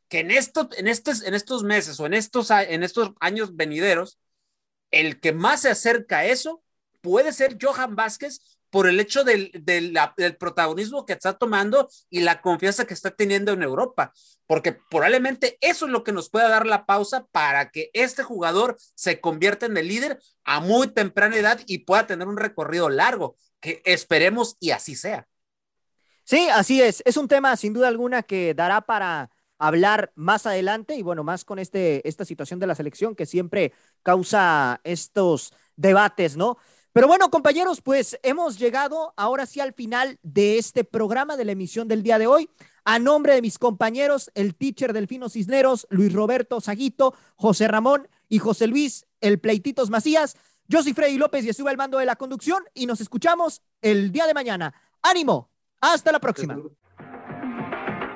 que 0.09 0.21
en, 0.21 0.31
esto, 0.31 0.71
en, 0.77 0.89
estos, 0.89 1.23
en 1.23 1.35
estos 1.35 1.63
meses 1.63 2.01
o 2.01 2.07
en 2.07 2.15
estos, 2.15 2.51
en 2.51 2.83
estos 2.83 3.13
años 3.21 3.55
venideros, 3.57 4.19
el 4.91 5.21
que 5.21 5.33
más 5.33 5.61
se 5.63 5.71
acerca 5.71 6.19
a 6.19 6.25
eso 6.25 6.63
puede 7.01 7.33
ser 7.33 7.59
Johan 7.61 7.95
Vázquez 7.95 8.41
por 8.71 8.89
el 8.89 9.01
hecho 9.01 9.25
del, 9.25 9.51
del, 9.55 9.93
protagonismo 10.39 11.05
que 11.05 11.13
está 11.13 11.35
tomando 11.35 11.89
y 12.09 12.21
la 12.21 12.41
confianza 12.41 12.87
que 12.87 12.95
está 12.95 13.11
teniendo 13.11 13.53
en 13.53 13.63
Europa, 13.63 14.13
porque 14.47 14.79
probablemente 14.91 15.59
eso 15.61 15.87
es 15.87 15.93
lo 15.93 16.05
que 16.05 16.13
nos 16.13 16.31
pueda 16.31 16.49
dar 16.49 16.67
la 16.67 16.87
pausa 16.87 17.27
para 17.33 17.71
que 17.71 17.91
este 17.93 18.23
jugador 18.23 18.77
se 18.95 19.21
convierta 19.21 19.67
en 19.67 19.77
el 19.77 19.89
líder 19.89 20.21
a 20.45 20.61
muy 20.61 20.89
temprana 20.89 21.37
edad 21.37 21.61
y 21.67 21.79
pueda 21.79 22.07
tener 22.07 22.29
un 22.29 22.37
recorrido 22.37 22.89
largo, 22.89 23.37
que 23.61 23.83
esperemos 23.85 24.57
y 24.61 24.71
así 24.71 24.95
sea. 24.95 25.27
Sí, 26.25 26.49
así 26.49 26.81
es. 26.81 27.03
Es 27.05 27.17
un 27.17 27.29
tema 27.29 27.57
sin 27.57 27.73
duda 27.73 27.89
alguna 27.89 28.23
que 28.23 28.55
dará 28.55 28.81
para 28.83 29.31
hablar 29.59 30.11
más 30.15 30.47
adelante 30.47 30.95
y 30.95 31.03
bueno, 31.03 31.23
más 31.23 31.45
con 31.45 31.59
este, 31.59 32.07
esta 32.09 32.25
situación 32.25 32.59
de 32.61 32.67
la 32.67 32.75
selección 32.75 33.15
que 33.15 33.27
siempre 33.27 33.73
causa 34.03 34.81
estos 34.85 35.53
debates, 35.77 36.37
¿no? 36.37 36.57
Pero 36.93 37.07
bueno, 37.07 37.31
compañeros, 37.31 37.81
pues 37.81 38.19
hemos 38.23 38.59
llegado 38.59 39.15
ahora 39.17 39.47
sí 39.47 39.61
al 39.61 39.73
final 39.73 40.19
de 40.23 40.59
este 40.59 40.83
programa 40.83 41.37
de 41.37 41.45
la 41.45 41.53
emisión 41.53 41.87
del 41.87 42.03
día 42.03 42.19
de 42.19 42.27
hoy. 42.27 42.51
A 42.85 42.99
nombre 42.99 43.35
de 43.35 43.43
mis 43.43 43.59
compañeros, 43.59 44.31
el 44.35 44.57
teacher 44.57 44.93
Delfino 44.93 45.29
Cisneros, 45.29 45.87
Luis 45.91 46.13
Roberto 46.13 46.61
Saguito, 46.61 47.15
José 47.37 47.69
Ramón 47.69 48.09
y 48.29 48.39
José 48.39 48.67
Luis, 48.67 49.07
el 49.21 49.39
Pleititos 49.39 49.91
Macías, 49.91 50.37
yo 50.67 50.83
soy 50.83 50.93
Freddy 50.93 51.19
López 51.19 51.45
y 51.45 51.49
estuve 51.49 51.71
al 51.71 51.77
mando 51.77 51.99
de 51.99 52.07
la 52.07 52.17
conducción 52.17 52.63
y 52.75 52.87
nos 52.87 53.01
escuchamos 53.01 53.61
el 53.83 54.13
día 54.13 54.27
de 54.27 54.35
mañana. 54.35 54.73
¡Ánimo! 55.03 55.51
Hasta 55.81 56.13
la 56.13 56.21
próxima. 56.21 56.57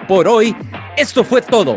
Por 0.07 0.29
hoy, 0.29 0.55
esto 0.97 1.25
fue 1.25 1.43
todo. 1.43 1.77